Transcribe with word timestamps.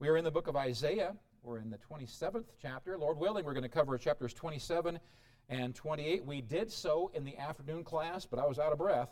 We 0.00 0.08
are 0.08 0.16
in 0.16 0.22
the 0.22 0.30
book 0.30 0.46
of 0.46 0.54
Isaiah. 0.54 1.16
We're 1.42 1.58
in 1.58 1.70
the 1.70 1.78
27th 1.78 2.44
chapter. 2.62 2.96
Lord 2.96 3.18
willing, 3.18 3.44
we're 3.44 3.52
going 3.52 3.64
to 3.64 3.68
cover 3.68 3.98
chapters 3.98 4.32
27 4.32 5.00
and 5.48 5.74
28. 5.74 6.24
We 6.24 6.40
did 6.40 6.70
so 6.70 7.10
in 7.14 7.24
the 7.24 7.36
afternoon 7.36 7.82
class, 7.82 8.24
but 8.24 8.38
I 8.38 8.46
was 8.46 8.60
out 8.60 8.70
of 8.70 8.78
breath 8.78 9.08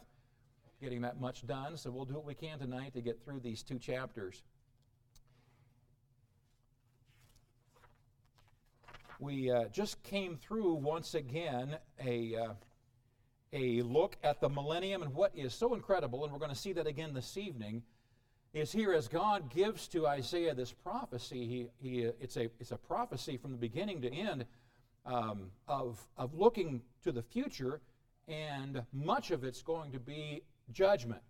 getting 0.81 1.01
that 1.01 1.21
much 1.21 1.45
done, 1.45 1.77
so 1.77 1.91
we'll 1.91 2.05
do 2.05 2.15
what 2.15 2.25
we 2.25 2.35
can 2.35 2.61
tonight 2.61 2.95
to 2.95 3.01
get 3.01 3.21
through 3.25 3.41
these 3.41 3.65
two 3.65 3.81
chapters. 3.81 4.45
We 9.19 9.51
uh, 9.51 9.65
just 9.73 10.01
came 10.05 10.37
through 10.37 10.75
once 10.75 11.15
again 11.15 11.79
a, 12.01 12.37
uh, 12.37 12.53
a 13.53 13.83
look 13.83 14.19
at 14.23 14.41
the 14.41 14.49
millennium, 14.49 15.03
and 15.03 15.13
what 15.15 15.33
is 15.35 15.53
so 15.53 15.75
incredible, 15.75 16.23
and 16.23 16.33
we're 16.33 16.39
going 16.39 16.51
to 16.51 16.57
see 16.57 16.75
that 16.75 16.87
again 16.87 17.13
this 17.13 17.37
evening, 17.37 17.83
is 18.57 18.73
here 18.73 18.95
as 18.95 19.07
God 19.07 19.51
gives 19.51 19.87
to 19.89 20.07
Isaiah 20.07 20.55
this 20.55 20.73
prophecy. 20.73 21.47
He, 21.47 21.69
he, 21.79 22.01
it's, 22.19 22.39
a, 22.39 22.49
it's 22.59 22.71
a 22.71 22.79
prophecy 22.79 23.37
from 23.37 23.53
the 23.53 23.59
beginning 23.59 24.01
to 24.01 24.11
end 24.11 24.47
um, 25.05 25.51
of, 25.69 26.01
of 26.17 26.33
looking 26.33 26.81
to 27.05 27.13
the 27.13 27.23
future, 27.23 27.83
and 28.29 28.83
much 28.95 29.31
of 29.31 29.45
it's 29.45 29.61
going 29.61 29.93
to 29.93 30.01
be 30.01 30.41
judgment. 30.73 31.21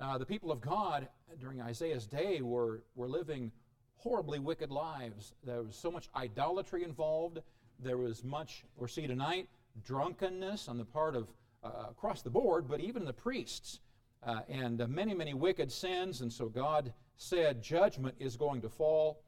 Uh, 0.00 0.18
the 0.18 0.26
people 0.26 0.50
of 0.50 0.60
God 0.60 1.06
during 1.40 1.62
Isaiah's 1.62 2.04
day 2.04 2.40
were, 2.42 2.82
were 2.96 3.08
living 3.08 3.52
horribly 3.94 4.40
wicked 4.40 4.72
lives. 4.72 5.34
There 5.44 5.62
was 5.62 5.76
so 5.76 5.92
much 5.92 6.08
idolatry 6.16 6.82
involved. 6.82 7.38
There 7.78 7.96
was 7.96 8.24
much, 8.24 8.64
we'll 8.76 8.88
see 8.88 9.06
tonight, 9.06 9.48
drunkenness 9.84 10.66
on 10.66 10.78
the 10.78 10.84
part 10.84 11.14
of, 11.14 11.28
uh, 11.62 11.90
across 11.90 12.22
the 12.22 12.30
board, 12.30 12.66
but 12.68 12.80
even 12.80 13.04
the 13.04 13.12
priests, 13.12 13.78
uh, 14.26 14.40
and 14.48 14.82
uh, 14.82 14.88
many, 14.88 15.14
many 15.14 15.32
wicked 15.32 15.70
sins. 15.70 16.20
And 16.20 16.32
so 16.32 16.48
God 16.48 16.92
said 17.16 17.62
judgment 17.62 18.16
is 18.18 18.36
going 18.36 18.60
to 18.62 18.68
fall. 18.68 19.22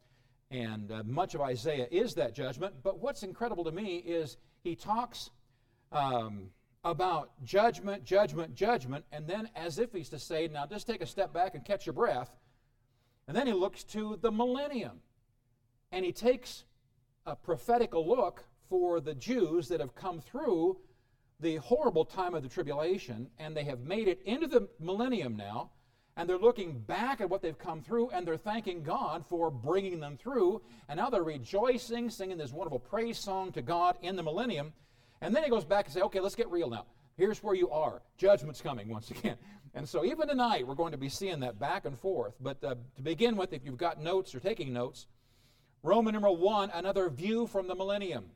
And 0.51 0.91
uh, 0.91 1.03
much 1.05 1.35
of 1.35 1.41
Isaiah 1.41 1.87
is 1.91 2.15
that 2.15 2.35
judgment. 2.35 2.75
But 2.83 2.99
what's 2.99 3.23
incredible 3.23 3.65
to 3.65 3.73
me 3.73 3.97
is 3.99 4.37
he 4.63 4.75
talks 4.75 5.31
um, 5.93 6.51
about 6.85 7.31
judgment, 7.45 8.05
judgment, 8.05 8.55
judgment, 8.55 9.05
and 9.13 9.27
then 9.27 9.49
as 9.55 9.79
if 9.79 9.93
he's 9.93 10.09
to 10.09 10.19
say, 10.19 10.49
now 10.49 10.67
just 10.67 10.87
take 10.87 11.01
a 11.01 11.07
step 11.07 11.33
back 11.33 11.55
and 11.55 11.65
catch 11.65 11.87
your 11.87 11.93
breath. 11.93 12.31
And 13.29 13.37
then 13.37 13.47
he 13.47 13.53
looks 13.53 13.85
to 13.85 14.19
the 14.21 14.33
millennium. 14.33 15.01
And 15.93 16.05
he 16.05 16.13
takes 16.13 16.65
a 17.25 17.37
prophetical 17.37 18.07
look 18.09 18.45
for 18.69 19.01
the 19.01 19.15
Jews 19.15 19.69
that 19.69 19.81
have 19.81 19.95
come 19.95 20.21
through 20.21 20.79
the 21.41 21.57
horrible 21.57 22.05
time 22.05 22.35
of 22.35 22.43
the 22.43 22.49
tribulation, 22.49 23.29
and 23.39 23.57
they 23.57 23.65
have 23.65 23.81
made 23.81 24.09
it 24.09 24.21
into 24.25 24.47
the 24.47 24.69
millennium 24.81 25.37
now, 25.37 25.71
and 26.17 26.29
they're 26.29 26.39
looking 26.39 26.81
back 26.81 27.21
at 27.21 27.31
what 27.31 27.43
they've 27.43 27.59
come 27.59 27.81
through, 27.81 28.11
and 28.11 28.27
they're 28.27 28.37
thanking 28.37 28.83
God 28.83 29.25
for 29.29 29.51
bringing 29.51 30.01
them 30.01 30.17
through, 30.17 30.61
and 30.89 30.99
now 30.99 31.11
they're 31.11 31.23
rejoicing, 31.23 32.11
singing 32.11 32.39
this 32.39 32.53
wonderful 32.53 32.81
praise 32.81 33.19
song 33.19 33.53
to 33.53 33.63
God 33.63 33.97
in 34.03 34.17
the 34.17 34.23
millennium. 34.23 34.73
And 35.21 35.35
then 35.35 35.45
he 35.45 35.51
goes 35.51 35.65
back 35.65 35.85
and 35.85 35.95
says, 35.95 36.03
okay, 36.05 36.21
let's 36.21 36.35
get 36.35 36.51
real 36.51 36.69
now. 36.69 36.87
Here's 37.17 37.43
where 37.43 37.55
you 37.55 37.71
are. 37.71 38.03
Judgment's 38.17 38.61
coming 38.61 38.89
once 38.89 39.11
again. 39.13 39.37
And 39.75 39.89
so 39.89 40.05
even 40.05 40.27
tonight, 40.27 40.67
we're 40.67 40.75
going 40.75 40.93
to 40.93 40.99
be 40.99 41.09
seeing 41.09 41.41
that 41.41 41.59
back 41.59 41.85
and 41.85 41.97
forth. 41.99 42.35
But 42.41 42.63
uh, 42.65 42.75
to 42.97 43.03
begin 43.03 43.37
with, 43.37 43.53
if 43.53 43.65
you've 43.65 43.77
got 43.77 44.01
notes 44.01 44.35
or 44.35 44.41
taking 44.41 44.73
notes, 44.73 45.07
Roman 45.83 46.15
number 46.15 46.31
one, 46.31 46.71
another 46.75 47.09
view 47.09 47.47
from 47.47 47.69
the 47.69 47.75
millennium. 47.75 48.27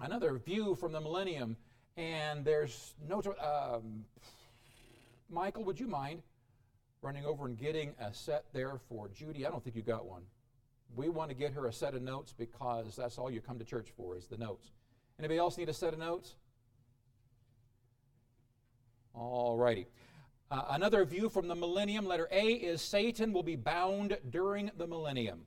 Another 0.00 0.38
view 0.38 0.74
from 0.76 0.92
the 0.92 1.00
millennium. 1.00 1.56
And 1.96 2.44
there's 2.44 2.94
no. 3.08 3.22
Um, 3.40 4.04
Michael, 5.28 5.64
would 5.64 5.78
you 5.78 5.86
mind 5.86 6.22
running 7.02 7.24
over 7.24 7.46
and 7.46 7.56
getting 7.58 7.94
a 8.00 8.12
set 8.12 8.44
there 8.52 8.78
for 8.88 9.08
Judy? 9.08 9.46
I 9.46 9.50
don't 9.50 9.62
think 9.62 9.76
you 9.76 9.82
got 9.82 10.06
one. 10.06 10.22
We 10.94 11.08
want 11.08 11.30
to 11.30 11.34
get 11.34 11.52
her 11.52 11.66
a 11.66 11.72
set 11.72 11.94
of 11.94 12.02
notes 12.02 12.34
because 12.36 12.96
that's 12.96 13.18
all 13.18 13.30
you 13.30 13.40
come 13.40 13.58
to 13.58 13.64
church 13.64 13.88
for 13.96 14.16
is 14.16 14.26
the 14.26 14.36
notes. 14.36 14.72
Anybody 15.18 15.38
else 15.38 15.56
need 15.56 15.68
a 15.68 15.74
set 15.74 15.92
of 15.92 15.98
notes? 15.98 16.34
All 19.14 19.56
righty. 19.56 19.86
Uh, 20.50 20.64
another 20.70 21.04
view 21.04 21.30
from 21.30 21.48
the 21.48 21.54
millennium, 21.54 22.04
letter 22.04 22.28
A, 22.30 22.44
is 22.52 22.82
Satan 22.82 23.32
will 23.32 23.42
be 23.42 23.56
bound 23.56 24.18
during 24.28 24.70
the 24.76 24.86
millennium. 24.86 25.46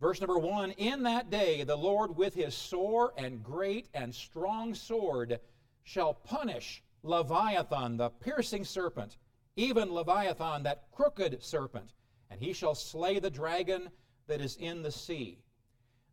Verse 0.00 0.20
number 0.20 0.38
one 0.38 0.72
In 0.72 1.04
that 1.04 1.30
day, 1.30 1.64
the 1.64 1.76
Lord 1.76 2.16
with 2.16 2.34
his 2.34 2.54
sore 2.54 3.14
and 3.16 3.42
great 3.42 3.88
and 3.94 4.14
strong 4.14 4.74
sword 4.74 5.40
shall 5.84 6.14
punish 6.14 6.82
Leviathan, 7.02 7.96
the 7.96 8.10
piercing 8.10 8.64
serpent, 8.64 9.16
even 9.56 9.92
Leviathan, 9.92 10.64
that 10.64 10.90
crooked 10.92 11.42
serpent, 11.42 11.92
and 12.30 12.40
he 12.40 12.52
shall 12.52 12.74
slay 12.74 13.18
the 13.18 13.30
dragon 13.30 13.88
that 14.26 14.40
is 14.40 14.56
in 14.56 14.82
the 14.82 14.90
sea. 14.90 15.38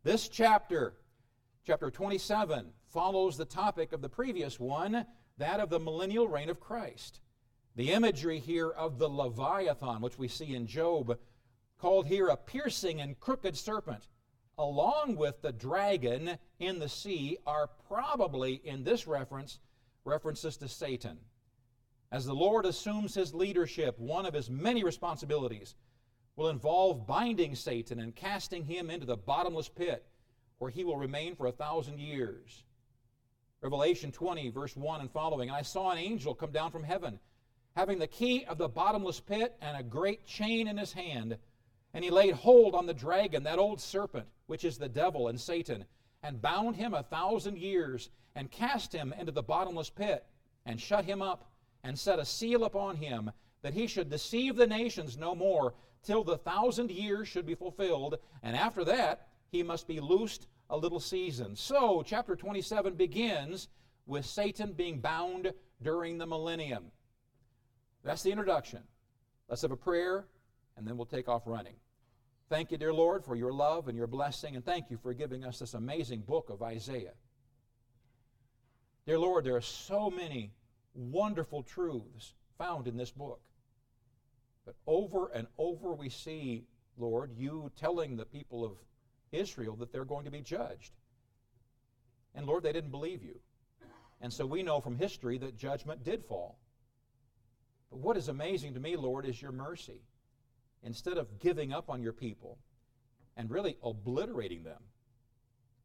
This 0.04 0.28
chapter, 0.30 0.94
chapter 1.66 1.90
27, 1.90 2.72
follows 2.88 3.38
the 3.38 3.46
topic 3.46 3.92
of 3.92 4.02
the 4.02 4.10
previous 4.10 4.60
one 4.60 5.06
that 5.38 5.60
of 5.60 5.70
the 5.70 5.80
millennial 5.80 6.28
reign 6.28 6.50
of 6.50 6.60
Christ. 6.60 7.20
The 7.76 7.92
imagery 7.92 8.40
here 8.40 8.70
of 8.70 9.00
the 9.00 9.10
Leviathan, 9.10 10.02
which 10.02 10.20
we 10.20 10.28
see 10.28 10.54
in 10.54 10.68
Job, 10.68 11.18
called 11.84 12.08
here 12.08 12.30
a 12.30 12.38
piercing 12.38 13.02
and 13.02 13.20
crooked 13.20 13.58
serpent, 13.58 14.08
along 14.58 15.18
with 15.18 15.42
the 15.42 15.52
dragon 15.52 16.38
in 16.58 16.80
the 16.80 16.88
sea, 16.88 17.38
are 17.46 17.70
probably, 17.90 18.62
in 18.64 18.86
this 18.86 19.06
reference, 19.06 19.60
references 20.06 20.56
to 20.56 20.66
Satan. 20.70 21.18
As 22.10 22.26
the 22.26 22.34
Lord 22.34 22.66
assumes 22.66 23.14
his 23.14 23.34
leadership, 23.34 24.00
one 24.00 24.26
of 24.26 24.34
his 24.34 24.50
many 24.50 24.86
responsibilities 24.86 25.76
will 26.38 26.48
involve 26.48 27.06
binding 27.06 27.54
Satan 27.54 28.00
and 28.00 28.16
casting 28.16 28.64
him 28.64 28.90
into 28.90 29.06
the 29.06 29.18
bottomless 29.18 29.68
pit 29.68 30.06
where 30.60 30.72
he 30.72 30.86
will 30.86 30.96
remain 30.96 31.36
for 31.36 31.48
a 31.48 31.52
thousand 31.52 32.00
years. 32.00 32.64
Revelation 33.60 34.10
20, 34.14 34.52
verse 34.52 34.78
1 34.78 35.02
and 35.02 35.12
following. 35.12 35.50
And 35.50 35.58
I 35.58 35.64
saw 35.64 35.92
an 35.92 35.98
angel 35.98 36.34
come 36.34 36.54
down 36.54 36.72
from 36.72 36.84
heaven, 36.84 37.20
having 37.76 38.00
the 38.00 38.08
key 38.08 38.46
of 38.46 38.58
the 38.58 38.70
bottomless 38.70 39.20
pit 39.20 39.58
and 39.62 39.76
a 39.76 39.84
great 39.84 40.26
chain 40.26 40.70
in 40.70 40.78
his 40.78 40.94
hand. 40.94 41.38
And 41.94 42.04
he 42.04 42.10
laid 42.10 42.34
hold 42.34 42.74
on 42.76 42.86
the 42.86 42.94
dragon, 42.94 43.44
that 43.44 43.60
old 43.60 43.80
serpent, 43.80 44.28
which 44.48 44.64
is 44.64 44.78
the 44.78 44.90
devil 44.90 45.28
and 45.28 45.40
Satan, 45.40 45.86
and 46.24 46.42
bound 46.42 46.76
him 46.76 46.94
a 46.94 47.04
thousand 47.04 47.58
years, 47.58 48.10
and 48.36 48.50
cast 48.50 48.94
him 48.94 49.14
into 49.18 49.32
the 49.32 49.44
bottomless 49.44 49.90
pit, 49.90 50.26
and 50.66 50.82
shut 50.82 51.06
him 51.06 51.22
up, 51.22 51.52
and 51.84 51.98
set 51.98 52.20
a 52.20 52.26
seal 52.26 52.64
upon 52.64 52.96
him, 52.96 53.32
that 53.62 53.74
he 53.74 53.88
should 53.88 54.10
deceive 54.10 54.56
the 54.56 54.66
nations 54.66 55.18
no 55.18 55.36
more, 55.36 55.74
till 56.02 56.24
the 56.24 56.38
thousand 56.38 56.92
years 56.92 57.28
should 57.28 57.46
be 57.46 57.56
fulfilled. 57.56 58.18
And 58.42 58.56
after 58.56 58.84
that, 58.86 59.28
he 59.52 59.64
must 59.64 59.88
be 59.88 60.00
loosed 60.00 60.48
a 60.70 60.78
little 60.78 61.00
season. 61.00 61.56
So, 61.56 62.04
chapter 62.06 62.36
27 62.36 62.96
begins 62.96 63.70
with 64.06 64.26
Satan 64.26 64.74
being 64.74 65.00
bound 65.00 65.54
during 65.82 66.18
the 66.18 66.26
millennium. 66.26 66.92
That's 68.04 68.24
the 68.24 68.32
introduction. 68.32 68.84
Let's 69.48 69.62
have 69.62 69.72
a 69.72 69.78
prayer, 69.78 70.26
and 70.76 70.88
then 70.88 70.98
we'll 70.98 71.06
take 71.06 71.30
off 71.30 71.44
running. 71.46 71.76
Thank 72.54 72.70
you, 72.70 72.78
dear 72.78 72.94
Lord, 72.94 73.26
for 73.26 73.36
your 73.36 73.52
love 73.52 73.88
and 73.88 73.98
your 73.98 74.06
blessing, 74.06 74.56
and 74.56 74.64
thank 74.64 74.92
you 74.92 74.98
for 75.02 75.12
giving 75.16 75.44
us 75.44 75.58
this 75.58 75.74
amazing 75.74 76.20
book 76.20 76.52
of 76.52 76.62
Isaiah. 76.62 77.16
Dear 79.08 79.18
Lord, 79.18 79.44
there 79.44 79.56
are 79.56 79.60
so 79.62 80.12
many 80.12 80.52
wonderful 80.94 81.64
truths 81.64 82.36
found 82.60 82.88
in 82.88 82.96
this 82.96 83.10
book. 83.10 83.42
But 84.68 84.76
over 84.86 85.32
and 85.34 85.48
over 85.58 85.94
we 85.94 86.10
see, 86.10 86.66
Lord, 86.96 87.32
you 87.36 87.72
telling 87.76 88.18
the 88.18 88.26
people 88.26 88.64
of 88.64 88.74
Israel 89.32 89.76
that 89.78 89.92
they're 89.92 90.06
going 90.06 90.26
to 90.26 90.32
be 90.32 90.42
judged. 90.42 90.92
And 92.36 92.46
Lord, 92.46 92.62
they 92.62 92.72
didn't 92.72 92.92
believe 92.92 93.24
you. 93.24 93.40
And 94.22 94.32
so 94.32 94.46
we 94.46 94.62
know 94.62 94.80
from 94.80 94.96
history 94.96 95.40
that 95.40 95.58
judgment 95.58 96.04
did 96.04 96.24
fall. 96.24 96.60
But 97.90 97.98
what 97.98 98.16
is 98.16 98.28
amazing 98.28 98.76
to 98.76 98.80
me, 98.80 98.96
Lord, 98.96 99.26
is 99.26 99.42
your 99.42 99.52
mercy. 99.52 100.04
Instead 100.84 101.18
of 101.18 101.40
giving 101.40 101.72
up 101.74 101.90
on 101.90 102.02
your 102.02 102.14
people 102.14 102.58
and 103.38 103.50
really 103.50 103.78
obliterating 103.84 104.64
them, 104.64 104.82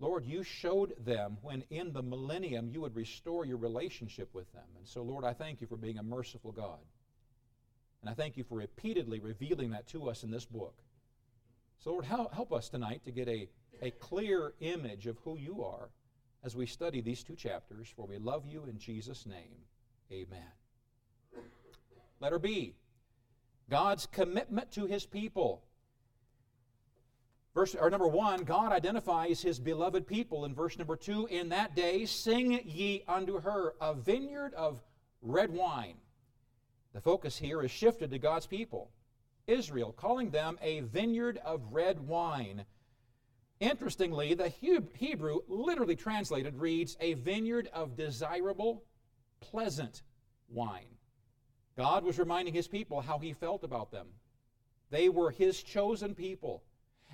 Lord, 0.00 0.26
you 0.26 0.42
showed 0.42 0.94
them 1.04 1.38
when 1.42 1.64
in 1.70 1.92
the 1.92 2.02
millennium 2.02 2.68
you 2.68 2.80
would 2.82 2.94
restore 2.94 3.44
your 3.44 3.56
relationship 3.56 4.28
with 4.32 4.52
them. 4.52 4.66
And 4.76 4.86
so, 4.86 5.02
Lord, 5.02 5.24
I 5.24 5.32
thank 5.32 5.60
you 5.60 5.66
for 5.66 5.76
being 5.76 5.98
a 5.98 6.02
merciful 6.02 6.52
God. 6.52 6.78
And 8.00 8.08
I 8.08 8.14
thank 8.14 8.36
you 8.36 8.44
for 8.44 8.56
repeatedly 8.56 9.18
revealing 9.18 9.70
that 9.70 9.88
to 9.88 10.08
us 10.08 10.22
in 10.22 10.30
this 10.30 10.44
book. 10.44 10.76
So, 11.78 11.90
Lord, 11.90 12.04
help 12.04 12.52
us 12.52 12.68
tonight 12.68 13.02
to 13.04 13.10
get 13.10 13.28
a, 13.28 13.48
a 13.82 13.90
clear 13.92 14.52
image 14.60 15.06
of 15.06 15.18
who 15.24 15.36
you 15.36 15.64
are 15.64 15.88
as 16.44 16.54
we 16.54 16.66
study 16.66 17.00
these 17.00 17.24
two 17.24 17.34
chapters, 17.34 17.88
for 17.94 18.06
we 18.06 18.18
love 18.18 18.46
you 18.46 18.66
in 18.66 18.78
Jesus' 18.78 19.26
name. 19.26 19.64
Amen. 20.12 20.52
Letter 22.20 22.38
B 22.38 22.74
God's 23.70 24.06
commitment 24.06 24.72
to 24.72 24.86
his 24.86 25.04
people. 25.06 25.62
Verse 27.54 27.74
or 27.74 27.90
number 27.90 28.06
one, 28.06 28.44
God 28.44 28.72
identifies 28.72 29.42
his 29.42 29.58
beloved 29.58 30.06
people 30.06 30.44
in 30.44 30.54
verse 30.54 30.78
number 30.78 30.96
two. 30.96 31.26
In 31.26 31.48
that 31.48 31.74
day, 31.74 32.06
sing 32.06 32.60
ye 32.64 33.02
unto 33.08 33.40
her 33.40 33.74
a 33.80 33.94
vineyard 33.94 34.54
of 34.54 34.80
red 35.22 35.50
wine. 35.50 35.96
The 36.92 37.00
focus 37.00 37.36
here 37.36 37.62
is 37.62 37.70
shifted 37.70 38.10
to 38.10 38.18
God's 38.18 38.46
people. 38.46 38.90
Israel, 39.46 39.92
calling 39.92 40.30
them 40.30 40.58
a 40.62 40.80
vineyard 40.80 41.38
of 41.44 41.72
red 41.72 41.98
wine. 42.06 42.64
Interestingly, 43.60 44.34
the 44.34 44.50
Hebrew 44.50 45.40
literally 45.48 45.96
translated 45.96 46.54
reads 46.56 46.96
a 47.00 47.14
vineyard 47.14 47.68
of 47.72 47.96
desirable, 47.96 48.84
pleasant 49.40 50.02
wine. 50.48 50.97
God 51.78 52.02
was 52.02 52.18
reminding 52.18 52.54
his 52.54 52.66
people 52.66 53.00
how 53.00 53.20
he 53.20 53.32
felt 53.32 53.62
about 53.62 53.92
them. 53.92 54.08
They 54.90 55.08
were 55.08 55.30
his 55.30 55.62
chosen 55.62 56.12
people, 56.12 56.64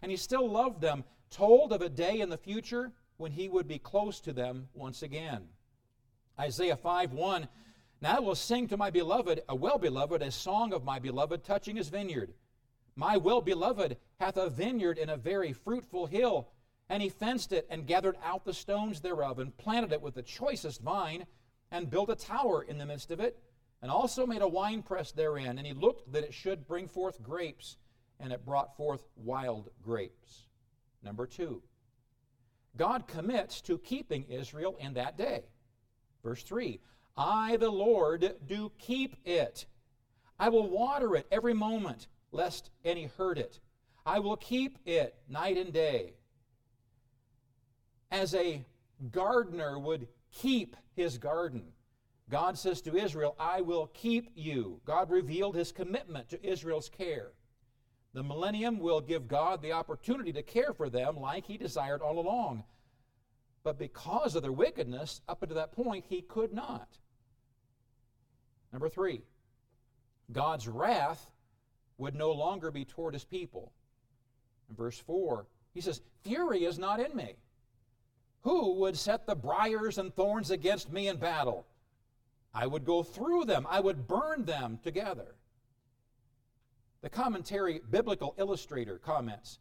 and 0.00 0.11
he 0.11 0.16
still 0.16 0.49
loved 0.49 0.81
them, 0.81 1.05
told 1.28 1.70
of 1.70 1.82
a 1.82 1.90
day 1.90 2.20
in 2.20 2.31
the 2.31 2.38
future 2.38 2.90
when 3.19 3.31
he 3.31 3.46
would 3.46 3.69
be 3.69 3.78
close 3.78 4.20
to 4.20 4.32
them 4.32 4.69
once 4.72 5.02
again. 5.02 5.43
Isaiah 6.40 6.78
5 6.78 7.12
1 7.12 7.49
Now 8.00 8.16
I 8.16 8.20
will 8.20 8.34
sing 8.34 8.66
to 8.69 8.78
my 8.78 8.88
beloved, 8.88 9.43
a 9.50 9.55
well 9.55 9.76
beloved, 9.76 10.22
a 10.22 10.31
song 10.31 10.72
of 10.72 10.82
my 10.82 10.99
beloved 10.99 11.44
touching 11.44 11.76
his 11.76 11.90
vineyard. 11.90 12.32
My 12.96 13.19
well 13.19 13.43
beloved 13.43 13.99
hath 14.19 14.38
a 14.38 14.49
vineyard 14.49 14.96
in 14.96 15.11
a 15.11 15.19
very 15.19 15.52
fruitful 15.52 16.06
hill, 16.06 16.49
and 16.88 17.02
he 17.02 17.11
fenced 17.11 17.52
it 17.52 17.66
and 17.69 17.87
gathered 17.87 18.16
out 18.25 18.46
the 18.46 18.55
stones 18.55 19.02
thereof, 19.02 19.40
and 19.40 19.55
planted 19.58 19.93
it 19.93 20.00
with 20.00 20.14
the 20.14 20.22
choicest 20.22 20.81
vine, 20.81 21.26
and 21.70 21.90
built 21.90 22.08
a 22.08 22.16
tower 22.16 22.62
in 22.62 22.78
the 22.78 22.87
midst 22.87 23.11
of 23.11 23.20
it 23.20 23.38
and 23.84 23.92
also 23.92 24.26
made 24.26 24.40
a 24.40 24.48
winepress 24.48 25.12
therein. 25.12 25.58
And 25.58 25.66
he 25.66 25.75
looked 25.75 26.10
that 26.10 26.25
it 26.25 26.32
should 26.32 26.66
bring 26.66 26.88
forth 26.88 27.22
grapes, 27.22 27.76
and 28.19 28.32
it 28.32 28.42
brought 28.42 28.78
forth 28.78 29.04
wild 29.14 29.69
grapes. 29.82 30.46
Number 31.02 31.26
two, 31.26 31.60
God 32.78 33.06
commits 33.06 33.60
to 33.60 33.76
keeping 33.76 34.25
Israel 34.31 34.75
in 34.81 34.94
that 34.94 35.19
day. 35.19 35.42
Verse 36.22 36.42
3 36.42 36.81
I, 37.19 37.58
the 37.58 37.69
Lord, 37.69 38.36
do 38.46 38.72
keep 38.78 39.16
it. 39.26 39.66
I 40.40 40.48
will 40.48 40.70
water 40.70 41.14
it 41.14 41.26
every 41.30 41.52
moment, 41.52 42.06
lest 42.32 42.70
any 42.87 43.10
hurt 43.19 43.37
it. 43.37 43.60
I 44.06 44.19
will 44.19 44.38
keep 44.38 44.78
it 44.87 45.14
night 45.28 45.58
and 45.58 45.75
day. 45.75 46.14
As 48.10 48.34
a 48.34 48.64
gardener 49.12 49.78
would 49.78 50.08
keep 50.32 50.75
his 50.96 51.19
garden, 51.19 51.64
God 52.31 52.56
says 52.56 52.81
to 52.82 52.97
Israel, 52.97 53.37
I 53.38 53.61
will 53.61 53.88
keep 53.88 54.31
you. 54.35 54.81
God 54.85 55.11
revealed 55.11 55.55
his 55.55 55.73
commitment 55.73 56.29
to 56.31 56.47
Israel's 56.47 56.88
care. 56.88 57.32
The 58.15 58.23
millennium 58.23 58.79
will 58.79 59.00
give 59.00 59.29
God 59.29 59.61
the 59.61 59.73
opportunity 59.73 60.32
to 60.32 60.43
care 60.43 60.73
for 60.73 60.88
them 60.88 61.17
like 61.17 61.44
he 61.47 61.59
desired 61.59 62.00
all 62.00 62.19
along. 62.19 62.65
But 63.62 63.79
because 63.79 64.37
of 64.37 64.43
their 64.43 64.53
wickedness, 64.53 65.21
up 65.29 65.43
until 65.43 65.56
that 65.56 65.73
point, 65.73 66.05
he 66.09 66.23
could 66.23 66.53
not. 66.53 66.88
Number 68.73 68.88
three, 68.88 69.23
God's 70.32 70.69
wrath 70.69 71.31
would 71.99 72.15
no 72.15 72.32
longer 72.32 72.71
be 72.71 72.85
toward 72.85 73.15
his 73.15 73.25
people. 73.25 73.73
In 74.69 74.76
verse 74.76 74.99
4, 74.99 75.47
he 75.73 75.81
says, 75.81 76.00
Fury 76.23 76.65
is 76.65 76.79
not 76.79 77.00
in 77.00 77.15
me. 77.15 77.35
Who 78.43 78.75
would 78.81 78.97
set 78.97 79.26
the 79.26 79.35
briars 79.35 79.99
and 79.99 80.15
thorns 80.15 80.50
against 80.50 80.93
me 80.93 81.09
in 81.09 81.17
battle? 81.17 81.67
I 82.54 82.66
would 82.66 82.84
go 82.84 83.02
through 83.02 83.46
them, 83.46 83.66
I 83.68 83.80
would 83.80 84.06
burn 84.06 84.44
them 84.44 84.78
together. 84.82 85.34
The 87.02 87.10
commentary 87.10 87.80
Biblical 87.90 88.34
Illustrator 88.38 88.98
comments 88.98 89.58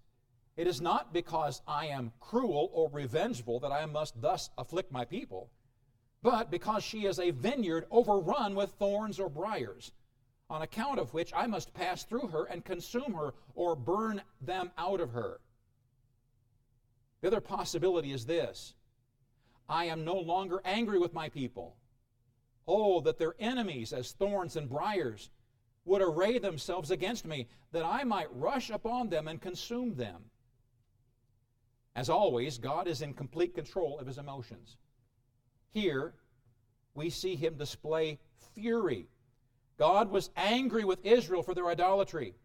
It 0.55 0.67
is 0.67 0.79
not 0.79 1.11
because 1.11 1.61
I 1.67 1.87
am 1.87 2.13
cruel 2.19 2.69
or 2.71 2.89
revengeful 2.91 3.59
that 3.61 3.71
I 3.71 3.85
must 3.87 4.21
thus 4.21 4.51
afflict 4.57 4.91
my 4.91 5.03
people, 5.03 5.49
but 6.21 6.51
because 6.51 6.83
she 6.83 7.05
is 7.05 7.19
a 7.19 7.31
vineyard 7.31 7.85
overrun 7.89 8.53
with 8.55 8.71
thorns 8.73 9.19
or 9.19 9.29
briars, 9.29 9.91
on 10.49 10.61
account 10.61 10.99
of 10.99 11.13
which 11.13 11.33
I 11.35 11.47
must 11.47 11.73
pass 11.73 12.03
through 12.03 12.27
her 12.27 12.45
and 12.45 12.63
consume 12.63 13.13
her 13.13 13.33
or 13.55 13.75
burn 13.75 14.21
them 14.39 14.71
out 14.77 15.01
of 15.01 15.09
her. 15.11 15.39
The 17.21 17.27
other 17.27 17.41
possibility 17.41 18.11
is 18.11 18.25
this 18.25 18.75
I 19.67 19.85
am 19.85 20.05
no 20.05 20.15
longer 20.15 20.61
angry 20.63 20.99
with 20.99 21.13
my 21.13 21.29
people. 21.29 21.75
Oh, 22.67 23.01
that 23.01 23.17
their 23.17 23.35
enemies, 23.39 23.93
as 23.93 24.11
thorns 24.11 24.55
and 24.55 24.69
briars, 24.69 25.29
would 25.85 26.01
array 26.01 26.37
themselves 26.37 26.91
against 26.91 27.25
me, 27.25 27.47
that 27.71 27.83
I 27.83 28.03
might 28.03 28.33
rush 28.33 28.69
upon 28.69 29.09
them 29.09 29.27
and 29.27 29.41
consume 29.41 29.95
them. 29.95 30.23
As 31.95 32.09
always, 32.09 32.57
God 32.57 32.87
is 32.87 33.01
in 33.01 33.13
complete 33.13 33.53
control 33.53 33.99
of 33.99 34.07
his 34.07 34.17
emotions. 34.17 34.77
Here, 35.69 36.13
we 36.95 37.09
see 37.09 37.35
him 37.35 37.55
display 37.55 38.19
fury. 38.53 39.07
God 39.77 40.09
was 40.09 40.29
angry 40.35 40.85
with 40.85 41.05
Israel 41.05 41.43
for 41.43 41.53
their 41.53 41.67
idolatry 41.67 42.35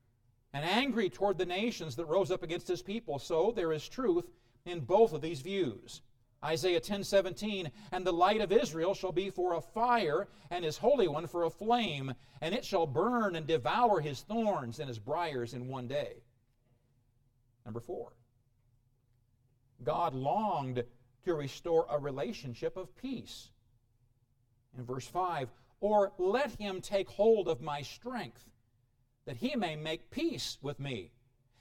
and 0.53 0.65
angry 0.65 1.11
toward 1.11 1.39
the 1.39 1.47
nations 1.47 1.97
that 1.97 2.07
rose 2.07 2.31
up 2.31 2.43
against 2.43 2.69
his 2.69 2.83
people. 2.83 3.19
So 3.19 3.53
there 3.55 3.73
is 3.73 3.89
truth 3.89 4.25
in 4.65 4.81
both 4.81 5.13
of 5.13 5.21
these 5.21 5.41
views. 5.41 6.01
Isaiah 6.45 6.81
10:17 6.81 7.71
And 7.91 8.07
the 8.07 8.13
light 8.13 8.41
of 8.41 8.53
Israel 8.53 8.95
shall 8.95 9.13
be 9.13 9.31
for 9.31 9.55
a 9.55 9.61
fire 9.61 10.29
and 10.51 10.65
his 10.65 10.79
holy 10.79 11.09
one 11.09 11.27
for 11.27 11.45
a 11.45 11.51
flame 11.51 12.15
and 12.41 12.55
it 12.55 12.65
shall 12.65 12.87
burn 12.87 13.35
and 13.35 13.47
devour 13.47 14.01
his 14.01 14.23
thorns 14.23 14.79
and 14.79 14.89
his 14.89 14.99
briars 14.99 15.55
in 15.55 15.69
one 15.69 15.89
day. 15.89 16.23
Number 17.65 17.81
4. 17.81 18.13
God 19.83 20.15
longed 20.15 20.85
to 21.25 21.35
restore 21.35 21.87
a 21.91 21.99
relationship 21.99 22.77
of 22.77 22.95
peace. 22.97 23.51
In 24.77 24.85
verse 24.85 25.07
5, 25.07 25.51
or 25.81 26.13
let 26.19 26.53
him 26.53 26.81
take 26.81 27.09
hold 27.09 27.49
of 27.49 27.61
my 27.61 27.83
strength 27.83 28.45
that 29.25 29.37
he 29.37 29.57
may 29.57 29.77
make 29.77 30.11
peace 30.11 30.59
with 30.63 30.79
me 30.79 31.11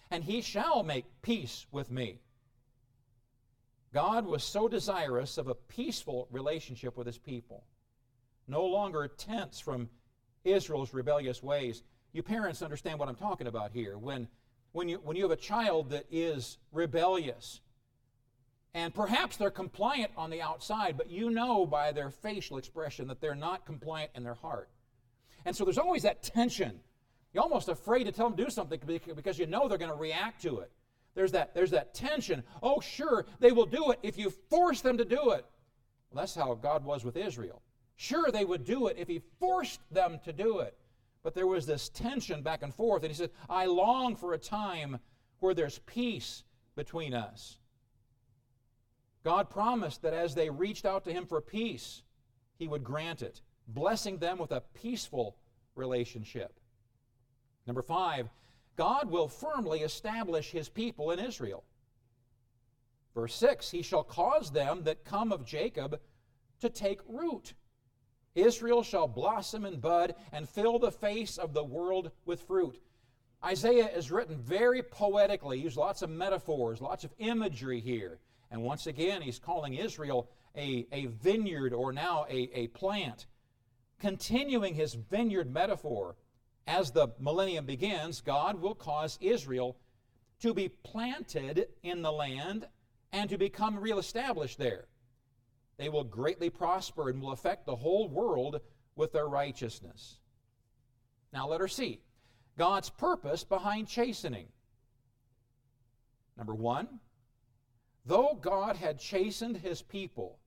and 0.09 0.23
he 0.23 0.41
shall 0.41 0.83
make 0.83 1.05
peace 1.21 1.65
with 1.71 1.91
me. 1.91 2.19
God 3.93 4.25
was 4.25 4.43
so 4.43 4.67
desirous 4.67 5.37
of 5.37 5.47
a 5.47 5.55
peaceful 5.55 6.27
relationship 6.31 6.97
with 6.97 7.07
his 7.07 7.17
people, 7.17 7.63
no 8.47 8.65
longer 8.65 9.07
tense 9.07 9.59
from 9.59 9.89
Israel's 10.43 10.93
rebellious 10.93 11.41
ways. 11.41 11.83
You 12.13 12.23
parents 12.23 12.61
understand 12.61 12.99
what 12.99 13.09
I'm 13.09 13.15
talking 13.15 13.47
about 13.47 13.71
here. 13.71 13.97
When, 13.97 14.27
when, 14.71 14.89
you, 14.89 14.97
when 15.03 15.15
you 15.15 15.23
have 15.23 15.31
a 15.31 15.35
child 15.35 15.89
that 15.91 16.05
is 16.11 16.57
rebellious, 16.71 17.61
and 18.73 18.93
perhaps 18.93 19.37
they're 19.37 19.49
compliant 19.49 20.11
on 20.17 20.29
the 20.29 20.41
outside, 20.41 20.97
but 20.97 21.09
you 21.09 21.29
know 21.29 21.65
by 21.65 21.91
their 21.91 22.11
facial 22.11 22.57
expression 22.57 23.07
that 23.07 23.21
they're 23.21 23.35
not 23.35 23.65
compliant 23.65 24.11
in 24.13 24.23
their 24.23 24.35
heart. 24.35 24.69
And 25.45 25.55
so 25.55 25.63
there's 25.63 25.77
always 25.77 26.03
that 26.03 26.21
tension. 26.21 26.79
You're 27.33 27.43
almost 27.43 27.69
afraid 27.69 28.03
to 28.03 28.11
tell 28.11 28.29
them 28.29 28.37
to 28.37 28.43
do 28.43 28.49
something 28.49 28.79
because 29.15 29.39
you 29.39 29.47
know 29.47 29.67
they're 29.67 29.77
going 29.77 29.91
to 29.91 29.97
react 29.97 30.41
to 30.43 30.59
it. 30.59 30.71
There's 31.17 31.31
that, 31.31 31.55
there's 31.55 31.71
that 31.71 31.95
tension. 31.95 32.43
Oh, 32.61 32.79
sure, 32.79 33.25
they 33.39 33.51
will 33.51 33.65
do 33.65 33.89
it 33.89 33.97
if 34.03 34.19
you 34.19 34.29
force 34.29 34.81
them 34.81 34.99
to 34.99 35.03
do 35.03 35.31
it. 35.31 35.45
Well, 36.11 36.21
that's 36.21 36.35
how 36.35 36.53
God 36.53 36.85
was 36.85 37.03
with 37.03 37.17
Israel. 37.17 37.63
Sure, 37.95 38.29
they 38.31 38.45
would 38.45 38.63
do 38.63 38.85
it 38.85 38.97
if 38.99 39.07
He 39.07 39.23
forced 39.39 39.79
them 39.91 40.19
to 40.25 40.31
do 40.31 40.59
it. 40.59 40.77
But 41.23 41.33
there 41.33 41.47
was 41.47 41.65
this 41.65 41.89
tension 41.89 42.43
back 42.43 42.61
and 42.61 42.71
forth. 42.71 43.01
And 43.01 43.11
He 43.11 43.17
said, 43.17 43.31
I 43.49 43.65
long 43.65 44.15
for 44.15 44.33
a 44.33 44.37
time 44.37 44.99
where 45.39 45.55
there's 45.55 45.79
peace 45.87 46.43
between 46.75 47.15
us. 47.15 47.57
God 49.23 49.49
promised 49.49 50.03
that 50.03 50.13
as 50.13 50.35
they 50.35 50.51
reached 50.51 50.85
out 50.85 51.03
to 51.05 51.11
Him 51.11 51.25
for 51.25 51.41
peace, 51.41 52.03
He 52.59 52.67
would 52.67 52.83
grant 52.83 53.23
it, 53.23 53.41
blessing 53.67 54.19
them 54.19 54.37
with 54.37 54.51
a 54.51 54.61
peaceful 54.75 55.35
relationship. 55.73 56.59
Number 57.65 57.81
five, 57.81 58.29
God 58.77 59.09
will 59.09 59.27
firmly 59.27 59.79
establish 59.79 60.51
his 60.51 60.69
people 60.69 61.11
in 61.11 61.19
Israel. 61.19 61.63
Verse 63.13 63.33
6 63.35 63.71
He 63.71 63.81
shall 63.81 64.03
cause 64.03 64.51
them 64.51 64.83
that 64.83 65.03
come 65.03 65.31
of 65.33 65.43
Jacob 65.43 65.99
to 66.61 66.69
take 66.69 67.01
root. 67.07 67.53
Israel 68.35 68.83
shall 68.83 69.07
blossom 69.07 69.65
and 69.65 69.81
bud 69.81 70.13
and 70.31 70.47
fill 70.47 70.77
the 70.77 70.91
face 70.91 71.39
of 71.39 71.53
the 71.53 71.63
world 71.63 72.11
with 72.25 72.43
fruit. 72.43 72.79
Isaiah 73.43 73.89
is 73.89 74.11
written 74.11 74.37
very 74.37 74.83
poetically. 74.83 75.57
He 75.57 75.63
uses 75.63 75.77
lots 75.77 76.03
of 76.03 76.11
metaphors, 76.11 76.79
lots 76.79 77.03
of 77.03 77.13
imagery 77.17 77.79
here. 77.79 78.19
And 78.51 78.61
once 78.61 78.85
again, 78.85 79.23
he's 79.23 79.39
calling 79.39 79.73
Israel 79.73 80.29
a, 80.55 80.87
a 80.91 81.07
vineyard 81.07 81.73
or 81.73 81.91
now 81.91 82.25
a, 82.29 82.49
a 82.53 82.67
plant. 82.67 83.25
Continuing 83.99 84.75
his 84.75 84.93
vineyard 84.93 85.51
metaphor, 85.51 86.15
as 86.67 86.91
the 86.91 87.07
millennium 87.19 87.65
begins, 87.65 88.21
God 88.21 88.61
will 88.61 88.75
cause 88.75 89.17
Israel 89.21 89.77
to 90.41 90.53
be 90.53 90.69
planted 90.69 91.69
in 91.81 92.01
the 92.01 92.11
land 92.11 92.67
and 93.11 93.29
to 93.29 93.37
become 93.37 93.79
real 93.79 93.97
established 93.97 94.59
there. 94.59 94.85
They 95.77 95.89
will 95.89 96.03
greatly 96.03 96.49
prosper 96.49 97.09
and 97.09 97.21
will 97.21 97.31
affect 97.31 97.65
the 97.65 97.75
whole 97.75 98.09
world 98.09 98.59
with 98.95 99.13
their 99.13 99.27
righteousness. 99.27 100.19
Now, 101.31 101.47
let 101.47 101.61
her 101.61 101.67
see 101.67 102.01
God's 102.57 102.89
purpose 102.89 103.43
behind 103.43 103.87
chastening. 103.87 104.47
Number 106.35 106.53
one, 106.53 106.99
though 108.05 108.37
God 108.39 108.75
had 108.75 108.99
chastened 108.99 109.57
his 109.57 109.81
people, 109.81 110.39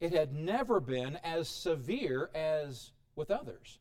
it 0.00 0.12
had 0.12 0.32
never 0.32 0.80
been 0.80 1.16
as 1.22 1.48
severe 1.48 2.30
as 2.34 2.92
with 3.14 3.30
others. 3.30 3.78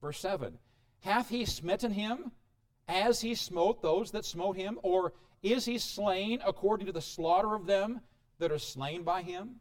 Verse 0.00 0.18
7 0.20 0.58
Hath 1.00 1.28
he 1.28 1.44
smitten 1.44 1.92
him 1.92 2.32
as 2.86 3.20
he 3.20 3.34
smote 3.34 3.82
those 3.82 4.10
that 4.12 4.24
smote 4.24 4.56
him? 4.56 4.78
Or 4.82 5.12
is 5.42 5.64
he 5.64 5.78
slain 5.78 6.40
according 6.44 6.86
to 6.86 6.92
the 6.92 7.00
slaughter 7.00 7.54
of 7.54 7.66
them 7.66 8.00
that 8.38 8.52
are 8.52 8.58
slain 8.58 9.02
by 9.02 9.22
him? 9.22 9.60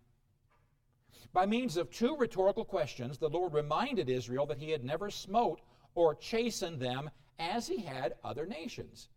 By 1.34 1.46
means 1.46 1.78
of 1.78 1.92
two 1.92 2.16
rhetorical 2.16 2.66
questions, 2.66 3.18
the 3.18 3.30
Lord 3.30 3.54
reminded 3.54 4.10
Israel 4.10 4.46
that 4.48 4.60
he 4.60 4.72
had 4.72 4.84
never 4.84 5.10
smote 5.12 5.62
or 5.94 6.16
chastened 6.16 6.80
them 6.80 7.10
as 7.38 7.68
he 7.68 7.82
had 7.82 8.16
other 8.24 8.46
nations. 8.46 9.10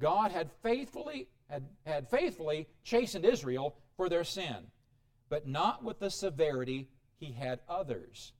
God 0.00 0.30
had 0.30 0.50
faithfully 0.62 1.28
had, 1.48 1.68
had 1.84 2.08
faithfully 2.08 2.66
chastened 2.82 3.26
Israel 3.26 3.76
for 3.96 4.08
their 4.08 4.24
sin, 4.24 4.68
but 5.28 5.46
not 5.46 5.84
with 5.84 5.98
the 5.98 6.10
severity 6.10 6.88
he 7.18 7.32
had 7.32 7.60
others. 7.68 8.32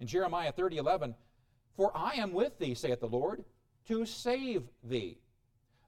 In 0.00 0.06
Jeremiah 0.06 0.50
30, 0.50 0.78
11, 0.78 1.14
For 1.76 1.94
I 1.94 2.14
am 2.14 2.32
with 2.32 2.58
thee, 2.58 2.74
saith 2.74 3.00
the 3.00 3.06
Lord, 3.06 3.44
to 3.86 4.06
save 4.06 4.64
thee. 4.82 5.18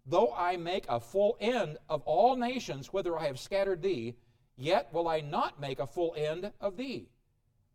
Though 0.05 0.33
I 0.35 0.57
make 0.57 0.85
a 0.89 1.01
full 1.01 1.37
end 1.41 1.79
of 1.89 2.03
all 2.03 2.37
nations 2.37 2.93
whither 2.93 3.19
I 3.19 3.27
have 3.27 3.41
scattered 3.41 3.83
thee, 3.83 4.17
yet 4.57 4.93
will 4.93 5.09
I 5.09 5.21
not 5.21 5.61
make 5.61 5.79
a 5.79 5.87
full 5.87 6.15
end 6.17 6.53
of 6.61 6.77
thee. 6.77 7.09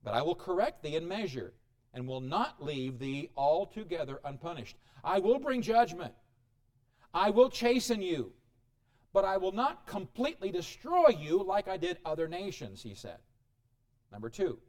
But 0.03 0.13
I 0.13 0.21
will 0.21 0.35
correct 0.35 0.83
thee 0.83 0.95
in 0.95 1.07
measure, 1.07 1.53
and 1.93 2.07
will 2.07 2.21
not 2.21 2.63
leave 2.63 2.99
thee 2.99 3.31
altogether 3.35 4.19
unpunished. 4.23 4.77
I 5.03 5.19
will 5.19 5.39
bring 5.39 5.61
judgment. 5.61 6.13
I 7.13 7.31
will 7.31 7.49
chasten 7.49 8.01
you, 8.01 8.33
but 9.11 9.25
I 9.25 9.37
will 9.37 9.53
not 9.53 9.87
completely 9.87 10.51
destroy 10.51 11.07
you 11.09 11.41
like 11.41 11.67
I 11.67 11.77
did 11.77 11.97
other 12.05 12.27
nations, 12.27 12.83
he 12.83 12.93
said. 12.93 13.17
Number 14.11 14.29
two, 14.29 14.59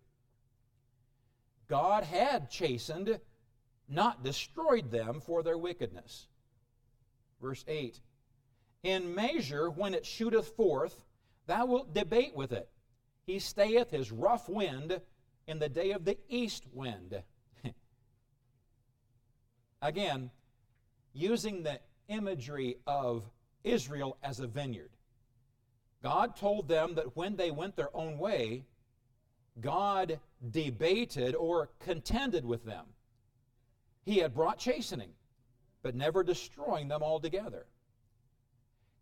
God 1.69 2.05
had 2.05 2.51
chastened, 2.51 3.21
not 3.89 4.25
destroyed 4.25 4.91
them 4.91 5.21
for 5.21 5.43
their 5.43 5.59
wickedness. 5.59 6.27
Verse 7.41 7.65
8 7.69 8.01
In 8.83 9.15
measure, 9.15 9.71
when 9.71 9.95
it 9.95 10.07
shooteth 10.07 10.57
forth, 10.57 11.05
thou 11.47 11.67
wilt 11.67 11.95
debate 11.95 12.35
with 12.35 12.53
it. 12.53 12.69
He 13.27 13.39
stayeth 13.39 13.91
his 13.91 14.11
rough 14.11 14.49
wind 14.49 15.01
in 15.47 15.59
the 15.59 15.69
day 15.69 15.93
of 15.93 16.05
the 16.05 16.19
east 16.29 16.65
wind. 16.73 17.23
Again, 19.83 20.31
using 21.13 21.63
the 21.63 21.81
imagery 22.09 22.79
of 22.87 23.25
Israel 23.65 24.17
as 24.23 24.41
a 24.41 24.47
vineyard. 24.47 24.91
God 26.03 26.37
told 26.37 26.69
them 26.69 26.95
that 26.95 27.17
when 27.17 27.37
they 27.37 27.51
went 27.51 27.77
their 27.77 27.95
own 27.95 28.19
way, 28.19 28.65
God 29.61 30.21
debated 30.51 31.35
or 31.35 31.71
contended 31.81 32.45
with 32.45 32.65
them. 32.65 32.87
He 34.05 34.19
had 34.19 34.35
brought 34.35 34.59
chastening, 34.59 35.11
but 35.83 35.95
never 35.95 36.23
destroying 36.23 36.89
them 36.89 37.03
altogether. 37.03 37.67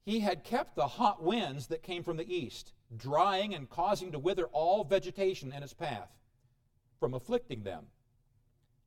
He 0.04 0.20
had 0.20 0.44
kept 0.44 0.76
the 0.76 0.86
hot 0.86 1.22
winds 1.22 1.66
that 1.68 1.82
came 1.82 2.02
from 2.02 2.16
the 2.16 2.32
east, 2.32 2.72
drying 2.96 3.54
and 3.54 3.68
causing 3.68 4.12
to 4.12 4.18
wither 4.18 4.46
all 4.46 4.84
vegetation 4.84 5.52
in 5.52 5.62
its 5.62 5.74
path, 5.74 6.10
from 7.00 7.14
afflicting 7.14 7.62
them. 7.62 7.86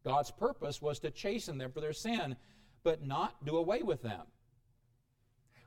God's 0.05 0.31
purpose 0.31 0.81
was 0.81 0.99
to 0.99 1.11
chasten 1.11 1.57
them 1.57 1.71
for 1.71 1.81
their 1.81 1.93
sin, 1.93 2.37
but 2.83 3.05
not 3.05 3.45
do 3.45 3.57
away 3.57 3.83
with 3.83 4.01
them. 4.01 4.21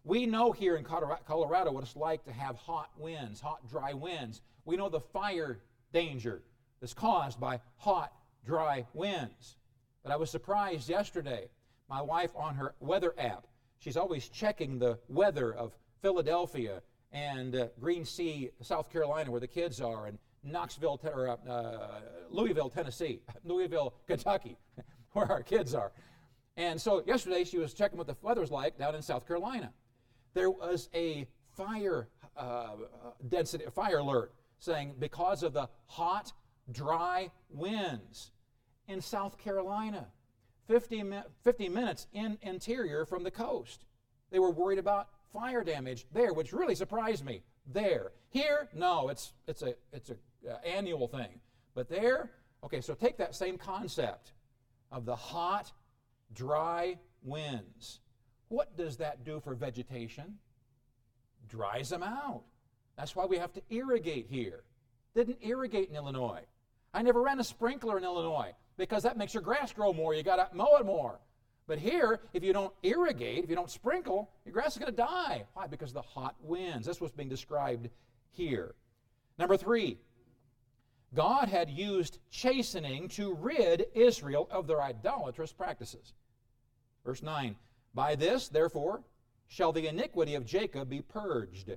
We 0.05 0.27
know 0.27 0.53
here 0.53 0.77
in 0.77 0.85
Colorado 0.85 1.71
what 1.71 1.85
it's 1.85 1.95
like 1.95 2.25
to 2.25 2.33
have 2.33 2.57
hot 2.57 2.91
winds, 2.97 3.41
hot, 3.41 3.69
dry 3.69 3.93
winds. 3.93 4.41
We 4.65 4.77
know 4.77 4.89
the 4.89 5.01
fire 5.01 5.61
danger 5.93 6.43
that's 6.81 6.95
caused 6.95 7.39
by 7.39 7.61
hot, 7.77 8.13
dry 8.45 8.87
winds. 8.93 9.57
But 10.03 10.13
I 10.13 10.17
was 10.17 10.31
surprised 10.31 10.89
yesterday. 10.89 11.49
My 11.89 12.03
wife 12.03 12.31
on 12.35 12.55
her 12.57 12.75
weather 12.81 13.15
app, 13.19 13.47
she's 13.79 13.97
always 13.97 14.29
checking 14.29 14.79
the 14.79 14.99
weather 15.09 15.53
of 15.55 15.77
Philadelphia 16.01 16.83
and 17.13 17.55
uh, 17.55 17.67
Green 17.81 18.05
Sea, 18.05 18.51
South 18.63 18.91
Carolina, 18.91 19.31
where 19.31 19.41
the 19.41 19.47
kids 19.47 19.81
are, 19.81 20.07
and 20.07 20.19
Knoxville, 20.43 21.01
or 21.05 21.29
uh, 21.29 21.51
uh, 21.51 22.01
Louisville, 22.31 22.71
Tennessee, 22.71 23.21
Louisville, 23.45 23.95
Kentucky, 24.07 24.57
where 25.13 25.31
our 25.31 25.43
kids 25.43 25.75
are. 25.75 25.93
And 26.57 26.81
so 26.81 27.03
yesterday 27.07 27.45
she 27.45 27.59
was 27.59 27.75
checking 27.75 27.99
what 27.99 28.07
the 28.07 28.17
weather 28.23 28.41
was 28.41 28.51
like 28.51 28.79
down 28.79 28.95
in 28.95 29.03
South 29.03 29.27
Carolina. 29.27 29.73
There 30.35 30.51
was 30.51 30.89
a 30.95 31.27
fire 31.57 32.09
uh, 32.37 32.77
density, 33.29 33.65
fire 33.75 33.99
alert 33.99 34.33
saying 34.63 34.95
because 34.99 35.43
of 35.43 35.53
the 35.53 35.69
hot, 35.87 36.33
dry 36.71 37.31
winds 37.51 38.31
in 38.87 39.01
South 39.01 39.37
Carolina, 39.37 40.07
50, 40.69 41.05
50 41.43 41.69
minutes 41.69 42.07
in 42.13 42.39
interior 42.43 43.05
from 43.05 43.25
the 43.25 43.31
coast. 43.31 43.85
They 44.31 44.39
were 44.39 44.51
worried 44.51 44.79
about 44.79 45.09
fire 45.33 45.65
damage 45.65 46.07
there, 46.13 46.33
which 46.33 46.53
really 46.53 46.75
surprised 46.75 47.25
me. 47.25 47.43
There, 47.67 48.13
here, 48.31 48.69
no, 48.75 49.09
it's 49.09 49.33
it's 49.47 49.63
a 49.63 49.75
it's 49.93 50.11
a 50.11 50.17
uh, 50.51 50.59
annual 50.65 51.07
thing, 51.07 51.39
but 51.75 51.89
there, 51.89 52.31
okay. 52.65 52.81
So 52.81 52.93
take 52.93 53.19
that 53.19 53.37
same 53.37 53.57
concept 53.57 54.33
of 54.91 55.05
the 55.05 55.15
hot, 55.15 55.71
dry 56.35 56.99
winds. 57.23 58.01
What 58.49 58.77
does 58.77 58.97
that 58.97 59.25
do 59.25 59.39
for 59.39 59.55
vegetation? 59.55 60.39
Dries 61.49 61.91
them 61.91 62.03
out. 62.03 62.43
That's 62.97 63.17
why 63.17 63.25
we 63.25 63.39
have 63.39 63.53
to 63.55 63.63
irrigate 63.71 64.27
here. 64.29 64.63
Didn't 65.15 65.39
irrigate 65.43 65.89
in 65.89 65.97
Illinois. 65.97 66.43
I 66.95 67.03
never 67.03 67.23
ran 67.23 67.41
a 67.41 67.45
sprinkler 67.45 67.99
in 67.99 68.05
Illinois 68.05 68.55
because 68.77 69.03
that 69.03 69.17
makes 69.17 69.35
your 69.35 69.43
grass 69.43 69.73
grow 69.73 69.93
more. 69.93 70.15
You 70.15 70.23
got 70.23 70.37
to 70.37 70.57
mow 70.57 70.77
it 70.77 70.87
more. 70.87 71.19
But 71.67 71.79
here, 71.79 72.21
if 72.33 72.43
you 72.43 72.53
don't 72.53 72.73
irrigate, 72.83 73.45
if 73.45 73.51
you 73.51 73.57
don't 73.57 73.71
sprinkle, 73.71 74.31
your 74.45 74.53
grass 74.53 74.73
is 74.73 74.79
going 74.79 74.91
to 74.91 74.97
die. 74.97 75.45
Why? 75.55 75.67
Because 75.67 75.91
of 75.91 75.95
the 75.95 76.03
hot 76.03 76.35
winds. 76.41 76.87
That's 76.87 77.01
what's 77.01 77.15
being 77.15 77.29
described 77.29 77.89
here. 78.31 78.75
Number 79.39 79.57
three, 79.57 79.99
God 81.15 81.49
had 81.49 81.71
used 81.71 82.19
chastening 82.31 83.09
to 83.11 83.35
rid 83.35 83.87
Israel 83.95 84.49
of 84.51 84.67
their 84.67 84.83
idolatrous 84.83 85.53
practices. 85.53 86.15
Verse 87.05 87.23
9 87.23 87.57
By 87.95 88.15
this, 88.15 88.49
therefore, 88.49 89.03
shall 89.49 89.73
the 89.73 89.87
iniquity 89.87 90.35
of 90.35 90.47
Jacob 90.47 90.89
be 90.89 91.03
purged, 91.03 91.77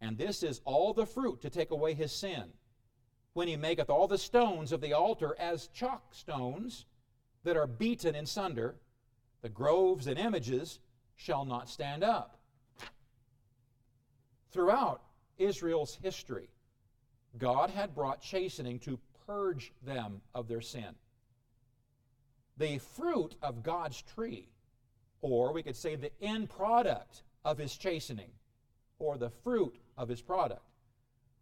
and 0.00 0.18
this 0.18 0.42
is 0.42 0.60
all 0.64 0.92
the 0.92 1.06
fruit 1.06 1.40
to 1.42 1.50
take 1.50 1.70
away 1.70 1.94
his 1.94 2.12
sin. 2.12 2.44
When 3.32 3.48
he 3.48 3.56
maketh 3.56 3.90
all 3.90 4.08
the 4.08 4.18
stones 4.18 4.72
of 4.72 4.80
the 4.80 4.92
altar 4.92 5.36
as 5.38 5.68
chalk 5.68 6.14
stones 6.14 6.86
that 7.44 7.56
are 7.56 7.66
beaten 7.66 8.14
in 8.14 8.26
sunder, 8.26 8.76
the 9.42 9.48
groves 9.48 10.06
and 10.06 10.18
images 10.18 10.78
shall 11.16 11.44
not 11.44 11.68
stand 11.68 12.02
up. 12.02 12.38
Throughout 14.50 15.02
Israel's 15.38 15.98
history, 16.02 16.48
God 17.36 17.70
had 17.70 17.94
brought 17.94 18.22
chastening 18.22 18.78
to 18.80 18.98
purge 19.26 19.72
them 19.82 20.22
of 20.34 20.48
their 20.48 20.62
sin. 20.62 20.94
The 22.56 22.78
fruit 22.78 23.34
of 23.42 23.62
God's 23.62 24.00
tree 24.00 24.48
or 25.20 25.52
we 25.52 25.62
could 25.62 25.76
say 25.76 25.96
the 25.96 26.12
end 26.22 26.48
product 26.48 27.22
of 27.44 27.58
his 27.58 27.76
chastening, 27.76 28.30
or 28.98 29.18
the 29.18 29.30
fruit 29.30 29.76
of 29.96 30.08
his 30.08 30.20
product, 30.22 30.62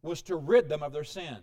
was 0.02 0.22
to 0.22 0.36
rid 0.36 0.68
them 0.68 0.82
of 0.82 0.92
their 0.92 1.04
sin. 1.04 1.38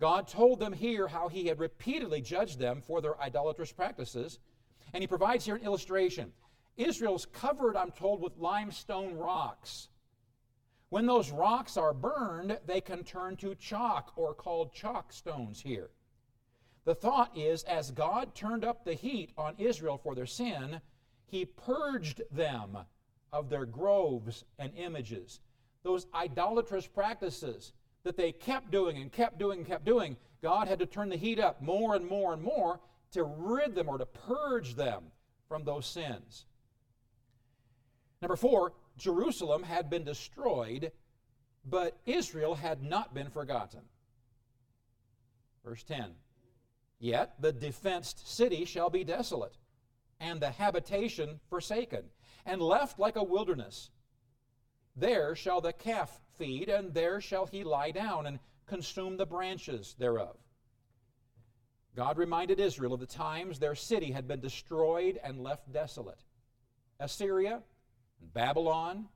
God 0.00 0.28
told 0.28 0.60
them 0.60 0.72
here 0.72 1.08
how 1.08 1.28
he 1.28 1.46
had 1.46 1.58
repeatedly 1.58 2.20
judged 2.20 2.58
them 2.58 2.80
for 2.80 3.00
their 3.00 3.20
idolatrous 3.20 3.72
practices, 3.72 4.38
and 4.92 5.02
he 5.02 5.06
provides 5.06 5.44
here 5.44 5.56
an 5.56 5.64
illustration. 5.64 6.32
Israel's 6.76 7.26
covered, 7.26 7.76
I'm 7.76 7.90
told, 7.90 8.20
with 8.20 8.38
limestone 8.38 9.14
rocks. 9.14 9.88
When 10.90 11.06
those 11.06 11.30
rocks 11.30 11.76
are 11.76 11.92
burned, 11.92 12.58
they 12.66 12.80
can 12.80 13.04
turn 13.04 13.36
to 13.38 13.54
chalk, 13.56 14.12
or 14.16 14.32
called 14.34 14.72
chalk 14.72 15.12
stones 15.12 15.60
here. 15.60 15.90
The 16.84 16.94
thought 16.94 17.36
is, 17.36 17.64
as 17.64 17.90
God 17.90 18.34
turned 18.34 18.64
up 18.64 18.84
the 18.84 18.94
heat 18.94 19.32
on 19.36 19.56
Israel 19.58 19.98
for 19.98 20.14
their 20.14 20.24
sin, 20.24 20.80
he 21.26 21.44
purged 21.44 22.22
them 22.30 22.78
of 23.32 23.50
their 23.50 23.66
groves 23.66 24.44
and 24.58 24.72
images. 24.74 25.40
Those 25.82 26.06
idolatrous 26.14 26.86
practices 26.86 27.72
that 28.02 28.16
they 28.16 28.32
kept 28.32 28.70
doing 28.70 28.96
and 28.96 29.12
kept 29.12 29.38
doing 29.38 29.60
and 29.60 29.66
kept 29.66 29.84
doing, 29.84 30.16
God 30.42 30.68
had 30.68 30.78
to 30.78 30.86
turn 30.86 31.08
the 31.08 31.16
heat 31.16 31.38
up 31.38 31.62
more 31.62 31.94
and 31.94 32.06
more 32.06 32.32
and 32.32 32.42
more 32.42 32.80
to 33.12 33.24
rid 33.24 33.74
them 33.74 33.88
or 33.88 33.98
to 33.98 34.06
purge 34.06 34.74
them 34.74 35.04
from 35.48 35.64
those 35.64 35.86
sins. 35.86 36.46
Number 38.20 38.36
four, 38.36 38.72
Jerusalem 38.96 39.62
had 39.62 39.88
been 39.88 40.04
destroyed, 40.04 40.92
but 41.64 41.98
Israel 42.04 42.54
had 42.54 42.82
not 42.82 43.14
been 43.14 43.30
forgotten. 43.30 43.80
Verse 45.64 45.82
10 45.84 46.14
Yet 47.00 47.34
the 47.40 47.52
defenced 47.52 48.28
city 48.28 48.64
shall 48.64 48.90
be 48.90 49.04
desolate 49.04 49.56
and 50.20 50.40
the 50.40 50.50
habitation 50.50 51.40
forsaken, 51.48 52.04
and 52.44 52.60
left 52.60 52.98
like 52.98 53.16
a 53.16 53.22
wilderness. 53.22 53.90
There 54.98 55.36
shall 55.36 55.60
the 55.60 55.72
calf 55.72 56.20
feed, 56.36 56.68
and 56.68 56.92
there 56.92 57.20
shall 57.20 57.46
he 57.46 57.62
lie 57.62 57.92
down 57.92 58.26
and 58.26 58.40
consume 58.66 59.16
the 59.16 59.26
branches 59.26 59.94
thereof. 59.98 60.36
God 61.94 62.18
reminded 62.18 62.60
Israel 62.60 62.94
of 62.94 63.00
the 63.00 63.06
times 63.06 63.58
their 63.58 63.74
city 63.74 64.12
had 64.12 64.28
been 64.28 64.40
destroyed 64.40 65.18
and 65.22 65.42
left 65.42 65.72
desolate. 65.72 66.22
Assyria 67.00 67.62
and 68.20 68.32
Babylon 68.32 69.08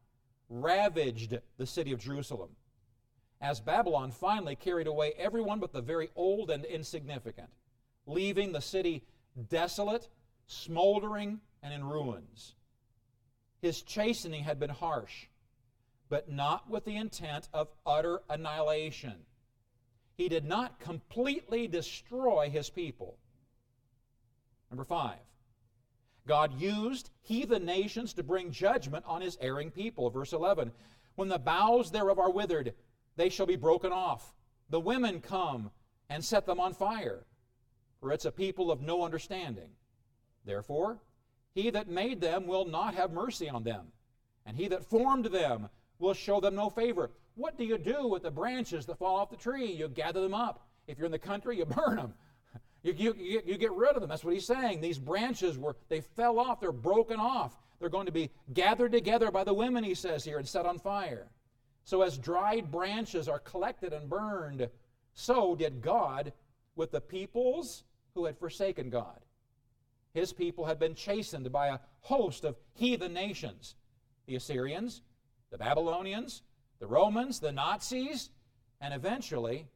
ravaged 0.49 1.39
the 1.57 1.67
city 1.67 1.93
of 1.93 1.99
Jerusalem, 1.99 2.51
as 3.41 3.61
Babylon 3.61 4.11
finally 4.11 4.57
carried 4.57 4.87
away 4.87 5.13
everyone 5.17 5.59
but 5.59 5.73
the 5.73 5.81
very 5.81 6.11
old 6.15 6.51
and 6.51 6.65
insignificant, 6.65 7.51
leaving 8.07 8.53
the 8.53 8.61
city 8.61 9.05
desolate, 9.49 10.09
smoldering, 10.47 11.41
and 11.63 11.73
in 11.73 11.85
ruins. 11.85 12.55
His 13.61 13.83
chastening 13.83 14.45
had 14.45 14.59
been 14.59 14.71
harsh, 14.71 15.27
but 16.13 16.31
not 16.31 16.69
with 16.69 16.85
the 16.85 16.95
intent 16.97 17.49
of 17.55 17.73
utter 17.87 18.21
annihilation 18.29 19.15
he 20.15 20.29
did 20.29 20.45
not 20.45 20.79
completely 20.79 21.67
destroy 21.67 22.51
his 22.51 22.71
people. 22.71 23.17
Number 24.71 24.85
five, 24.85 25.19
God 26.27 26.61
used 26.61 27.11
heathen 27.23 27.65
nations 27.65 28.13
to 28.15 28.23
bring 28.23 28.51
judgment 28.51 29.05
on 29.07 29.21
his 29.21 29.39
erring 29.41 29.71
people. 29.71 30.11
Verse 30.11 30.33
11 30.33 30.71
When 31.15 31.29
the 31.29 31.39
boughs 31.39 31.91
thereof 31.91 32.19
are 32.19 32.31
withered, 32.31 32.75
they 33.17 33.29
shall 33.29 33.47
be 33.47 33.57
broken 33.57 33.91
off. 33.91 34.35
The 34.71 34.81
women 34.81 35.21
come 35.21 35.71
and 36.09 36.25
set 36.25 36.47
them 36.47 36.61
on 36.61 36.75
fire, 36.75 37.25
for 38.01 38.13
it's 38.13 38.27
a 38.27 38.31
people 38.31 38.71
of 38.71 38.81
no 38.81 39.03
understanding. 39.03 39.71
Therefore, 40.45 40.99
he 41.55 41.71
that 41.71 41.89
made 41.89 42.21
them 42.21 42.47
will 42.47 42.65
not 42.65 42.95
have 42.95 43.13
mercy 43.13 43.49
on 43.49 43.65
them, 43.65 43.89
and 44.47 44.57
he 44.57 44.69
that 44.69 44.85
formed 44.85 45.27
them 45.27 45.69
will 46.03 46.15
show 46.15 46.41
them 46.41 46.55
no 46.55 46.69
favor. 46.69 47.11
What 47.35 47.57
do 47.57 47.65
you 47.65 47.79
do 47.79 48.07
with 48.07 48.25
the 48.25 48.31
branches 48.31 48.85
that 48.87 48.99
fall 48.99 49.17
off 49.17 49.31
the 49.31 49.37
tree? 49.37 49.73
You 49.73 49.89
gather 49.89 50.21
them 50.21 50.35
up. 50.35 50.67
If 50.87 50.99
you're 50.99 51.07
in 51.07 51.13
the 51.13 51.19
country, 51.19 51.57
you 51.59 51.65
burn 51.67 51.97
them. 51.97 52.15
You, 52.83 52.93
you, 52.93 53.43
you, 53.47 53.57
get 53.57 53.73
rid 53.73 53.95
of 53.95 54.01
them. 54.01 54.11
That's 54.11 54.25
what 54.25 54.35
he's 54.35 54.47
saying. 54.47 54.81
These 54.81 54.99
branches 54.99 55.57
were, 55.57 55.77
they 55.89 56.01
fell 56.01 56.41
off, 56.41 56.61
they're 56.61 56.73
broken 56.73 57.21
off. 57.21 57.57
They're 57.79 57.89
going 57.89 58.07
to 58.07 58.13
be 58.13 58.31
gathered 58.53 58.93
together 58.93 59.31
by 59.31 59.45
the 59.45 59.55
women, 59.55 59.85
he 59.85 59.95
says 59.95 60.25
here, 60.25 60.39
and 60.39 60.47
set 60.47 60.67
on 60.67 60.79
fire. 60.79 61.29
So, 61.85 62.03
as 62.03 62.19
dried 62.19 62.71
branches 62.71 63.29
are 63.29 63.39
collected 63.39 63.93
and 63.93 64.09
burned, 64.09 64.69
so 65.15 65.55
did 65.55 65.81
God 65.81 66.33
with 66.77 66.91
the 66.91 67.01
peoples 67.01 67.85
who 68.15 68.25
had 68.25 68.39
forsaken 68.39 68.91
God. 68.91 69.21
His 70.15 70.33
people 70.33 70.65
had 70.65 70.79
been 70.79 70.95
chastened 70.95 71.51
by 71.51 71.69
a 71.69 71.79
host 72.01 72.45
of 72.45 72.57
heathen 72.75 73.13
nations 73.13 73.77
the 74.27 74.37
Assyrians, 74.37 75.03
the 75.53 75.59
Babylonians, 75.59 76.43
the 76.81 76.87
Romans, 76.87 77.39
the 77.39 77.53
Nazis, 77.53 78.31
and 78.81 78.93
eventually 78.93 79.69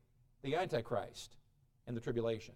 the 0.42 0.56
Antichrist 0.56 1.36
in 1.86 1.94
the 1.94 2.00
tribulation. 2.00 2.54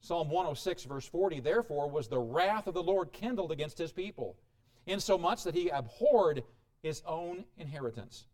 Psalm 0.00 0.30
106, 0.30 0.84
verse 0.84 1.06
40, 1.06 1.40
therefore 1.40 1.90
was 1.90 2.08
the 2.08 2.18
wrath 2.18 2.66
of 2.66 2.74
the 2.74 2.82
Lord 2.82 3.12
kindled 3.12 3.52
against 3.52 3.76
his 3.76 3.92
people, 3.92 4.38
insomuch 4.86 5.42
that 5.42 5.54
he 5.54 5.68
abhorred 5.68 6.42
his 6.82 7.02
own 7.04 7.44
inheritance. 7.58 8.26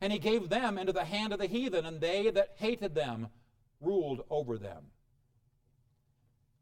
And 0.00 0.12
he 0.12 0.18
gave 0.18 0.48
them 0.48 0.78
into 0.78 0.92
the 0.92 1.04
hand 1.04 1.32
of 1.32 1.40
the 1.40 1.46
heathen, 1.46 1.86
and 1.86 2.00
they 2.00 2.30
that 2.30 2.50
hated 2.56 2.94
them 2.94 3.28
ruled 3.80 4.22
over 4.30 4.58
them. 4.58 4.84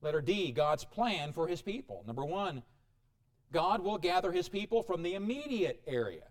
Letter 0.00 0.22
D, 0.22 0.52
God's 0.52 0.84
plan 0.84 1.32
for 1.32 1.48
his 1.48 1.60
people. 1.60 2.04
Number 2.06 2.24
one, 2.24 2.62
God 3.52 3.82
will 3.82 3.98
gather 3.98 4.30
his 4.30 4.48
people 4.48 4.82
from 4.82 5.02
the 5.02 5.14
immediate 5.14 5.82
area. 5.86 6.24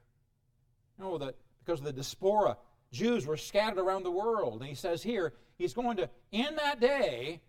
Oh, 1.00 1.04
you 1.04 1.12
know, 1.12 1.18
that 1.20 1.36
because 1.64 1.80
of 1.80 1.86
the 1.86 1.94
diaspora, 1.94 2.58
Jews 2.92 3.26
were 3.26 3.38
scattered 3.38 3.80
around 3.80 4.04
the 4.04 4.12
world. 4.12 4.62
And 4.62 4.70
he 4.70 4.76
says 4.76 5.04
here, 5.04 5.34
he's 5.58 5.74
going 5.74 5.98
to, 5.98 6.10
in 6.32 6.56
that 6.56 6.80
day, 6.80 7.42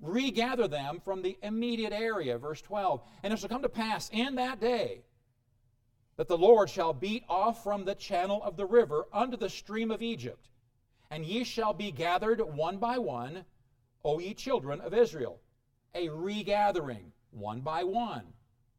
regather 0.00 0.66
them 0.66 1.00
from 1.04 1.22
the 1.22 1.38
immediate 1.42 1.92
area. 1.92 2.38
Verse 2.38 2.60
12. 2.62 3.02
And 3.22 3.32
it 3.32 3.38
shall 3.38 3.48
come 3.48 3.62
to 3.62 3.68
pass 3.68 4.10
in 4.12 4.36
that 4.36 4.60
day 4.60 5.02
that 6.16 6.28
the 6.28 6.36
Lord 6.36 6.68
shall 6.68 6.92
beat 6.92 7.22
off 7.28 7.62
from 7.62 7.84
the 7.84 7.94
channel 7.94 8.42
of 8.42 8.56
the 8.56 8.66
river 8.66 9.06
unto 9.12 9.36
the 9.36 9.48
stream 9.48 9.90
of 9.90 10.02
Egypt. 10.02 10.48
And 11.10 11.24
ye 11.24 11.44
shall 11.44 11.72
be 11.72 11.92
gathered 11.92 12.40
one 12.40 12.78
by 12.78 12.98
one, 12.98 13.44
O 14.04 14.18
ye 14.18 14.34
children 14.34 14.80
of 14.80 14.92
Israel. 14.92 15.40
A 15.94 16.08
regathering, 16.08 17.12
one 17.30 17.60
by 17.60 17.84
one. 17.84 18.24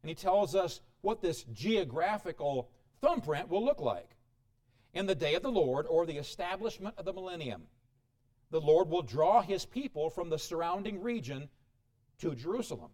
And 0.02 0.08
he 0.08 0.14
tells 0.14 0.54
us 0.54 0.80
what 1.02 1.20
this 1.20 1.44
geographical 1.52 2.70
thumbprint 3.00 3.48
will 3.48 3.64
look 3.64 3.80
like 3.80 4.16
in 4.92 5.06
the 5.06 5.14
day 5.14 5.34
of 5.34 5.42
the 5.42 5.50
Lord 5.50 5.86
or 5.88 6.06
the 6.06 6.18
establishment 6.18 6.94
of 6.98 7.04
the 7.04 7.12
millennium. 7.12 7.62
The 8.50 8.60
Lord 8.60 8.88
will 8.88 9.02
draw 9.02 9.42
his 9.42 9.64
people 9.64 10.10
from 10.10 10.28
the 10.28 10.38
surrounding 10.38 11.02
region 11.02 11.48
to 12.18 12.34
Jerusalem. 12.34 12.90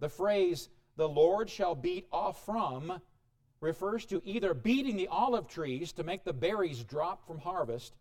The 0.00 0.08
phrase, 0.08 0.68
the 0.96 1.08
Lord 1.08 1.50
shall 1.50 1.74
beat 1.74 2.06
off 2.10 2.44
from, 2.44 3.00
refers 3.60 4.06
to 4.06 4.22
either 4.24 4.54
beating 4.54 4.96
the 4.96 5.08
olive 5.08 5.46
trees 5.46 5.92
to 5.92 6.04
make 6.04 6.24
the 6.24 6.32
berries 6.32 6.82
drop 6.82 7.26
from 7.26 7.38
harvest 7.38 7.94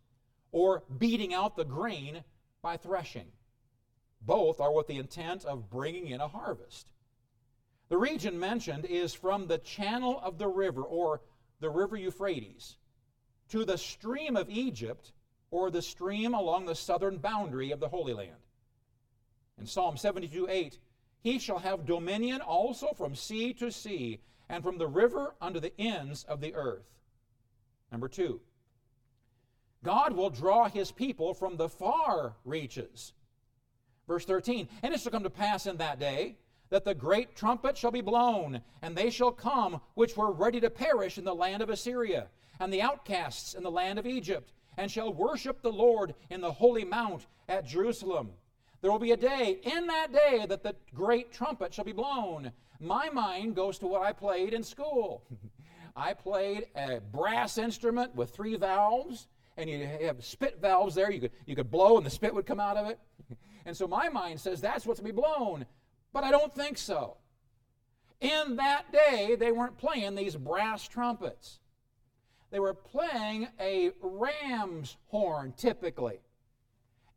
or 0.51 0.83
beating 0.97 1.33
out 1.33 1.55
the 1.55 1.65
grain 1.65 2.23
by 2.61 2.77
threshing. 2.77 3.27
Both 4.21 4.59
are 4.59 4.73
with 4.73 4.87
the 4.87 4.97
intent 4.97 5.45
of 5.45 5.69
bringing 5.69 6.07
in 6.07 6.21
a 6.21 6.27
harvest. 6.27 6.87
The 7.91 7.97
region 7.97 8.39
mentioned 8.39 8.85
is 8.85 9.13
from 9.13 9.47
the 9.47 9.57
channel 9.57 10.17
of 10.23 10.37
the 10.37 10.47
river 10.47 10.81
or 10.81 11.19
the 11.59 11.69
river 11.69 11.97
Euphrates 11.97 12.77
to 13.49 13.65
the 13.65 13.77
stream 13.77 14.37
of 14.37 14.49
Egypt 14.49 15.11
or 15.51 15.69
the 15.69 15.81
stream 15.81 16.33
along 16.33 16.65
the 16.65 16.73
southern 16.73 17.17
boundary 17.17 17.71
of 17.71 17.81
the 17.81 17.89
Holy 17.89 18.13
Land. 18.13 18.47
In 19.59 19.65
Psalm 19.65 19.97
72 19.97 20.47
8, 20.49 20.79
he 21.19 21.37
shall 21.37 21.59
have 21.59 21.85
dominion 21.85 22.39
also 22.39 22.93
from 22.95 23.13
sea 23.13 23.51
to 23.55 23.69
sea, 23.69 24.21
and 24.47 24.63
from 24.63 24.77
the 24.77 24.87
river 24.87 25.35
unto 25.41 25.59
the 25.59 25.77
ends 25.77 26.23
of 26.23 26.39
the 26.39 26.55
earth. 26.55 26.87
Number 27.91 28.07
two, 28.07 28.39
God 29.83 30.13
will 30.13 30.29
draw 30.29 30.69
his 30.69 30.93
people 30.93 31.33
from 31.33 31.57
the 31.57 31.67
far 31.67 32.37
reaches. 32.45 33.11
Verse 34.07 34.23
13, 34.23 34.69
and 34.81 34.93
it 34.93 35.01
shall 35.01 35.11
come 35.11 35.23
to 35.23 35.29
pass 35.29 35.65
in 35.65 35.75
that 35.75 35.99
day 35.99 36.37
that 36.71 36.85
the 36.85 36.95
great 36.95 37.35
trumpet 37.35 37.77
shall 37.77 37.91
be 37.91 38.01
blown, 38.01 38.61
and 38.81 38.95
they 38.95 39.09
shall 39.09 39.31
come 39.31 39.79
which 39.93 40.17
were 40.17 40.31
ready 40.31 40.59
to 40.61 40.69
perish 40.69 41.17
in 41.17 41.25
the 41.25 41.35
land 41.35 41.61
of 41.61 41.69
Assyria, 41.69 42.27
and 42.59 42.73
the 42.73 42.81
outcasts 42.81 43.53
in 43.53 43.61
the 43.61 43.69
land 43.69 43.99
of 43.99 44.07
Egypt, 44.07 44.53
and 44.77 44.89
shall 44.89 45.13
worship 45.13 45.61
the 45.61 45.71
Lord 45.71 46.15
in 46.29 46.41
the 46.41 46.51
holy 46.51 46.85
mount 46.85 47.27
at 47.47 47.67
Jerusalem. 47.67 48.31
There 48.81 48.91
will 48.91 48.99
be 48.99 49.11
a 49.11 49.17
day, 49.17 49.59
in 49.63 49.85
that 49.87 50.11
day, 50.11 50.45
that 50.47 50.63
the 50.63 50.75
great 50.95 51.31
trumpet 51.31 51.73
shall 51.73 51.85
be 51.85 51.91
blown. 51.91 52.51
My 52.79 53.09
mind 53.09 53.55
goes 53.55 53.77
to 53.79 53.87
what 53.87 54.01
I 54.01 54.13
played 54.13 54.53
in 54.53 54.63
school. 54.63 55.23
I 55.95 56.13
played 56.13 56.67
a 56.75 57.01
brass 57.01 57.57
instrument 57.57 58.15
with 58.15 58.31
three 58.31 58.55
valves, 58.55 59.27
and 59.57 59.69
you 59.69 59.85
have 59.85 60.23
spit 60.23 60.59
valves 60.61 60.95
there. 60.95 61.11
You 61.11 61.19
could, 61.19 61.31
you 61.45 61.55
could 61.55 61.69
blow, 61.69 61.97
and 61.97 62.05
the 62.05 62.09
spit 62.09 62.33
would 62.33 62.45
come 62.45 62.61
out 62.61 62.77
of 62.77 62.89
it. 62.89 62.99
And 63.63 63.77
so 63.77 63.87
my 63.87 64.09
mind 64.09 64.39
says 64.39 64.59
that's 64.59 64.87
what's 64.87 64.99
to 64.99 65.03
be 65.03 65.11
blown. 65.11 65.67
But 66.13 66.23
I 66.23 66.31
don't 66.31 66.53
think 66.53 66.77
so. 66.77 67.17
In 68.19 68.57
that 68.57 68.91
day, 68.91 69.35
they 69.39 69.51
weren't 69.51 69.77
playing 69.77 70.15
these 70.15 70.35
brass 70.35 70.87
trumpets 70.87 71.59
they 72.51 72.59
were 72.59 72.73
playing 72.73 73.47
a 73.59 73.91
ram's 74.01 74.97
horn 75.07 75.53
typically. 75.57 76.19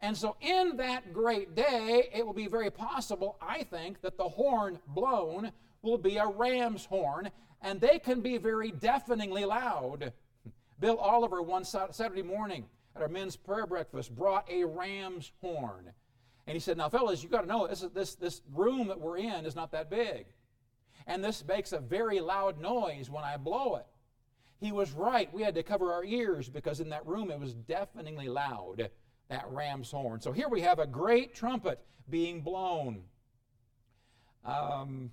And 0.00 0.16
so, 0.16 0.37
in 0.40 0.76
that 0.76 1.12
great 1.12 1.54
day, 1.54 2.09
it 2.12 2.24
will 2.24 2.35
be 2.35 2.46
very 2.46 2.70
possible, 2.70 3.37
I 3.40 3.62
think, 3.62 4.00
that 4.02 4.16
the 4.16 4.28
horn 4.28 4.78
blown 4.87 5.50
will 5.83 5.98
be 5.98 6.18
a 6.18 6.26
ram's 6.26 6.85
horn, 6.85 7.30
and 7.62 7.80
they 7.80 7.98
can 7.98 8.20
be 8.20 8.37
very 8.37 8.70
deafeningly 8.70 9.44
loud. 9.44 10.12
Bill 10.78 10.98
Oliver, 10.98 11.40
one 11.40 11.64
Saturday 11.64 12.22
morning 12.22 12.66
at 12.94 13.02
our 13.02 13.09
men's 13.09 13.37
prayer 13.37 13.66
breakfast, 13.66 14.14
brought 14.14 14.48
a 14.50 14.64
ram's 14.64 15.33
horn. 15.40 15.90
And 16.46 16.54
he 16.54 16.61
said, 16.61 16.76
Now, 16.76 16.88
fellas, 16.88 17.22
you 17.22 17.28
got 17.28 17.42
to 17.42 17.46
know 17.46 17.66
this, 17.66 17.85
this, 17.94 18.14
this 18.14 18.42
room 18.52 18.88
that 18.88 19.00
we're 19.00 19.18
in 19.18 19.46
is 19.46 19.57
not 19.57 19.72
that 19.72 19.90
big. 19.90 20.26
And 21.07 21.22
this 21.22 21.44
makes 21.46 21.72
a 21.72 21.78
very 21.78 22.20
loud 22.20 22.61
noise 22.61 23.11
when 23.11 23.24
I 23.24 23.37
blow 23.37 23.76
it. 23.76 23.87
He 24.61 24.72
was 24.72 24.92
right. 24.92 25.33
We 25.33 25.42
had 25.42 25.54
to 25.57 25.62
cover 25.62 25.92
our 25.92 26.04
ears 26.04 26.48
because 26.48 26.80
in 26.80 26.88
that 26.90 27.07
room 27.07 27.30
it 27.30 27.38
was 27.38 27.54
deafeningly 27.54 28.28
loud, 28.28 28.88
that 29.28 29.44
ram's 29.48 29.90
horn. 29.90 30.20
So 30.20 30.33
here 30.33 30.48
we 30.48 30.62
have 30.62 30.78
a 30.78 30.87
great 30.87 31.35
trumpet 31.35 31.80
being 32.09 32.40
blown. 32.40 33.02
Um, 34.44 35.11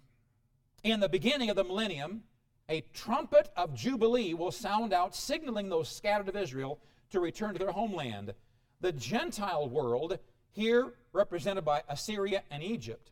in 0.84 1.00
the 1.00 1.10
beginning 1.10 1.50
of 1.50 1.56
the 1.56 1.64
millennium, 1.64 2.24
a 2.70 2.82
trumpet 2.94 3.52
of 3.58 3.74
Jubilee 3.74 4.34
will 4.34 4.52
sound 4.52 4.94
out, 4.94 5.16
signaling 5.16 5.70
those 5.70 5.90
scattered 5.90 6.30
of 6.30 6.36
Israel 6.36 6.80
to 7.12 7.20
return 7.20 7.54
to 7.54 7.60
their 7.60 7.72
homeland. 7.72 8.34
The 8.80 8.94
Gentile 8.94 9.70
world, 9.70 10.18
here 10.52 10.94
represented 11.14 11.66
by 11.66 11.84
Assyria 11.90 12.44
and 12.50 12.64
Egypt, 12.64 13.12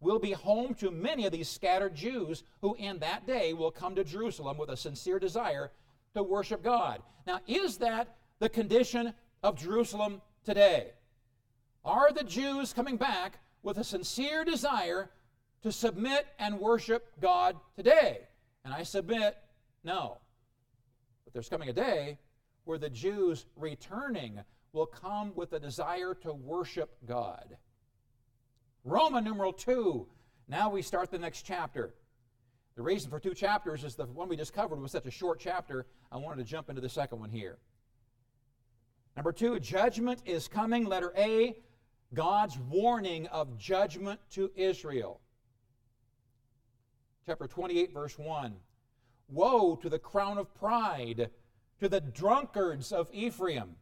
will 0.00 0.18
be 0.18 0.32
home 0.32 0.74
to 0.74 0.90
many 0.90 1.26
of 1.26 1.32
these 1.32 1.48
scattered 1.48 1.94
Jews 1.94 2.44
who 2.60 2.74
in 2.74 2.98
that 3.00 3.26
day 3.26 3.52
will 3.52 3.70
come 3.70 3.94
to 3.96 4.04
Jerusalem 4.04 4.56
with 4.56 4.68
a 4.70 4.76
sincere 4.76 5.18
desire 5.18 5.70
to 6.14 6.22
worship 6.22 6.62
God. 6.62 7.02
Now, 7.26 7.40
is 7.46 7.78
that 7.78 8.16
the 8.38 8.48
condition 8.48 9.12
of 9.42 9.56
Jerusalem 9.56 10.22
today? 10.44 10.92
Are 11.84 12.12
the 12.12 12.24
Jews 12.24 12.72
coming 12.72 12.96
back 12.96 13.38
with 13.62 13.78
a 13.78 13.84
sincere 13.84 14.44
desire 14.44 15.10
to 15.62 15.72
submit 15.72 16.26
and 16.38 16.60
worship 16.60 17.06
God 17.20 17.56
today? 17.76 18.20
And 18.64 18.72
I 18.72 18.82
submit, 18.82 19.36
no. 19.82 20.18
But 21.24 21.32
there's 21.32 21.48
coming 21.48 21.68
a 21.68 21.72
day 21.72 22.18
where 22.64 22.78
the 22.78 22.90
Jews 22.90 23.46
returning 23.56 24.40
will 24.72 24.86
come 24.86 25.32
with 25.34 25.52
a 25.52 25.60
desire 25.60 26.14
to 26.22 26.32
worship 26.32 26.96
God. 27.06 27.56
Roman 28.84 29.24
numeral 29.24 29.52
2. 29.52 30.06
Now 30.48 30.70
we 30.70 30.82
start 30.82 31.10
the 31.10 31.18
next 31.18 31.42
chapter. 31.42 31.94
The 32.76 32.82
reason 32.82 33.10
for 33.10 33.18
two 33.18 33.34
chapters 33.34 33.82
is 33.82 33.96
the 33.96 34.06
one 34.06 34.28
we 34.28 34.36
just 34.36 34.52
covered 34.52 34.80
was 34.80 34.92
such 34.92 35.06
a 35.06 35.10
short 35.10 35.40
chapter, 35.40 35.86
I 36.12 36.16
wanted 36.16 36.44
to 36.44 36.48
jump 36.48 36.70
into 36.70 36.80
the 36.80 36.88
second 36.88 37.18
one 37.18 37.30
here. 37.30 37.58
Number 39.16 39.32
two, 39.32 39.58
judgment 39.58 40.22
is 40.24 40.46
coming. 40.46 40.84
Letter 40.84 41.12
A, 41.16 41.56
God's 42.14 42.56
warning 42.56 43.26
of 43.26 43.58
judgment 43.58 44.20
to 44.30 44.52
Israel. 44.54 45.20
Chapter 47.26 47.48
28, 47.48 47.92
verse 47.92 48.16
1. 48.16 48.54
Woe 49.28 49.74
to 49.74 49.88
the 49.88 49.98
crown 49.98 50.38
of 50.38 50.54
pride, 50.54 51.30
to 51.80 51.88
the 51.88 52.00
drunkards 52.00 52.92
of 52.92 53.10
Ephraim, 53.12 53.74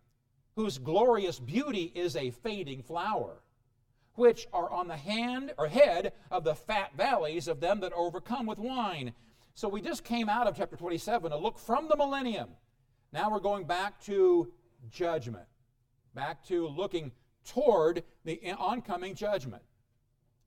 whose 0.56 0.78
glorious 0.78 1.38
beauty 1.38 1.92
is 1.94 2.16
a 2.16 2.30
fading 2.30 2.82
flower 2.82 3.42
which 4.14 4.48
are 4.54 4.70
on 4.70 4.88
the 4.88 4.96
hand 4.96 5.52
or 5.58 5.68
head 5.68 6.14
of 6.30 6.42
the 6.42 6.54
fat 6.54 6.90
valleys 6.96 7.46
of 7.46 7.60
them 7.60 7.80
that 7.80 7.92
overcome 7.92 8.46
with 8.46 8.58
wine. 8.58 9.12
So 9.54 9.68
we 9.68 9.82
just 9.82 10.02
came 10.02 10.30
out 10.30 10.46
of 10.46 10.56
chapter 10.56 10.74
27, 10.74 11.30
a 11.30 11.36
look 11.36 11.58
from 11.58 11.86
the 11.88 11.96
millennium. 11.96 12.48
Now 13.12 13.30
we're 13.30 13.40
going 13.40 13.66
back 13.66 14.00
to 14.04 14.50
judgment, 14.90 15.44
back 16.14 16.42
to 16.46 16.66
looking 16.66 17.12
toward 17.44 18.02
the 18.24 18.40
oncoming 18.58 19.14
judgment. 19.14 19.62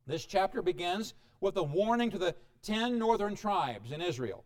This 0.08 0.26
chapter 0.26 0.64
begins 0.64 1.14
with 1.40 1.56
a 1.58 1.64
warning 1.64 2.10
to 2.10 2.18
the 2.18 2.34
ten 2.64 2.98
northern 2.98 3.36
tribes 3.36 3.92
in 3.92 4.02
Israel, 4.02 4.44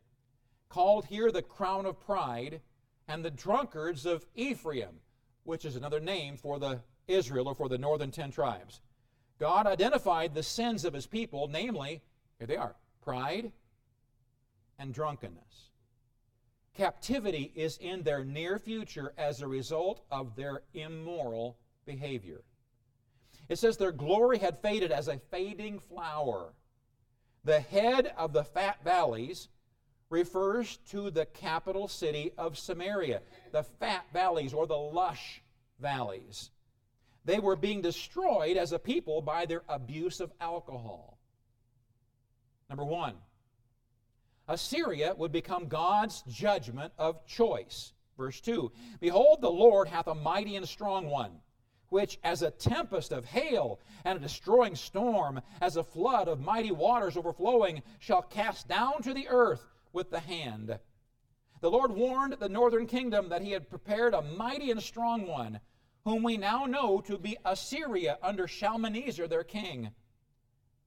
called 0.68 1.06
here 1.06 1.32
the 1.32 1.42
crown 1.42 1.86
of 1.86 2.00
pride, 2.02 2.60
and 3.08 3.24
the 3.24 3.32
drunkards 3.32 4.06
of 4.06 4.26
Ephraim, 4.36 5.00
which 5.44 5.66
is 5.66 5.76
another 5.76 6.00
name 6.00 6.38
for 6.38 6.60
the 6.60 6.82
Israel 7.08 7.48
or 7.48 7.56
for 7.56 7.70
the 7.70 7.78
northern 7.78 8.12
ten 8.12 8.32
tribes. 8.32 8.82
God 9.40 9.68
identified 9.68 10.34
the 10.34 10.44
sins 10.44 10.86
of 10.86 10.94
his 10.94 11.06
people, 11.06 11.48
namely, 11.48 12.02
here 12.38 12.48
they 12.48 12.58
are 12.58 12.76
pride 13.02 13.52
and 14.80 14.94
drunkenness. 14.94 15.70
Captivity 16.76 17.52
is 17.56 17.78
in 17.78 18.04
their 18.04 18.24
near 18.24 18.58
future 18.58 19.14
as 19.18 19.42
a 19.42 19.48
result 19.48 20.06
of 20.10 20.36
their 20.36 20.64
immoral 20.74 21.58
behavior. 21.86 22.42
It 23.50 23.60
says 23.60 23.78
their 23.78 23.92
glory 23.92 24.40
had 24.40 24.62
faded 24.62 24.92
as 24.92 25.08
a 25.08 25.20
fading 25.30 25.80
flower. 25.80 26.54
The 27.44 27.60
head 27.60 28.14
of 28.18 28.32
the 28.34 28.44
fat 28.44 28.84
valleys 28.84 29.50
refers 30.14 30.78
to 30.92 31.10
the 31.10 31.26
capital 31.26 31.88
city 31.88 32.32
of 32.38 32.58
Samaria, 32.58 33.22
the 33.52 33.64
fat 33.64 34.06
valleys 34.14 34.54
or 34.54 34.68
the 34.68 34.78
lush 34.78 35.42
valleys. 35.80 36.52
They 37.26 37.40
were 37.40 37.56
being 37.56 37.82
destroyed 37.82 38.56
as 38.56 38.72
a 38.72 38.80
people 38.80 39.22
by 39.22 39.46
their 39.46 39.64
abuse 39.68 40.20
of 40.20 40.32
alcohol. 40.40 41.18
Number 42.70 42.86
one, 42.86 43.16
Assyria 44.48 45.16
would 45.18 45.32
become 45.32 45.68
God's 45.68 46.22
judgment 46.30 46.94
of 46.98 47.26
choice. 47.26 47.94
Verse 48.16 48.40
2 48.40 48.72
Behold, 49.00 49.42
the 49.42 49.50
Lord 49.50 49.88
hath 49.88 50.08
a 50.08 50.16
mighty 50.16 50.56
and 50.58 50.68
strong 50.68 51.08
one, 51.08 51.40
which 51.90 52.20
as 52.24 52.44
a 52.44 52.52
tempest 52.52 53.12
of 53.12 53.26
hail 53.26 53.80
and 54.06 54.18
a 54.18 54.22
destroying 54.22 54.76
storm, 54.76 55.42
as 55.60 55.78
a 55.78 55.84
flood 55.84 56.28
of 56.28 56.40
mighty 56.40 56.72
waters 56.72 57.18
overflowing, 57.18 57.82
shall 58.00 58.22
cast 58.22 58.68
down 58.68 59.02
to 59.02 59.14
the 59.14 59.28
earth 59.28 59.73
with 59.94 60.10
the 60.10 60.20
hand. 60.20 60.78
The 61.62 61.72
Lord 61.72 61.92
warned 61.92 62.36
the 62.40 62.50
northern 62.50 62.88
kingdom 62.88 63.30
that 63.30 63.42
he 63.42 63.52
had 63.52 63.70
prepared 63.70 64.14
a 64.14 64.22
mighty 64.22 64.70
and 64.70 64.84
strong 64.84 65.26
one 65.28 65.62
whom 66.04 66.24
we 66.24 66.36
now 66.36 66.66
know 66.66 67.00
to 67.02 67.18
be 67.18 67.38
Assyria 67.46 68.18
under 68.22 68.48
Shalmaneser 68.48 69.28
their 69.28 69.44
king. 69.44 69.92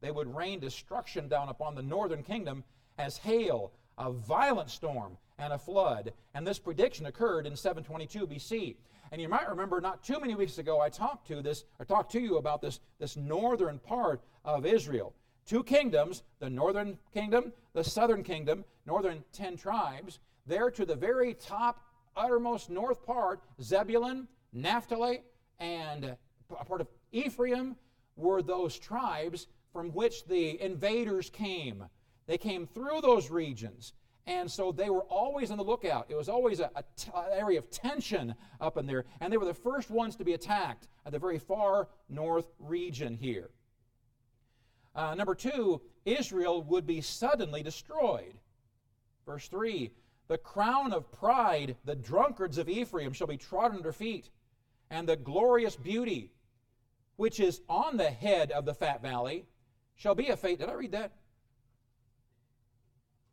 They 0.01 0.11
would 0.11 0.35
rain 0.35 0.61
destruction 0.61 1.29
down 1.29 1.49
upon 1.49 1.75
the 1.75 1.83
northern 1.83 2.23
kingdom 2.23 2.65
as 2.99 3.17
hail, 3.17 3.73
a 3.97 4.13
violent 4.13 4.71
storm, 4.71 5.17
and 5.39 5.53
a 5.53 5.59
flood. 5.59 6.13
And 6.35 6.47
this 6.47 6.59
prediction 6.59 7.07
occurred 7.07 7.47
in 7.47 7.57
722 7.57 8.27
BC. 8.27 8.77
And 9.13 9.21
you 9.21 9.29
might 9.29 9.49
remember 9.49 9.81
not 9.81 10.03
too 10.03 10.21
many 10.21 10.35
weeks 10.35 10.59
ago 10.59 10.81
I 10.81 10.89
talked 10.89 11.29
to 11.29 11.41
this 11.41 11.65
or 11.79 11.87
talked 11.87 12.13
to 12.13 12.21
you 12.21 12.37
about 12.37 12.61
this, 12.61 12.81
this 12.99 13.17
northern 13.17 13.79
part 13.79 14.21
of 14.45 14.67
Israel. 14.67 15.15
Two 15.47 15.63
kingdoms, 15.63 16.25
the 16.41 16.51
northern 16.51 16.99
kingdom, 17.15 17.53
the 17.73 17.85
southern 17.85 18.25
kingdom, 18.25 18.65
northern 18.85 19.23
ten 19.33 19.57
tribes. 19.57 20.19
There 20.47 20.71
to 20.73 20.85
the 20.85 20.97
very 20.97 21.35
top, 21.35 21.85
uttermost 22.17 22.69
north 22.69 23.07
part, 23.07 23.41
Zebulun 23.63 24.27
Naphtali 24.53 25.23
and 25.59 26.05
a 26.05 26.65
part 26.65 26.81
of 26.81 26.89
Ephraim 27.13 27.77
were 28.17 28.43
those 28.43 28.79
tribes 28.79 29.47
from 29.73 29.91
which 29.91 30.27
the 30.27 30.61
invaders 30.61 31.31
came. 31.31 31.85
They 32.27 32.39
came 32.39 32.67
through 32.67 33.01
those 33.03 33.31
regions. 33.31 33.93
And 34.27 34.51
so 34.51 34.73
they 34.73 34.91
were 34.91 35.03
always 35.03 35.53
on 35.53 35.59
the 35.59 35.65
lookout. 35.65 36.07
It 36.09 36.17
was 36.17 36.29
always 36.29 36.59
an 36.59 36.71
area 37.33 37.61
of 37.61 37.71
tension 37.71 38.35
up 38.61 38.77
in 38.77 38.87
there. 38.87 39.05
And 39.21 39.33
they 39.33 39.37
were 39.37 39.45
the 39.45 39.55
first 39.55 39.91
ones 39.91 40.17
to 40.17 40.25
be 40.25 40.33
attacked 40.33 40.89
at 41.05 41.13
the 41.13 41.19
very 41.21 41.39
far 41.39 41.89
north 42.09 42.51
region 42.59 43.17
here. 43.17 43.51
Uh, 44.97 45.15
number 45.15 45.35
two, 45.35 45.81
Israel 46.05 46.63
would 46.65 46.87
be 46.87 47.01
suddenly 47.01 47.63
destroyed. 47.63 48.35
Verse 49.27 49.47
3 49.47 49.93
The 50.27 50.39
crown 50.39 50.93
of 50.93 51.13
pride, 51.13 51.77
the 51.85 51.95
drunkards 51.95 52.59
of 52.59 52.69
Ephraim, 52.69 53.13
shall 53.13 53.29
be 53.29 53.37
trodden 53.37 53.77
under 53.77 53.93
feet 53.93 54.31
and 54.91 55.09
the 55.09 55.17
glorious 55.17 55.77
beauty 55.77 56.33
which 57.17 57.41
is 57.41 57.61
on 57.69 57.97
the 57.97 58.11
head 58.11 58.51
of 58.53 58.65
the 58.65 58.75
fat 58.75 59.03
valley 59.03 59.47
shall 59.97 60.15
be 60.15 60.29
a 60.29 60.37
fate. 60.37 60.59
Did 60.59 60.69
I 60.69 60.75
read 60.75 60.93
that? 60.93 61.13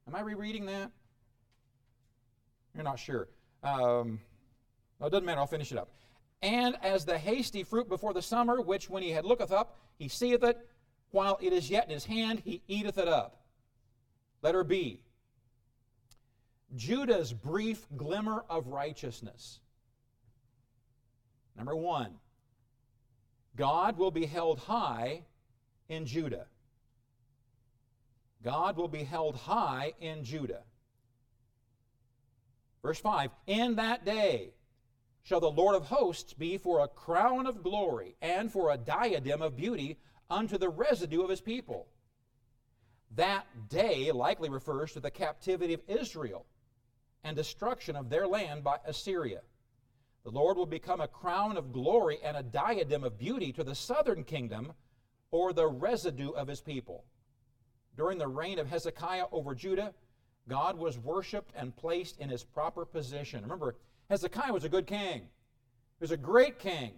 Am 0.07 0.15
I 0.15 0.21
rereading 0.21 0.65
that? 0.67 0.91
You're 2.73 2.83
not 2.83 2.97
sure. 2.97 3.27
Um, 3.61 4.19
it 5.01 5.11
doesn't 5.11 5.25
matter. 5.25 5.39
I'll 5.39 5.47
finish 5.47 5.71
it 5.71 5.77
up. 5.77 5.89
And 6.41 6.75
as 6.81 7.05
the 7.05 7.17
hasty 7.17 7.63
fruit 7.63 7.87
before 7.87 8.13
the 8.13 8.21
summer, 8.21 8.61
which 8.61 8.89
when 8.89 9.03
he 9.03 9.11
had 9.11 9.25
looketh 9.25 9.51
up, 9.51 9.77
he 9.97 10.07
seeth 10.07 10.43
it, 10.43 10.57
while 11.13 11.37
it 11.41 11.53
is 11.53 11.69
yet 11.69 11.85
in 11.85 11.91
his 11.91 12.05
hand, 12.05 12.41
he 12.43 12.63
eateth 12.67 12.97
it 12.97 13.07
up. 13.07 13.43
Letter 14.41 14.63
B. 14.63 15.03
Judah's 16.75 17.31
brief 17.31 17.85
glimmer 17.95 18.43
of 18.49 18.65
righteousness. 18.65 19.59
Number 21.55 21.75
one, 21.75 22.15
God 23.55 23.95
will 23.99 24.09
be 24.09 24.25
held 24.25 24.57
high 24.57 25.21
in 25.87 26.07
Judah. 26.07 26.47
God 28.43 28.75
will 28.75 28.87
be 28.87 29.03
held 29.03 29.35
high 29.35 29.93
in 30.01 30.23
Judah. 30.23 30.63
Verse 32.81 32.99
5 32.99 33.29
In 33.45 33.75
that 33.75 34.03
day 34.03 34.55
shall 35.21 35.39
the 35.39 35.51
Lord 35.51 35.75
of 35.75 35.85
hosts 35.85 36.33
be 36.33 36.57
for 36.57 36.79
a 36.79 36.87
crown 36.87 37.45
of 37.45 37.61
glory 37.61 38.15
and 38.19 38.51
for 38.51 38.71
a 38.71 38.77
diadem 38.77 39.43
of 39.43 39.55
beauty 39.55 39.99
unto 40.33 40.57
the 40.57 40.69
residue 40.69 41.21
of 41.21 41.29
his 41.29 41.41
people. 41.41 41.87
That 43.15 43.45
day 43.69 44.11
likely 44.11 44.49
refers 44.49 44.91
to 44.93 44.99
the 44.99 45.11
captivity 45.11 45.75
of 45.75 45.81
Israel 45.87 46.47
and 47.23 47.35
destruction 47.35 47.95
of 47.95 48.09
their 48.09 48.27
land 48.27 48.63
by 48.63 48.77
Assyria. 48.85 49.41
The 50.23 50.31
Lord 50.31 50.57
will 50.57 50.65
become 50.65 51.01
a 51.01 51.07
crown 51.07 51.55
of 51.55 51.71
glory 51.71 52.17
and 52.23 52.35
a 52.35 52.43
diadem 52.43 53.03
of 53.03 53.19
beauty 53.19 53.51
to 53.53 53.63
the 53.63 53.75
southern 53.75 54.23
kingdom 54.23 54.73
or 55.29 55.53
the 55.53 55.67
residue 55.67 56.31
of 56.31 56.47
his 56.47 56.61
people. 56.61 57.05
During 57.95 58.17
the 58.17 58.27
reign 58.27 58.57
of 58.57 58.67
Hezekiah 58.67 59.25
over 59.31 59.53
Judah, 59.53 59.93
God 60.49 60.77
was 60.77 60.97
worshiped 60.97 61.51
and 61.55 61.75
placed 61.75 62.19
in 62.19 62.29
his 62.29 62.43
proper 62.43 62.85
position. 62.85 63.43
Remember, 63.43 63.75
Hezekiah 64.09 64.51
was 64.51 64.63
a 64.63 64.69
good 64.69 64.87
king, 64.87 65.21
he 65.21 66.01
was 66.01 66.11
a 66.11 66.17
great 66.17 66.57
king. 66.57 66.93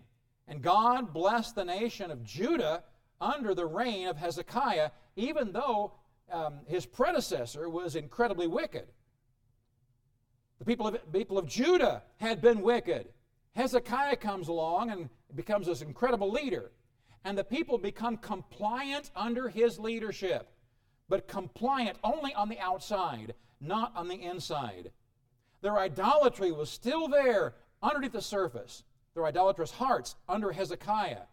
And 0.48 0.62
God 0.62 1.12
blessed 1.12 1.56
the 1.56 1.66
nation 1.66 2.12
of 2.12 2.24
Judah 2.24 2.84
under 3.22 3.54
the 3.54 3.66
reign 3.66 4.08
of 4.08 4.18
Hezekiah, 4.18 4.92
even 5.16 5.52
though 5.52 5.94
um, 6.32 6.60
his 6.68 6.86
predecessor 6.86 7.70
was 7.70 7.96
incredibly 7.96 8.48
wicked. 8.48 8.88
The 10.60 10.66
people 10.66 10.88
of, 10.88 11.14
people 11.14 11.38
of 11.38 11.48
Judah 11.48 12.04
had 12.18 12.42
been 12.42 12.62
wicked. 12.62 13.10
Hezekiah 13.56 14.18
comes 14.18 14.48
along 14.48 14.90
and 14.90 15.10
becomes 15.36 15.68
this 15.68 15.82
incredible 15.82 16.32
leader. 16.32 16.72
And 17.24 17.38
the 17.38 17.44
people 17.44 17.78
become 17.78 18.18
compliant 18.18 19.10
under 19.16 19.50
his 19.50 19.80
leadership, 19.80 20.48
but 21.10 21.28
compliant 21.28 21.98
only 22.04 22.34
on 22.36 22.50
the 22.50 22.60
outside, 22.60 23.34
not 23.60 23.92
on 23.96 24.08
the 24.08 24.22
inside. 24.22 24.92
Their 25.62 25.80
idolatry 25.80 26.52
was 26.52 26.70
still 26.70 27.08
there 27.08 27.56
underneath 27.82 28.12
the 28.12 28.22
surface, 28.22 28.84
their 29.16 29.26
idolatrous 29.26 29.72
hearts 29.72 30.16
under 30.30 30.52
Hezekiah. 30.52 31.24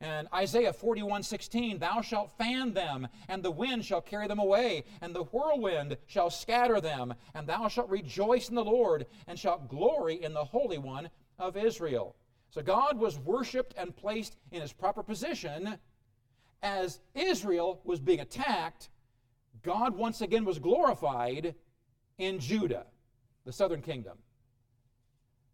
And 0.00 0.28
Isaiah 0.34 0.72
41 0.72 1.22
16, 1.22 1.78
Thou 1.78 2.00
shalt 2.00 2.36
fan 2.36 2.74
them, 2.74 3.08
and 3.28 3.42
the 3.42 3.50
wind 3.50 3.84
shall 3.84 4.00
carry 4.00 4.26
them 4.26 4.38
away, 4.38 4.84
and 5.00 5.14
the 5.14 5.22
whirlwind 5.24 5.96
shall 6.06 6.30
scatter 6.30 6.80
them, 6.80 7.14
and 7.34 7.46
thou 7.46 7.68
shalt 7.68 7.88
rejoice 7.88 8.48
in 8.48 8.54
the 8.54 8.64
Lord, 8.64 9.06
and 9.26 9.38
shalt 9.38 9.68
glory 9.68 10.22
in 10.22 10.34
the 10.34 10.44
Holy 10.44 10.78
One 10.78 11.08
of 11.38 11.56
Israel. 11.56 12.16
So 12.50 12.62
God 12.62 12.98
was 12.98 13.18
worshiped 13.18 13.74
and 13.76 13.96
placed 13.96 14.36
in 14.52 14.60
his 14.60 14.72
proper 14.72 15.02
position. 15.02 15.78
As 16.62 17.00
Israel 17.14 17.80
was 17.84 18.00
being 18.00 18.20
attacked, 18.20 18.90
God 19.62 19.96
once 19.96 20.20
again 20.20 20.44
was 20.44 20.58
glorified 20.58 21.54
in 22.18 22.38
Judah, 22.38 22.86
the 23.44 23.52
southern 23.52 23.82
kingdom. 23.82 24.18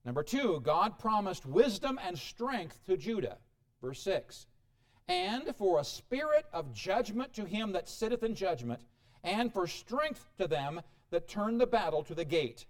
Number 0.04 0.22
two, 0.22 0.60
God 0.60 0.98
promised 0.98 1.46
wisdom 1.46 1.98
and 2.02 2.18
strength 2.18 2.80
to 2.86 2.96
Judah. 2.96 3.38
Verse 3.82 4.02
6 4.02 4.46
And 5.08 5.54
for 5.56 5.78
a 5.78 5.84
spirit 5.84 6.46
of 6.52 6.72
judgment 6.74 7.32
to 7.34 7.44
him 7.44 7.72
that 7.72 7.88
sitteth 7.88 8.22
in 8.22 8.34
judgment, 8.34 8.80
and 9.22 9.52
for 9.52 9.66
strength 9.66 10.26
to 10.38 10.46
them 10.46 10.80
that 11.10 11.28
turn 11.28 11.58
the 11.58 11.66
battle 11.66 12.02
to 12.04 12.14
the 12.14 12.24
gate. 12.24 12.66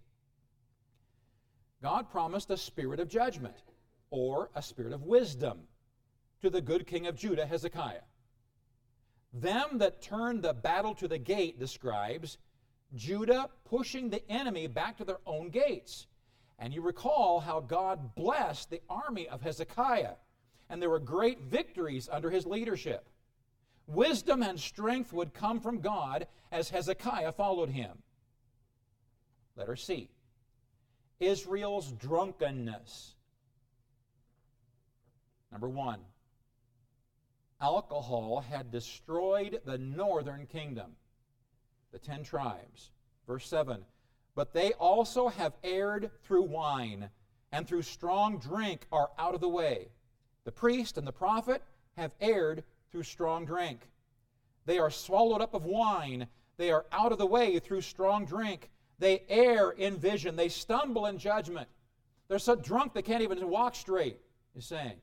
God 1.83 2.11
promised 2.11 2.51
a 2.51 2.57
spirit 2.57 3.01
of 3.01 3.09
judgment, 3.09 3.57
or 4.11 4.51
a 4.55 4.62
spirit 4.62 4.92
of 4.92 5.03
wisdom, 5.03 5.61
to 6.42 6.51
the 6.51 6.61
good 6.61 6.87
king 6.87 7.07
of 7.07 7.16
Judah, 7.16 7.46
Hezekiah. 7.46 8.03
Them 9.33 9.79
that 9.79 10.03
turn 10.03 10.40
the 10.40 10.53
battle 10.53 10.94
to 10.96 11.07
the 11.07 11.18
gate 11.18 11.59
describes 11.59 12.38
Judah 12.94 13.49
pushing 13.64 14.11
the 14.11 14.29
enemy 14.31 14.66
back 14.66 14.96
to 14.99 15.05
their 15.05 15.20
own 15.27 15.51
gates. 15.51 16.07
And 16.59 16.75
you 16.75 16.83
recall 16.83 17.40
how 17.40 17.61
God 17.61 18.14
blessed 18.14 18.70
the 18.70 18.83
army 18.88 19.29
of 19.29 19.40
Hezekiah 19.40 20.14
and 20.70 20.80
there 20.80 20.88
were 20.88 21.00
great 21.00 21.40
victories 21.40 22.09
under 22.11 22.30
his 22.30 22.46
leadership. 22.46 23.09
Wisdom 23.88 24.42
and 24.42 24.59
strength 24.59 25.12
would 25.12 25.35
come 25.35 25.61
from 25.61 25.80
God 25.80 26.28
as 26.52 26.70
Hezekiah 26.70 27.33
followed 27.33 27.70
him. 27.70 27.98
Letter 29.56 29.76
C. 29.76 30.09
Israel's 31.18 31.90
drunkenness. 31.92 33.16
Number 35.50 35.68
one, 35.68 35.98
alcohol 37.61 38.44
had 38.48 38.70
destroyed 38.70 39.61
the 39.64 39.76
northern 39.76 40.46
kingdom, 40.46 40.92
the 41.90 41.98
ten 41.98 42.22
tribes. 42.22 42.92
Verse 43.26 43.46
7 43.48 43.85
But 44.37 44.52
they 44.52 44.72
also 44.74 45.28
have 45.28 45.54
erred 45.64 46.12
through 46.22 46.42
wine, 46.42 47.11
and 47.50 47.66
through 47.66 47.83
strong 47.83 48.38
drink 48.38 48.87
are 48.92 49.11
out 49.18 49.35
of 49.35 49.40
the 49.40 49.48
way. 49.48 49.88
The 50.44 50.53
priest 50.53 50.98
and 50.98 51.07
the 51.07 51.12
prophet 51.12 51.62
have 51.96 52.12
erred 52.20 52.64
through 52.90 53.03
strong 53.05 53.44
drink. 53.44 53.81
They 54.66 54.79
are 54.79 54.90
swallowed 54.90 55.40
up 55.40 55.55
of 55.55 55.64
wine. 55.64 56.26
They 56.57 56.70
are 56.70 56.87
out 56.92 57.12
of 57.12 57.18
the 57.18 57.26
way 57.26 57.59
through 57.59 57.83
strong 57.83 58.24
drink. 58.24 58.70
They 58.98 59.22
err 59.29 59.70
in 59.70 59.96
vision. 59.96 60.37
They 60.37 60.48
stumble 60.48 61.07
in 61.07 61.18
judgment. 61.18 61.68
They're 62.29 62.38
so 62.38 62.55
drunk 62.55 62.94
they 62.94 63.03
can't 63.03 63.22
even 63.22 63.48
walk 63.48 63.74
straight, 63.74 64.18
he's 64.55 64.66
saying. 64.66 65.00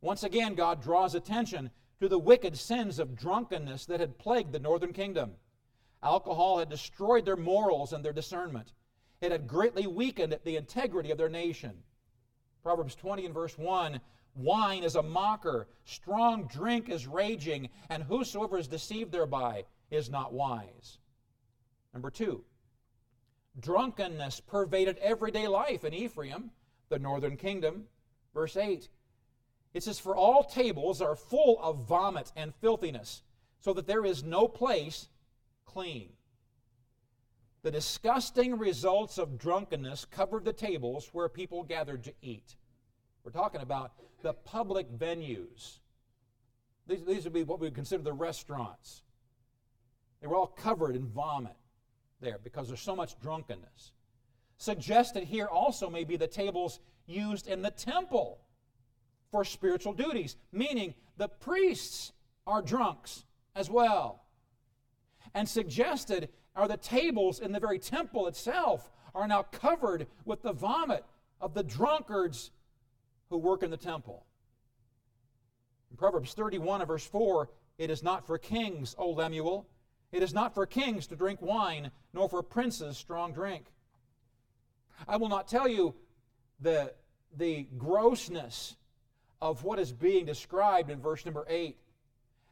Once 0.00 0.24
again, 0.24 0.54
God 0.54 0.82
draws 0.82 1.14
attention 1.14 1.70
to 2.00 2.08
the 2.08 2.18
wicked 2.18 2.58
sins 2.58 2.98
of 2.98 3.16
drunkenness 3.16 3.86
that 3.86 4.00
had 4.00 4.18
plagued 4.18 4.52
the 4.52 4.58
northern 4.58 4.92
kingdom. 4.92 5.32
Alcohol 6.02 6.58
had 6.58 6.68
destroyed 6.68 7.24
their 7.24 7.36
morals 7.36 7.92
and 7.92 8.04
their 8.04 8.12
discernment. 8.12 8.72
It 9.20 9.30
had 9.30 9.46
greatly 9.46 9.86
weakened 9.86 10.36
the 10.42 10.56
integrity 10.56 11.12
of 11.12 11.18
their 11.18 11.28
nation. 11.28 11.84
Proverbs 12.64 12.96
20 12.96 13.26
and 13.26 13.34
verse 13.34 13.56
1 13.56 14.00
Wine 14.34 14.82
is 14.82 14.96
a 14.96 15.02
mocker, 15.02 15.68
strong 15.84 16.46
drink 16.46 16.88
is 16.88 17.06
raging, 17.06 17.68
and 17.90 18.02
whosoever 18.02 18.58
is 18.58 18.68
deceived 18.68 19.12
thereby 19.12 19.64
is 19.90 20.08
not 20.08 20.32
wise. 20.32 20.98
Number 21.92 22.10
two, 22.10 22.44
drunkenness 23.60 24.40
pervaded 24.40 24.96
everyday 24.98 25.48
life 25.48 25.84
in 25.84 25.92
Ephraim, 25.92 26.50
the 26.88 26.98
northern 26.98 27.36
kingdom. 27.36 27.84
Verse 28.32 28.56
8 28.56 28.88
it 29.74 29.82
says, 29.82 29.98
For 29.98 30.14
all 30.14 30.44
tables 30.44 31.00
are 31.00 31.16
full 31.16 31.58
of 31.62 31.86
vomit 31.86 32.32
and 32.36 32.54
filthiness, 32.54 33.22
so 33.60 33.72
that 33.74 33.86
there 33.86 34.04
is 34.04 34.22
no 34.22 34.46
place 34.46 35.08
clean. 35.64 36.10
The 37.62 37.70
disgusting 37.70 38.58
results 38.58 39.18
of 39.18 39.38
drunkenness 39.38 40.04
covered 40.04 40.44
the 40.44 40.52
tables 40.52 41.10
where 41.12 41.28
people 41.28 41.62
gathered 41.62 42.04
to 42.04 42.12
eat. 42.20 42.56
We're 43.24 43.30
talking 43.30 43.60
about 43.60 43.92
the 44.22 44.32
public 44.32 44.90
venues. 44.90 45.78
These, 46.86 47.04
these 47.04 47.24
would 47.24 47.32
be 47.32 47.42
what 47.42 47.60
we 47.60 47.66
would 47.66 47.74
consider 47.74 48.02
the 48.02 48.12
restaurants. 48.12 49.02
They 50.20 50.26
were 50.26 50.36
all 50.36 50.46
covered 50.46 50.96
in 50.96 51.06
vomit 51.06 51.56
there 52.20 52.38
because 52.42 52.68
there's 52.68 52.80
so 52.80 52.96
much 52.96 53.18
drunkenness. 53.20 53.92
Suggested 54.56 55.24
here 55.24 55.46
also 55.46 55.90
may 55.90 56.04
be 56.04 56.16
the 56.16 56.28
tables 56.28 56.80
used 57.06 57.48
in 57.48 57.62
the 57.62 57.70
temple 57.70 58.38
for 59.30 59.44
spiritual 59.44 59.92
duties, 59.92 60.36
meaning 60.52 60.94
the 61.16 61.28
priests 61.28 62.12
are 62.46 62.62
drunks 62.62 63.24
as 63.56 63.68
well. 63.68 64.24
And 65.34 65.48
suggested 65.48 66.28
are 66.54 66.68
the 66.68 66.76
tables 66.76 67.40
in 67.40 67.52
the 67.52 67.60
very 67.60 67.78
temple 67.78 68.26
itself 68.26 68.90
are 69.14 69.26
now 69.26 69.42
covered 69.42 70.06
with 70.24 70.42
the 70.42 70.52
vomit 70.52 71.04
of 71.40 71.54
the 71.54 71.62
drunkards 71.62 72.50
who 73.32 73.38
work 73.38 73.62
in 73.62 73.70
the 73.70 73.76
temple. 73.76 74.26
In 75.90 75.96
Proverbs 75.96 76.34
31 76.34 76.82
and 76.82 76.88
verse 76.88 77.06
4, 77.06 77.48
it 77.78 77.90
is 77.90 78.02
not 78.02 78.26
for 78.26 78.38
kings, 78.38 78.94
O 78.98 79.10
Lemuel. 79.10 79.66
It 80.12 80.22
is 80.22 80.34
not 80.34 80.54
for 80.54 80.66
kings 80.66 81.06
to 81.08 81.16
drink 81.16 81.40
wine, 81.40 81.90
nor 82.12 82.28
for 82.28 82.42
princes 82.42 82.98
strong 82.98 83.32
drink. 83.32 83.66
I 85.08 85.16
will 85.16 85.28
not 85.28 85.48
tell 85.48 85.66
you 85.66 85.94
the, 86.60 86.92
the 87.36 87.66
grossness 87.78 88.76
of 89.40 89.64
what 89.64 89.78
is 89.78 89.92
being 89.92 90.26
described 90.26 90.90
in 90.90 91.00
verse 91.00 91.24
number 91.24 91.46
8. 91.48 91.76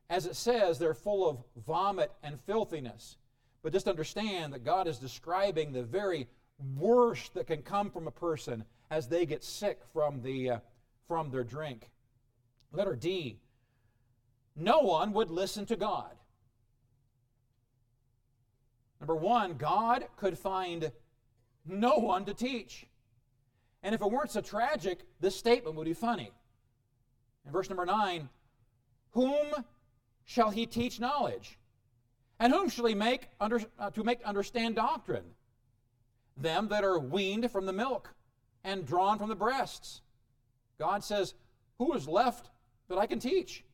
As 0.08 0.26
it 0.26 0.34
says, 0.34 0.78
they're 0.78 0.94
full 0.94 1.28
of 1.28 1.44
vomit 1.66 2.10
and 2.22 2.40
filthiness. 2.40 3.16
But 3.62 3.72
just 3.72 3.86
understand 3.86 4.54
that 4.54 4.64
God 4.64 4.88
is 4.88 4.98
describing 4.98 5.72
the 5.72 5.82
very 5.82 6.28
worst 6.76 7.34
that 7.34 7.46
can 7.46 7.62
come 7.62 7.90
from 7.90 8.06
a 8.06 8.10
person 8.10 8.64
as 8.90 9.08
they 9.08 9.26
get 9.26 9.44
sick 9.44 9.80
from, 9.92 10.22
the, 10.22 10.50
uh, 10.50 10.58
from 11.06 11.30
their 11.30 11.44
drink. 11.44 11.90
Letter 12.72 12.96
D 12.96 13.38
no 14.60 14.80
one 14.80 15.12
would 15.12 15.30
listen 15.30 15.64
to 15.66 15.76
God. 15.76 16.14
Number 19.00 19.16
one, 19.16 19.56
God 19.56 20.06
could 20.16 20.38
find 20.38 20.92
no 21.66 21.94
one 21.96 22.26
to 22.26 22.34
teach. 22.34 22.86
And 23.82 23.94
if 23.94 24.02
it 24.02 24.10
weren't 24.10 24.30
so 24.30 24.42
tragic, 24.42 25.00
this 25.20 25.34
statement 25.34 25.76
would 25.76 25.86
be 25.86 25.94
funny. 25.94 26.30
In 27.46 27.52
verse 27.52 27.70
number 27.70 27.86
9, 27.86 28.28
whom 29.12 29.46
shall 30.24 30.50
he 30.50 30.66
teach 30.66 31.00
knowledge? 31.00 31.58
And 32.38 32.52
whom 32.52 32.68
shall 32.68 32.86
he 32.86 32.94
make 32.94 33.28
under, 33.40 33.60
uh, 33.78 33.90
to 33.90 34.04
make 34.04 34.22
understand 34.22 34.76
doctrine? 34.76 35.24
Them 36.36 36.68
that 36.68 36.84
are 36.84 36.98
weaned 36.98 37.50
from 37.50 37.64
the 37.64 37.72
milk 37.72 38.14
and 38.64 38.86
drawn 38.86 39.18
from 39.18 39.28
the 39.28 39.36
breasts. 39.36 40.02
God 40.78 41.04
says, 41.04 41.34
Who 41.78 41.92
is 41.94 42.08
left 42.08 42.50
that 42.88 42.98
I 42.98 43.06
can 43.06 43.18
teach? 43.18 43.64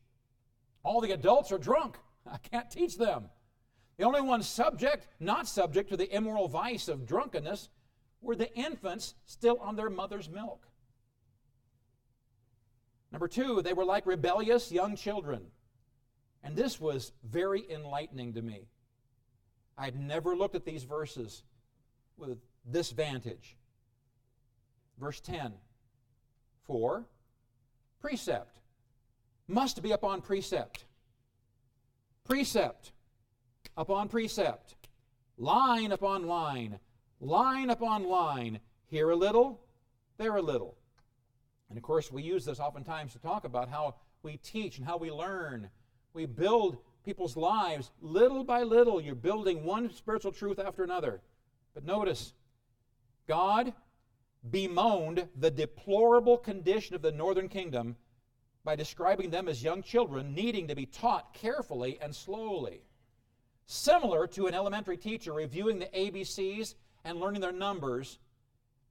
All 0.83 1.01
the 1.01 1.11
adults 1.11 1.51
are 1.51 1.57
drunk. 1.57 1.97
I 2.31 2.37
can't 2.37 2.69
teach 2.69 2.97
them. 2.97 3.29
The 3.97 4.05
only 4.05 4.21
ones 4.21 4.47
subject, 4.47 5.07
not 5.19 5.47
subject 5.47 5.89
to 5.89 5.97
the 5.97 6.13
immoral 6.13 6.47
vice 6.47 6.87
of 6.87 7.05
drunkenness, 7.05 7.69
were 8.21 8.35
the 8.35 8.53
infants 8.55 9.15
still 9.25 9.57
on 9.59 9.75
their 9.75 9.89
mother's 9.89 10.29
milk. 10.29 10.67
Number 13.11 13.27
two, 13.27 13.61
they 13.61 13.73
were 13.73 13.85
like 13.85 14.05
rebellious 14.05 14.71
young 14.71 14.95
children. 14.95 15.47
And 16.43 16.55
this 16.55 16.79
was 16.79 17.13
very 17.23 17.65
enlightening 17.71 18.33
to 18.33 18.41
me. 18.41 18.67
I 19.77 19.85
had 19.85 19.99
never 19.99 20.35
looked 20.35 20.55
at 20.55 20.65
these 20.65 20.83
verses 20.83 21.43
with 22.17 22.37
this 22.65 22.91
vantage. 22.91 23.57
Verse 24.99 25.19
10 25.19 25.53
For 26.65 27.05
precept 28.01 28.57
must 29.47 29.81
be 29.81 29.91
upon 29.91 30.21
precept, 30.21 30.85
precept 32.25 32.91
upon 33.77 34.09
precept, 34.09 34.75
line 35.37 35.91
upon 35.91 36.27
line, 36.27 36.79
line 37.19 37.69
upon 37.69 38.07
line, 38.07 38.59
here 38.87 39.09
a 39.11 39.15
little, 39.15 39.61
there 40.17 40.35
a 40.35 40.41
little. 40.41 40.75
And 41.69 41.77
of 41.77 41.83
course, 41.83 42.11
we 42.11 42.23
use 42.23 42.45
this 42.45 42.59
oftentimes 42.59 43.13
to 43.13 43.19
talk 43.19 43.45
about 43.45 43.69
how 43.69 43.95
we 44.23 44.37
teach 44.37 44.77
and 44.77 44.85
how 44.85 44.97
we 44.97 45.11
learn. 45.11 45.69
We 46.13 46.25
build 46.25 46.77
people's 47.05 47.37
lives 47.37 47.91
little 48.01 48.43
by 48.43 48.63
little. 48.63 48.99
You're 48.99 49.15
building 49.15 49.63
one 49.63 49.91
spiritual 49.93 50.31
truth 50.31 50.59
after 50.59 50.83
another. 50.83 51.21
But 51.73 51.85
notice, 51.85 52.33
God 53.27 53.73
bemoaned 54.51 55.27
the 55.35 55.51
deplorable 55.51 56.37
condition 56.37 56.95
of 56.95 57.01
the 57.01 57.11
northern 57.11 57.49
kingdom 57.49 57.95
by 58.63 58.75
describing 58.75 59.29
them 59.29 59.47
as 59.47 59.63
young 59.63 59.81
children 59.81 60.33
needing 60.33 60.67
to 60.67 60.75
be 60.75 60.85
taught 60.85 61.33
carefully 61.33 61.97
and 62.01 62.15
slowly. 62.15 62.81
Similar 63.65 64.27
to 64.27 64.47
an 64.47 64.53
elementary 64.53 64.97
teacher 64.97 65.33
reviewing 65.33 65.79
the 65.79 65.87
ABCs 65.87 66.75
and 67.03 67.19
learning 67.19 67.41
their 67.41 67.51
numbers, 67.51 68.19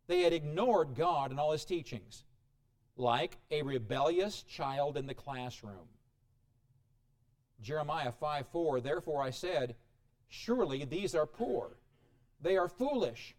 they 0.07 0.23
had 0.23 0.33
ignored 0.33 0.95
God 0.95 1.31
and 1.31 1.41
all 1.41 1.53
his 1.53 1.65
teachings, 1.65 2.25
like 2.97 3.39
a 3.51 3.63
rebellious 3.63 4.43
child 4.43 4.97
in 4.97 5.07
the 5.07 5.15
classroom. 5.15 5.89
Jeremiah 7.61 8.13
5 8.13 8.47
4, 8.49 8.81
therefore 8.81 9.23
I 9.23 9.31
said, 9.31 9.75
Surely 10.29 10.85
these 10.85 11.15
are 11.15 11.27
poor. 11.27 11.77
They 12.41 12.57
are 12.57 12.69
foolish, 12.69 13.35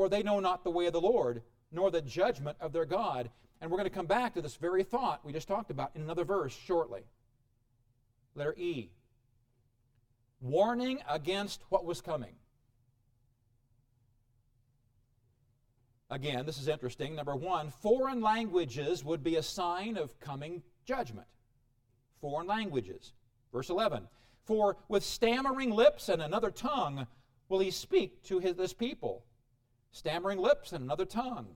for 0.00 0.08
they 0.08 0.22
know 0.22 0.40
not 0.40 0.64
the 0.64 0.70
way 0.70 0.86
of 0.86 0.94
the 0.94 1.00
Lord, 1.00 1.42
nor 1.70 1.90
the 1.90 2.00
judgment 2.00 2.56
of 2.58 2.72
their 2.72 2.86
God. 2.86 3.28
And 3.60 3.70
we're 3.70 3.76
going 3.76 3.90
to 3.90 3.94
come 3.94 4.06
back 4.06 4.32
to 4.32 4.40
this 4.40 4.56
very 4.56 4.82
thought 4.82 5.22
we 5.26 5.30
just 5.30 5.46
talked 5.46 5.70
about 5.70 5.90
in 5.94 6.00
another 6.00 6.24
verse 6.24 6.54
shortly. 6.54 7.02
Letter 8.34 8.54
E. 8.56 8.88
Warning 10.40 11.00
against 11.06 11.60
what 11.68 11.84
was 11.84 12.00
coming. 12.00 12.32
Again, 16.08 16.46
this 16.46 16.56
is 16.56 16.66
interesting. 16.66 17.14
Number 17.14 17.36
one, 17.36 17.68
foreign 17.68 18.22
languages 18.22 19.04
would 19.04 19.22
be 19.22 19.36
a 19.36 19.42
sign 19.42 19.98
of 19.98 20.18
coming 20.18 20.62
judgment. 20.86 21.26
Foreign 22.22 22.46
languages. 22.46 23.12
Verse 23.52 23.68
11 23.68 24.08
For 24.46 24.78
with 24.88 25.04
stammering 25.04 25.68
lips 25.68 26.08
and 26.08 26.22
another 26.22 26.50
tongue 26.50 27.06
will 27.50 27.58
he 27.58 27.70
speak 27.70 28.22
to 28.22 28.38
his, 28.38 28.54
this 28.54 28.72
people. 28.72 29.24
Stammering 29.92 30.38
lips 30.38 30.72
and 30.72 30.84
another 30.84 31.04
tongue. 31.04 31.48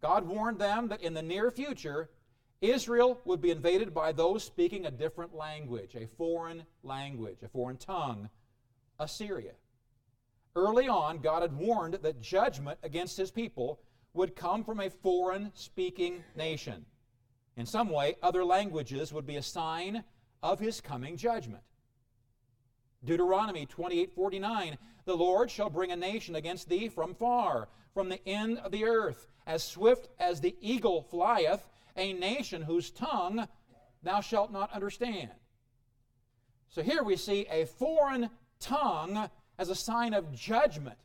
God 0.00 0.26
warned 0.26 0.58
them 0.58 0.88
that 0.88 1.02
in 1.02 1.14
the 1.14 1.22
near 1.22 1.50
future, 1.50 2.10
Israel 2.60 3.20
would 3.24 3.40
be 3.40 3.50
invaded 3.50 3.94
by 3.94 4.12
those 4.12 4.44
speaking 4.44 4.86
a 4.86 4.90
different 4.90 5.34
language, 5.34 5.94
a 5.94 6.06
foreign 6.16 6.64
language, 6.82 7.38
a 7.42 7.48
foreign 7.48 7.76
tongue, 7.76 8.28
Assyria. 8.98 9.52
Early 10.54 10.88
on, 10.88 11.18
God 11.18 11.42
had 11.42 11.56
warned 11.56 11.94
that 11.94 12.20
judgment 12.20 12.78
against 12.82 13.16
his 13.16 13.30
people 13.30 13.80
would 14.12 14.36
come 14.36 14.64
from 14.64 14.80
a 14.80 14.90
foreign 14.90 15.52
speaking 15.54 16.24
nation. 16.36 16.84
In 17.56 17.66
some 17.66 17.88
way, 17.88 18.16
other 18.22 18.44
languages 18.44 19.12
would 19.12 19.26
be 19.26 19.36
a 19.36 19.42
sign 19.42 20.04
of 20.42 20.58
his 20.58 20.80
coming 20.80 21.16
judgment. 21.16 21.62
Deuteronomy 23.04 23.66
28:49 23.66 24.76
The 25.04 25.16
Lord 25.16 25.50
shall 25.50 25.70
bring 25.70 25.90
a 25.90 25.96
nation 25.96 26.34
against 26.34 26.68
thee 26.68 26.88
from 26.88 27.14
far 27.14 27.68
from 27.94 28.08
the 28.08 28.26
end 28.28 28.58
of 28.58 28.72
the 28.72 28.84
earth 28.84 29.26
as 29.46 29.62
swift 29.62 30.08
as 30.18 30.40
the 30.40 30.54
eagle 30.60 31.02
flieth 31.02 31.68
a 31.96 32.12
nation 32.12 32.62
whose 32.62 32.90
tongue 32.90 33.46
thou 34.02 34.20
shalt 34.20 34.52
not 34.52 34.72
understand. 34.72 35.30
So 36.68 36.82
here 36.82 37.02
we 37.02 37.16
see 37.16 37.46
a 37.50 37.66
foreign 37.66 38.30
tongue 38.60 39.28
as 39.58 39.68
a 39.68 39.74
sign 39.74 40.14
of 40.14 40.32
judgment, 40.32 40.98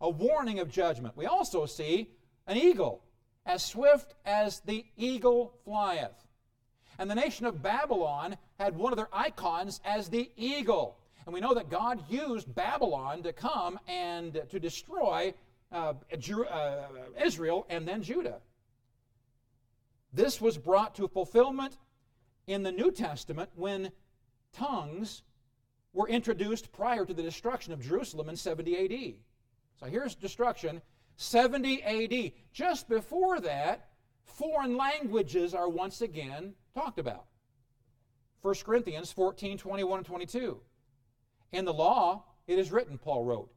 a 0.00 0.08
warning 0.08 0.58
of 0.58 0.70
judgment. 0.70 1.16
We 1.16 1.26
also 1.26 1.66
see 1.66 2.08
an 2.46 2.56
eagle 2.56 3.02
as 3.44 3.64
swift 3.64 4.14
as 4.24 4.60
the 4.60 4.84
eagle 4.96 5.54
flieth. 5.64 6.26
And 6.98 7.10
the 7.10 7.14
nation 7.14 7.46
of 7.46 7.62
Babylon 7.62 8.36
had 8.58 8.76
one 8.76 8.92
of 8.92 8.96
their 8.96 9.08
icons 9.12 9.80
as 9.84 10.08
the 10.08 10.30
eagle. 10.36 10.96
And 11.24 11.34
we 11.34 11.40
know 11.40 11.54
that 11.54 11.70
God 11.70 12.02
used 12.08 12.54
Babylon 12.54 13.22
to 13.22 13.32
come 13.32 13.78
and 13.86 14.40
to 14.48 14.58
destroy 14.58 15.34
uh, 15.72 15.94
uh, 16.12 16.82
Israel 17.22 17.66
and 17.68 17.86
then 17.86 18.02
Judah. 18.02 18.40
This 20.12 20.40
was 20.40 20.58
brought 20.58 20.96
to 20.96 21.06
fulfillment 21.06 21.76
in 22.46 22.62
the 22.62 22.72
New 22.72 22.90
Testament 22.90 23.50
when 23.54 23.92
tongues 24.52 25.22
were 25.92 26.08
introduced 26.08 26.72
prior 26.72 27.04
to 27.04 27.14
the 27.14 27.22
destruction 27.22 27.72
of 27.72 27.80
Jerusalem 27.80 28.28
in 28.28 28.36
70 28.36 28.76
AD. 28.76 29.14
So 29.78 29.86
here's 29.86 30.14
destruction 30.14 30.82
70 31.16 31.82
AD. 31.82 32.32
Just 32.52 32.88
before 32.88 33.40
that, 33.40 33.90
foreign 34.24 34.76
languages 34.76 35.54
are 35.54 35.68
once 35.68 36.00
again 36.00 36.54
talked 36.74 36.98
about. 36.98 37.26
1 38.42 38.54
Corinthians 38.64 39.12
14 39.12 39.58
21 39.58 39.98
and 39.98 40.06
22. 40.06 40.60
In 41.52 41.64
the 41.64 41.72
law, 41.72 42.24
it 42.46 42.58
is 42.58 42.72
written, 42.72 42.98
Paul 42.98 43.24
wrote, 43.24 43.52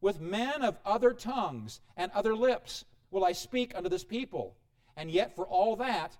with 0.00 0.20
men 0.20 0.62
of 0.62 0.78
other 0.84 1.12
tongues 1.12 1.80
and 1.96 2.10
other 2.12 2.34
lips 2.34 2.84
will 3.10 3.24
I 3.24 3.32
speak 3.32 3.74
unto 3.74 3.88
this 3.88 4.04
people, 4.04 4.56
and 4.96 5.10
yet 5.10 5.34
for 5.36 5.46
all 5.46 5.76
that 5.76 6.16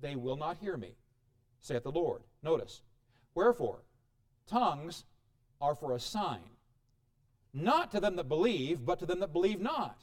they 0.00 0.16
will 0.16 0.36
not 0.36 0.58
hear 0.58 0.76
me, 0.76 0.96
saith 1.60 1.84
the 1.84 1.92
Lord. 1.92 2.22
Notice, 2.42 2.82
wherefore, 3.34 3.82
tongues 4.48 5.04
are 5.60 5.74
for 5.74 5.94
a 5.94 6.00
sign, 6.00 6.40
not 7.54 7.92
to 7.92 8.00
them 8.00 8.16
that 8.16 8.28
believe, 8.28 8.84
but 8.84 8.98
to 8.98 9.06
them 9.06 9.20
that 9.20 9.32
believe 9.32 9.60
not. 9.60 10.02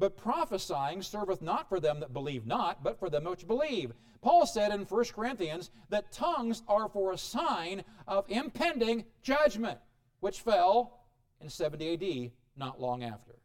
But 0.00 0.16
prophesying 0.16 1.02
serveth 1.02 1.42
not 1.42 1.68
for 1.68 1.78
them 1.78 2.00
that 2.00 2.14
believe 2.14 2.46
not, 2.46 2.82
but 2.82 2.98
for 2.98 3.10
them 3.10 3.24
which 3.24 3.46
believe. 3.46 3.92
Paul 4.22 4.46
said 4.46 4.72
in 4.72 4.80
1 4.80 5.04
Corinthians 5.14 5.70
that 5.90 6.10
tongues 6.10 6.62
are 6.66 6.88
for 6.88 7.12
a 7.12 7.18
sign 7.18 7.84
of 8.08 8.24
impending 8.30 9.04
judgment, 9.22 9.78
which 10.20 10.40
fell 10.40 11.04
in 11.42 11.50
70 11.50 11.92
AD, 11.92 12.32
not 12.56 12.80
long 12.80 13.04
after. 13.04 13.36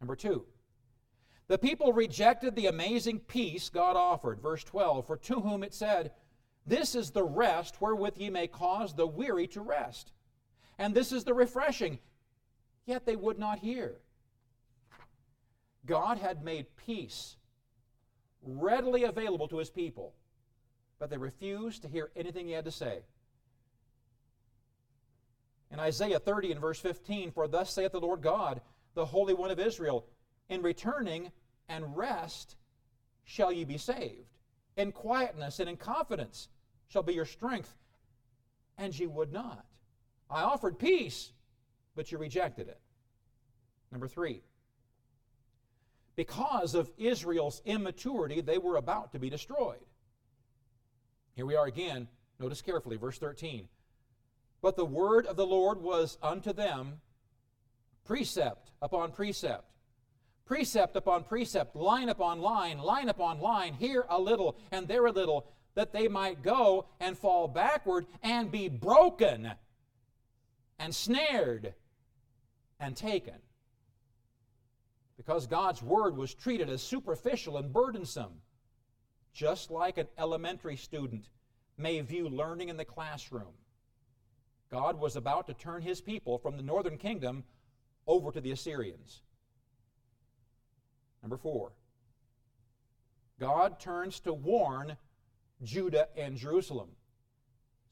Number 0.00 0.16
two, 0.16 0.46
the 1.48 1.58
people 1.58 1.92
rejected 1.92 2.56
the 2.56 2.68
amazing 2.68 3.20
peace 3.20 3.68
God 3.68 3.96
offered. 3.96 4.40
Verse 4.40 4.64
12, 4.64 5.06
for 5.06 5.18
to 5.18 5.40
whom 5.40 5.62
it 5.62 5.74
said, 5.74 6.12
This 6.66 6.94
is 6.94 7.10
the 7.10 7.24
rest 7.24 7.78
wherewith 7.78 8.16
ye 8.16 8.30
may 8.30 8.46
cause 8.46 8.94
the 8.94 9.06
weary 9.06 9.46
to 9.48 9.60
rest. 9.60 10.12
And 10.78 10.94
this 10.94 11.12
is 11.12 11.24
the 11.24 11.34
refreshing. 11.34 11.98
Yet 12.86 13.04
they 13.04 13.16
would 13.16 13.38
not 13.38 13.58
hear. 13.58 14.00
God 15.86 16.18
had 16.18 16.44
made 16.44 16.76
peace 16.76 17.36
readily 18.42 19.04
available 19.04 19.48
to 19.48 19.58
his 19.58 19.70
people, 19.70 20.14
but 20.98 21.10
they 21.10 21.16
refused 21.16 21.82
to 21.82 21.88
hear 21.88 22.10
anything 22.16 22.46
he 22.46 22.52
had 22.52 22.64
to 22.64 22.70
say. 22.70 23.00
In 25.70 25.78
Isaiah 25.78 26.18
30 26.18 26.52
and 26.52 26.60
verse 26.60 26.80
15, 26.80 27.30
For 27.30 27.46
thus 27.46 27.72
saith 27.72 27.92
the 27.92 28.00
Lord 28.00 28.22
God, 28.22 28.60
the 28.94 29.06
Holy 29.06 29.34
One 29.34 29.50
of 29.50 29.60
Israel, 29.60 30.06
In 30.48 30.62
returning 30.62 31.30
and 31.68 31.96
rest 31.96 32.56
shall 33.24 33.52
ye 33.52 33.64
be 33.64 33.78
saved. 33.78 34.36
In 34.76 34.92
quietness 34.92 35.60
and 35.60 35.68
in 35.68 35.76
confidence 35.76 36.48
shall 36.88 37.02
be 37.02 37.14
your 37.14 37.24
strength. 37.24 37.76
And 38.78 38.98
ye 38.98 39.06
would 39.06 39.32
not. 39.32 39.64
I 40.28 40.42
offered 40.42 40.78
peace, 40.78 41.32
but 41.94 42.10
you 42.10 42.18
rejected 42.18 42.68
it. 42.68 42.80
Number 43.92 44.08
three, 44.08 44.42
because 46.16 46.74
of 46.74 46.90
Israel's 46.98 47.62
immaturity, 47.64 48.40
they 48.40 48.58
were 48.58 48.76
about 48.76 49.12
to 49.12 49.18
be 49.18 49.30
destroyed. 49.30 49.78
Here 51.34 51.46
we 51.46 51.56
are 51.56 51.66
again. 51.66 52.08
Notice 52.38 52.62
carefully, 52.62 52.96
verse 52.96 53.18
13. 53.18 53.68
But 54.62 54.76
the 54.76 54.84
word 54.84 55.26
of 55.26 55.36
the 55.36 55.46
Lord 55.46 55.80
was 55.80 56.18
unto 56.22 56.52
them 56.52 57.00
precept 58.04 58.70
upon 58.82 59.12
precept, 59.12 59.64
precept 60.44 60.96
upon 60.96 61.24
precept, 61.24 61.76
line 61.76 62.08
upon 62.08 62.40
line, 62.40 62.78
line 62.78 63.08
upon 63.08 63.40
line, 63.40 63.74
here 63.74 64.04
a 64.08 64.20
little 64.20 64.56
and 64.70 64.88
there 64.88 65.06
a 65.06 65.12
little, 65.12 65.46
that 65.74 65.92
they 65.92 66.08
might 66.08 66.42
go 66.42 66.86
and 66.98 67.16
fall 67.16 67.46
backward 67.46 68.06
and 68.22 68.50
be 68.50 68.68
broken 68.68 69.52
and 70.78 70.94
snared 70.94 71.74
and 72.80 72.96
taken. 72.96 73.36
Because 75.20 75.46
God's 75.46 75.82
word 75.82 76.16
was 76.16 76.32
treated 76.32 76.70
as 76.70 76.80
superficial 76.80 77.58
and 77.58 77.70
burdensome, 77.70 78.40
just 79.34 79.70
like 79.70 79.98
an 79.98 80.06
elementary 80.16 80.76
student 80.76 81.28
may 81.76 82.00
view 82.00 82.26
learning 82.26 82.70
in 82.70 82.78
the 82.78 82.86
classroom. 82.86 83.52
God 84.70 84.98
was 84.98 85.16
about 85.16 85.46
to 85.48 85.52
turn 85.52 85.82
his 85.82 86.00
people 86.00 86.38
from 86.38 86.56
the 86.56 86.62
northern 86.62 86.96
kingdom 86.96 87.44
over 88.06 88.32
to 88.32 88.40
the 88.40 88.52
Assyrians. 88.52 89.20
Number 91.20 91.36
four, 91.36 91.72
God 93.38 93.78
turns 93.78 94.20
to 94.20 94.32
warn 94.32 94.96
Judah 95.62 96.08
and 96.16 96.34
Jerusalem. 96.34 96.88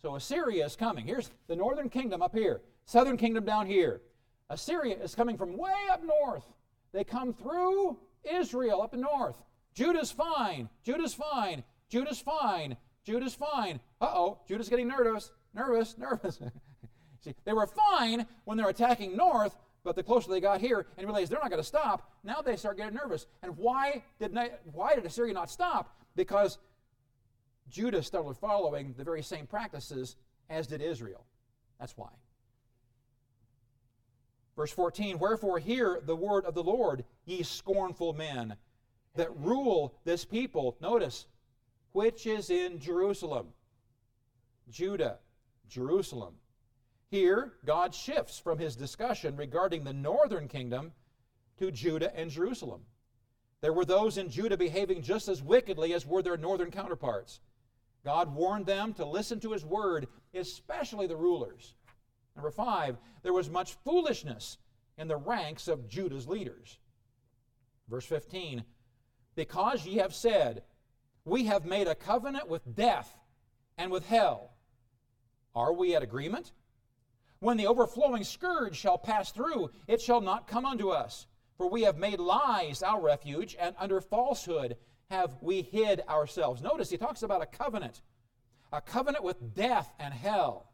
So 0.00 0.16
Assyria 0.16 0.64
is 0.64 0.76
coming. 0.76 1.06
Here's 1.06 1.30
the 1.46 1.56
northern 1.56 1.90
kingdom 1.90 2.22
up 2.22 2.34
here, 2.34 2.62
southern 2.86 3.18
kingdom 3.18 3.44
down 3.44 3.66
here. 3.66 4.00
Assyria 4.48 4.96
is 4.96 5.14
coming 5.14 5.36
from 5.36 5.58
way 5.58 5.74
up 5.92 6.02
north. 6.02 6.46
They 6.92 7.04
come 7.04 7.32
through 7.32 7.98
Israel 8.24 8.82
up 8.82 8.94
north. 8.94 9.36
Judah's 9.74 10.10
fine. 10.10 10.68
Judah's 10.84 11.14
fine. 11.14 11.62
Judah's 11.88 12.20
fine. 12.20 12.76
Judah's 13.04 13.34
fine. 13.34 13.80
Uh 14.00 14.10
oh, 14.12 14.38
Judah's 14.48 14.68
getting 14.68 14.88
nervous. 14.88 15.30
Nervous, 15.54 15.96
nervous. 15.96 16.40
See, 17.24 17.34
they 17.44 17.52
were 17.52 17.66
fine 17.66 18.26
when 18.44 18.56
they're 18.56 18.68
attacking 18.68 19.16
north, 19.16 19.56
but 19.82 19.96
the 19.96 20.02
closer 20.02 20.30
they 20.30 20.40
got 20.40 20.60
here 20.60 20.86
and 20.96 21.06
realized 21.06 21.32
they're 21.32 21.40
not 21.40 21.50
going 21.50 21.62
to 21.62 21.66
stop, 21.66 22.12
now 22.22 22.40
they 22.42 22.56
start 22.56 22.76
getting 22.76 22.94
nervous. 22.94 23.26
And 23.42 23.56
why 23.56 24.04
did, 24.20 24.36
why 24.72 24.94
did 24.94 25.04
Assyria 25.04 25.32
not 25.32 25.50
stop? 25.50 25.96
Because 26.14 26.58
Judah 27.68 28.02
started 28.02 28.34
following 28.34 28.94
the 28.96 29.04
very 29.04 29.22
same 29.22 29.46
practices 29.46 30.16
as 30.48 30.66
did 30.66 30.80
Israel. 30.80 31.24
That's 31.78 31.96
why. 31.96 32.10
Verse 34.58 34.72
14 34.72 35.20
Wherefore 35.20 35.60
hear 35.60 36.00
the 36.04 36.16
word 36.16 36.44
of 36.44 36.52
the 36.52 36.64
Lord, 36.64 37.04
ye 37.24 37.44
scornful 37.44 38.12
men, 38.12 38.56
that 39.14 39.30
rule 39.38 39.94
this 40.04 40.24
people. 40.24 40.76
Notice, 40.80 41.26
which 41.92 42.26
is 42.26 42.50
in 42.50 42.80
Jerusalem. 42.80 43.50
Judah, 44.68 45.18
Jerusalem. 45.68 46.34
Here, 47.08 47.52
God 47.64 47.94
shifts 47.94 48.40
from 48.40 48.58
his 48.58 48.74
discussion 48.74 49.36
regarding 49.36 49.84
the 49.84 49.92
northern 49.92 50.48
kingdom 50.48 50.90
to 51.58 51.70
Judah 51.70 52.12
and 52.16 52.28
Jerusalem. 52.28 52.80
There 53.60 53.72
were 53.72 53.84
those 53.84 54.18
in 54.18 54.28
Judah 54.28 54.56
behaving 54.56 55.02
just 55.02 55.28
as 55.28 55.40
wickedly 55.40 55.94
as 55.94 56.04
were 56.04 56.22
their 56.22 56.36
northern 56.36 56.72
counterparts. 56.72 57.38
God 58.04 58.34
warned 58.34 58.66
them 58.66 58.92
to 58.94 59.04
listen 59.04 59.38
to 59.40 59.52
his 59.52 59.64
word, 59.64 60.08
especially 60.34 61.06
the 61.06 61.16
rulers. 61.16 61.74
Number 62.38 62.52
five, 62.52 62.98
there 63.24 63.32
was 63.32 63.50
much 63.50 63.74
foolishness 63.84 64.58
in 64.96 65.08
the 65.08 65.16
ranks 65.16 65.66
of 65.66 65.88
Judah's 65.88 66.28
leaders. 66.28 66.78
Verse 67.88 68.06
15, 68.06 68.62
because 69.34 69.84
ye 69.84 69.96
have 69.96 70.14
said, 70.14 70.62
We 71.24 71.46
have 71.46 71.64
made 71.64 71.88
a 71.88 71.96
covenant 71.96 72.48
with 72.48 72.76
death 72.76 73.12
and 73.76 73.90
with 73.90 74.06
hell. 74.06 74.52
Are 75.52 75.72
we 75.72 75.96
at 75.96 76.04
agreement? 76.04 76.52
When 77.40 77.56
the 77.56 77.66
overflowing 77.66 78.22
scourge 78.22 78.76
shall 78.76 78.98
pass 78.98 79.32
through, 79.32 79.70
it 79.88 80.00
shall 80.00 80.20
not 80.20 80.46
come 80.46 80.64
unto 80.64 80.90
us. 80.90 81.26
For 81.56 81.68
we 81.68 81.82
have 81.82 81.98
made 81.98 82.20
lies 82.20 82.84
our 82.84 83.00
refuge, 83.00 83.56
and 83.58 83.74
under 83.80 84.00
falsehood 84.00 84.76
have 85.10 85.36
we 85.40 85.62
hid 85.62 86.02
ourselves. 86.08 86.62
Notice 86.62 86.88
he 86.88 86.98
talks 86.98 87.24
about 87.24 87.42
a 87.42 87.46
covenant, 87.46 88.00
a 88.72 88.80
covenant 88.80 89.24
with 89.24 89.56
death 89.56 89.92
and 89.98 90.14
hell. 90.14 90.67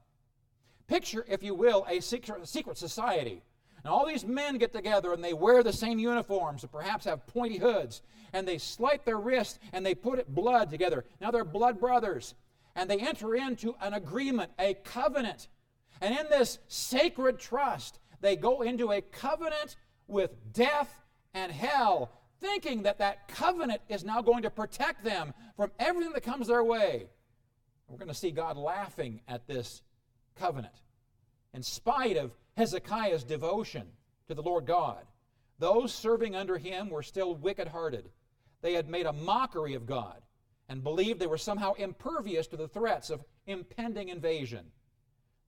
Picture, 0.87 1.24
if 1.28 1.43
you 1.43 1.55
will, 1.55 1.87
a 1.89 2.01
secret, 2.01 2.47
secret 2.47 2.76
society. 2.76 3.43
And 3.82 3.93
all 3.93 4.07
these 4.07 4.24
men 4.24 4.59
get 4.59 4.72
together 4.72 5.12
and 5.12 5.22
they 5.22 5.35
wear 5.35 5.62
the 5.62 5.72
same 5.72 5.99
uniforms 5.99 6.62
and 6.62 6.72
perhaps 6.72 7.05
have 7.05 7.26
pointy 7.26 7.59
hoods. 7.59 8.03
And 8.32 8.49
they 8.49 8.59
slice 8.59 9.01
their 9.05 9.18
wrists 9.18 9.59
and 9.72 9.85
they 9.85 9.95
put 9.95 10.18
it 10.18 10.35
blood 10.35 10.70
together. 10.70 11.05
Now 11.20 11.30
they're 11.30 11.45
blood 11.45 11.78
brothers. 11.78 12.35
And 12.74 12.91
they 12.91 12.99
enter 12.99 13.35
into 13.35 13.74
an 13.80 13.95
agreement, 13.95 14.51
a 14.59 14.74
covenant. 14.74 15.49
And 16.01 16.18
in 16.18 16.26
this 16.28 16.59
sacred 16.66 17.39
trust, 17.39 18.01
they 18.20 18.37
go 18.37 18.62
into 18.62 18.91
a 18.91 19.01
covenant 19.01 19.76
with 20.07 20.30
death 20.53 21.03
and 21.35 21.53
hell, 21.53 22.11
thinking 22.41 22.82
that 22.82 22.99
that 22.99 23.28
covenant 23.28 23.80
is 23.89 24.05
now 24.05 24.22
going 24.22 24.43
to 24.43 24.51
protect 24.51 25.05
them 25.05 25.32
from 25.57 25.70
everything 25.78 26.12
that 26.12 26.22
comes 26.22 26.49
their 26.49 26.64
way. 26.64 27.07
We're 27.89 27.99
going 27.99 28.09
to 28.09 28.14
see 28.14 28.30
God 28.30 28.57
laughing 28.57 29.20
at 29.28 29.47
this 29.47 29.82
covenant. 30.35 30.74
In 31.53 31.62
spite 31.62 32.16
of 32.16 32.32
Hezekiah's 32.57 33.24
devotion 33.24 33.87
to 34.28 34.35
the 34.35 34.43
Lord 34.43 34.66
God, 34.66 35.07
those 35.59 35.95
serving 35.95 36.35
under 36.35 36.59
him 36.59 36.91
were 36.91 37.03
still 37.03 37.35
wicked 37.35 37.68
hearted. 37.68 38.11
They 38.61 38.74
had 38.74 38.89
made 38.89 39.07
a 39.07 39.12
mockery 39.12 39.74
of 39.74 39.87
God 39.87 40.20
and 40.68 40.82
believed 40.82 41.20
they 41.20 41.26
were 41.26 41.39
somehow 41.39 41.74
impervious 41.74 42.47
to 42.49 42.57
the 42.57 42.68
threats 42.68 43.11
of 43.11 43.24
impending 43.47 44.09
invasion. 44.09 44.66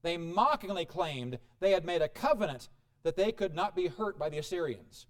They 0.03 0.17
mockingly 0.17 0.85
claimed 0.85 1.39
they 1.59 1.73
had 1.73 1.85
made 1.85 2.03
a 2.03 2.09
covenant 2.09 2.69
that 3.03 3.17
they 3.17 3.33
could 3.33 3.55
not 3.55 3.75
be 3.75 3.89
hurt 3.89 4.19
by 4.19 4.29
the 4.29 4.39
Assyrians. 4.39 5.07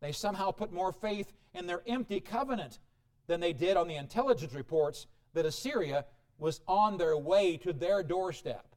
They 0.00 0.12
somehow 0.12 0.50
put 0.50 0.72
more 0.72 0.92
faith 0.92 1.32
in 1.52 1.66
their 1.66 1.82
empty 1.86 2.20
covenant 2.20 2.78
than 3.26 3.40
they 3.40 3.52
did 3.52 3.76
on 3.76 3.88
the 3.88 3.96
intelligence 3.96 4.54
reports 4.54 5.06
that 5.34 5.46
Assyria 5.46 6.04
was 6.38 6.60
on 6.66 6.96
their 6.96 7.16
way 7.16 7.56
to 7.58 7.72
their 7.72 8.02
doorstep. 8.02 8.73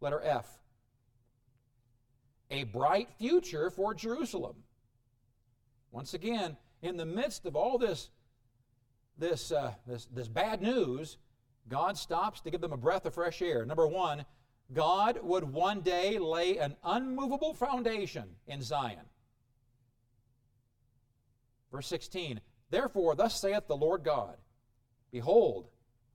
Letter 0.00 0.20
F. 0.22 0.46
A 2.50 2.64
bright 2.64 3.08
future 3.18 3.70
for 3.70 3.94
Jerusalem. 3.94 4.56
Once 5.90 6.14
again, 6.14 6.56
in 6.82 6.96
the 6.96 7.06
midst 7.06 7.46
of 7.46 7.56
all 7.56 7.78
this, 7.78 8.10
this, 9.18 9.52
uh, 9.52 9.72
this, 9.86 10.06
this 10.06 10.28
bad 10.28 10.62
news, 10.62 11.18
God 11.68 11.98
stops 11.98 12.40
to 12.40 12.50
give 12.50 12.60
them 12.60 12.72
a 12.72 12.76
breath 12.76 13.04
of 13.04 13.14
fresh 13.14 13.42
air. 13.42 13.64
Number 13.64 13.86
one, 13.86 14.24
God 14.72 15.18
would 15.22 15.44
one 15.44 15.80
day 15.80 16.18
lay 16.18 16.58
an 16.58 16.76
unmovable 16.84 17.54
foundation 17.54 18.24
in 18.46 18.62
Zion. 18.62 19.06
Verse 21.72 21.86
16, 21.86 22.40
Therefore, 22.70 23.14
thus 23.14 23.40
saith 23.40 23.66
the 23.66 23.76
Lord 23.76 24.04
God 24.04 24.36
Behold, 25.10 25.68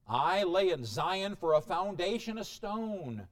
I 0.07 0.43
lay 0.43 0.69
in 0.69 0.85
Zion 0.85 1.35
for 1.35 1.53
a 1.53 1.61
foundation 1.61 2.37
a 2.37 2.43
stone, 2.43 3.27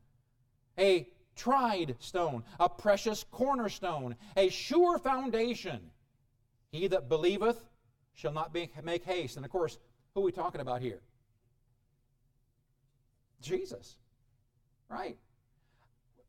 a 0.77 1.07
tried 1.35 1.95
stone, 1.99 2.43
a 2.59 2.69
precious 2.69 3.23
cornerstone, 3.31 4.15
a 4.35 4.49
sure 4.49 4.97
foundation. 4.97 5.79
He 6.71 6.87
that 6.87 7.09
believeth 7.09 7.65
shall 8.13 8.31
not 8.31 8.53
be, 8.53 8.71
make 8.83 9.03
haste. 9.03 9.37
And 9.37 9.45
of 9.45 9.51
course, 9.51 9.77
who 10.13 10.21
are 10.21 10.25
we 10.25 10.31
talking 10.31 10.61
about 10.61 10.81
here? 10.81 11.01
Jesus. 13.41 13.97
Right? 14.89 15.17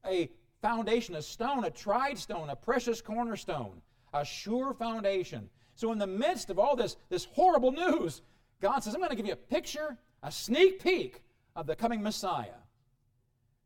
A 0.07 0.30
foundation, 0.62 1.14
a 1.14 1.22
stone, 1.22 1.64
a 1.64 1.70
tried 1.70 2.18
stone, 2.18 2.49
a 2.49 2.57
precious 2.57 3.01
cornerstone, 3.01 3.82
a 4.14 4.24
sure 4.24 4.72
foundation. 4.72 5.51
So, 5.74 5.93
in 5.93 5.99
the 5.99 6.07
midst 6.07 6.51
of 6.51 6.59
all 6.59 6.76
this, 6.76 6.97
this 7.09 7.24
horrible 7.24 7.72
news, 7.72 8.22
God 8.61 8.80
says, 8.80 8.95
I'm 8.95 9.01
going 9.01 9.11
to 9.11 9.16
give 9.16 9.26
you 9.26 9.32
a 9.32 9.36
picture, 9.36 9.97
a 10.22 10.30
sneak 10.30 10.82
peek 10.82 11.22
of 11.57 11.66
the 11.66 11.74
coming 11.74 12.03
Messiah. 12.03 12.61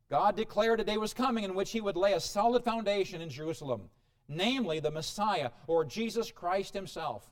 God 0.09 0.35
declared 0.35 0.79
a 0.79 0.83
day 0.83 0.97
was 0.97 1.13
coming 1.13 1.43
in 1.43 1.55
which 1.55 1.71
he 1.71 1.81
would 1.81 1.97
lay 1.97 2.13
a 2.13 2.19
solid 2.19 2.63
foundation 2.63 3.21
in 3.21 3.29
Jerusalem, 3.29 3.89
namely 4.27 4.79
the 4.79 4.91
Messiah 4.91 5.51
or 5.67 5.83
Jesus 5.83 6.31
Christ 6.31 6.73
himself. 6.73 7.29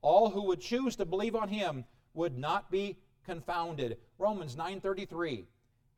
All 0.00 0.30
who 0.30 0.44
would 0.44 0.60
choose 0.60 0.96
to 0.96 1.04
believe 1.04 1.36
on 1.36 1.48
him 1.48 1.84
would 2.14 2.38
not 2.38 2.70
be 2.70 2.96
confounded. 3.24 3.98
Romans 4.18 4.56
9:33. 4.56 5.46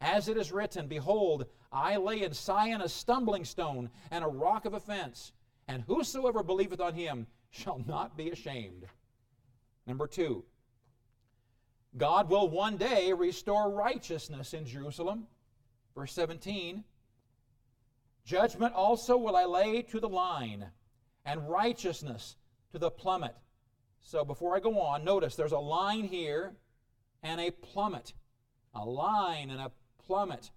As 0.00 0.28
it 0.28 0.36
is 0.36 0.52
written, 0.52 0.88
behold, 0.88 1.46
I 1.72 1.96
lay 1.96 2.22
in 2.22 2.32
Sion 2.32 2.80
a 2.80 2.88
stumbling 2.88 3.44
stone 3.44 3.90
and 4.10 4.24
a 4.24 4.28
rock 4.28 4.64
of 4.64 4.74
offense, 4.74 5.32
and 5.66 5.82
whosoever 5.82 6.42
believeth 6.42 6.80
on 6.80 6.94
him 6.94 7.26
shall 7.50 7.80
not 7.86 8.16
be 8.16 8.30
ashamed. 8.30 8.86
Number 9.86 10.06
2. 10.06 10.44
God 11.96 12.28
will 12.28 12.48
one 12.48 12.76
day 12.76 13.12
restore 13.12 13.70
righteousness 13.70 14.54
in 14.54 14.66
Jerusalem. 14.66 15.26
Verse 15.98 16.12
17. 16.12 16.84
Judgment 18.24 18.72
also 18.72 19.16
will 19.16 19.34
I 19.34 19.46
lay 19.46 19.82
to 19.82 19.98
the 19.98 20.08
line, 20.08 20.66
and 21.26 21.50
righteousness 21.50 22.36
to 22.70 22.78
the 22.78 22.88
plummet. 22.88 23.34
So 24.00 24.24
before 24.24 24.54
I 24.54 24.60
go 24.60 24.80
on, 24.80 25.04
notice 25.04 25.34
there's 25.34 25.50
a 25.50 25.58
line 25.58 26.04
here 26.04 26.52
and 27.24 27.40
a 27.40 27.50
plummet. 27.50 28.12
A 28.76 28.84
line 28.84 29.50
and 29.50 29.60
a 29.60 29.72
plummet. 30.06 30.52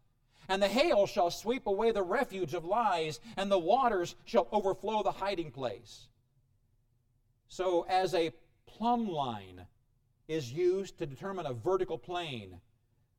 And 0.48 0.62
the 0.62 0.68
hail 0.68 1.08
shall 1.08 1.32
sweep 1.32 1.66
away 1.66 1.90
the 1.90 2.04
refuge 2.04 2.54
of 2.54 2.64
lies, 2.64 3.20
and 3.36 3.52
the 3.52 3.58
waters 3.58 4.14
shall 4.26 4.48
overflow 4.52 5.02
the 5.02 5.12
hiding 5.12 5.50
place. 5.50 6.08
So, 7.48 7.88
as 7.90 8.14
a 8.14 8.32
plumb 8.68 9.10
line 9.10 9.66
is 10.28 10.54
used 10.54 11.00
to 11.00 11.08
determine 11.08 11.48
a 11.48 11.54
vertical 11.54 11.98
plane, 11.98 12.62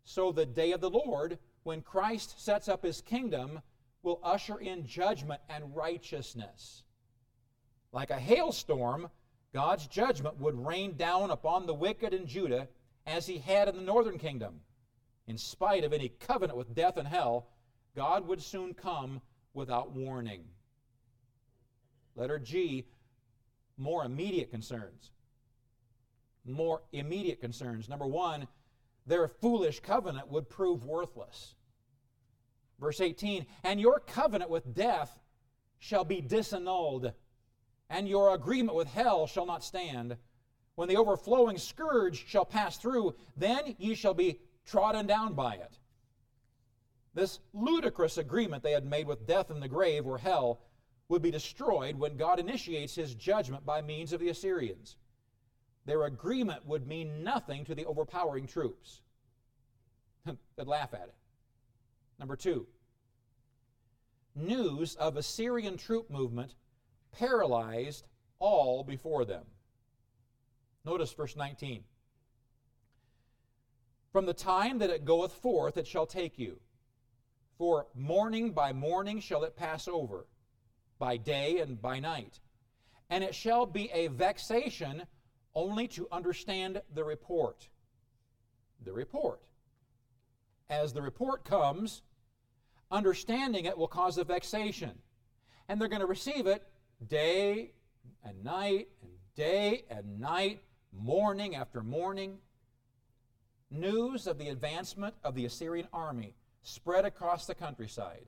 so 0.04 0.30
the 0.30 0.46
day 0.46 0.70
of 0.70 0.80
the 0.80 0.90
Lord, 0.90 1.38
when 1.62 1.82
Christ 1.82 2.42
sets 2.42 2.68
up 2.68 2.84
his 2.84 3.00
kingdom, 3.00 3.60
will 4.02 4.20
usher 4.22 4.58
in 4.58 4.86
judgment 4.86 5.40
and 5.48 5.76
righteousness. 5.76 6.82
Like 7.92 8.10
a 8.10 8.18
hailstorm, 8.18 9.08
God's 9.52 9.86
judgment 9.86 10.40
would 10.40 10.66
rain 10.66 10.96
down 10.96 11.30
upon 11.30 11.66
the 11.66 11.74
wicked 11.74 12.14
in 12.14 12.26
Judah 12.26 12.68
as 13.06 13.26
he 13.26 13.38
had 13.38 13.68
in 13.68 13.76
the 13.76 13.82
northern 13.82 14.18
kingdom. 14.18 14.60
In 15.26 15.38
spite 15.38 15.84
of 15.84 15.92
any 15.92 16.08
covenant 16.08 16.58
with 16.58 16.74
death 16.74 16.96
and 16.96 17.06
hell, 17.06 17.48
God 17.94 18.26
would 18.26 18.42
soon 18.42 18.74
come 18.74 19.20
without 19.54 19.92
warning. 19.92 20.44
Letter 22.16 22.38
G, 22.38 22.86
more 23.76 24.04
immediate 24.04 24.50
concerns. 24.50 25.10
More 26.44 26.82
immediate 26.92 27.40
concerns. 27.40 27.88
Number 27.88 28.06
one, 28.06 28.48
their 29.06 29.28
foolish 29.28 29.80
covenant 29.80 30.28
would 30.28 30.48
prove 30.48 30.84
worthless. 30.84 31.54
Verse 32.78 33.00
18, 33.00 33.46
and 33.64 33.80
your 33.80 34.00
covenant 34.00 34.50
with 34.50 34.74
death 34.74 35.20
shall 35.78 36.04
be 36.04 36.20
disannulled, 36.20 37.12
and 37.90 38.08
your 38.08 38.34
agreement 38.34 38.76
with 38.76 38.88
hell 38.88 39.26
shall 39.26 39.46
not 39.46 39.64
stand. 39.64 40.16
When 40.74 40.88
the 40.88 40.96
overflowing 40.96 41.58
scourge 41.58 42.26
shall 42.26 42.44
pass 42.44 42.76
through, 42.76 43.14
then 43.36 43.76
ye 43.78 43.94
shall 43.94 44.14
be 44.14 44.40
trodden 44.64 45.06
down 45.06 45.34
by 45.34 45.54
it. 45.54 45.78
This 47.14 47.40
ludicrous 47.52 48.16
agreement 48.16 48.62
they 48.62 48.72
had 48.72 48.86
made 48.86 49.06
with 49.06 49.26
death 49.26 49.50
and 49.50 49.62
the 49.62 49.68
grave, 49.68 50.06
or 50.06 50.18
hell, 50.18 50.62
would 51.08 51.22
be 51.22 51.30
destroyed 51.30 51.96
when 51.96 52.16
God 52.16 52.40
initiates 52.40 52.94
his 52.94 53.14
judgment 53.14 53.66
by 53.66 53.82
means 53.82 54.12
of 54.12 54.20
the 54.20 54.30
Assyrians. 54.30 54.96
Their 55.84 56.04
agreement 56.04 56.66
would 56.66 56.86
mean 56.86 57.24
nothing 57.24 57.64
to 57.64 57.74
the 57.74 57.84
overpowering 57.84 58.46
troops. 58.46 59.00
They'd 60.24 60.66
laugh 60.66 60.94
at 60.94 61.08
it. 61.08 61.14
Number 62.18 62.36
two, 62.36 62.66
news 64.34 64.94
of 64.94 65.16
Assyrian 65.16 65.76
troop 65.76 66.10
movement 66.10 66.54
paralyzed 67.10 68.06
all 68.38 68.84
before 68.84 69.24
them. 69.24 69.44
Notice 70.84 71.12
verse 71.12 71.36
19. 71.36 71.84
From 74.12 74.26
the 74.26 74.34
time 74.34 74.78
that 74.78 74.90
it 74.90 75.04
goeth 75.04 75.32
forth, 75.32 75.76
it 75.76 75.86
shall 75.86 76.06
take 76.06 76.38
you. 76.38 76.60
For 77.56 77.86
morning 77.94 78.50
by 78.50 78.72
morning 78.72 79.20
shall 79.20 79.44
it 79.44 79.56
pass 79.56 79.88
over, 79.88 80.26
by 80.98 81.16
day 81.16 81.58
and 81.58 81.80
by 81.80 81.98
night. 82.00 82.40
And 83.08 83.22
it 83.22 83.34
shall 83.34 83.66
be 83.66 83.90
a 83.92 84.08
vexation 84.08 85.04
only 85.54 85.88
to 85.88 86.08
understand 86.10 86.80
the 86.94 87.04
report. 87.04 87.68
The 88.84 88.92
report. 88.92 89.40
As 90.70 90.92
the 90.92 91.02
report 91.02 91.44
comes, 91.44 92.02
understanding 92.90 93.64
it 93.64 93.76
will 93.76 93.88
cause 93.88 94.18
a 94.18 94.24
vexation. 94.24 94.98
And 95.68 95.80
they're 95.80 95.88
going 95.88 96.00
to 96.00 96.06
receive 96.06 96.46
it 96.46 96.62
day 97.06 97.72
and 98.24 98.42
night 98.44 98.88
and 99.02 99.10
day 99.36 99.84
and 99.90 100.20
night, 100.20 100.60
morning 100.92 101.54
after 101.54 101.82
morning. 101.82 102.38
News 103.70 104.26
of 104.26 104.38
the 104.38 104.48
advancement 104.48 105.14
of 105.24 105.34
the 105.34 105.46
Assyrian 105.46 105.88
army 105.92 106.34
spread 106.62 107.04
across 107.04 107.46
the 107.46 107.54
countryside. 107.54 108.26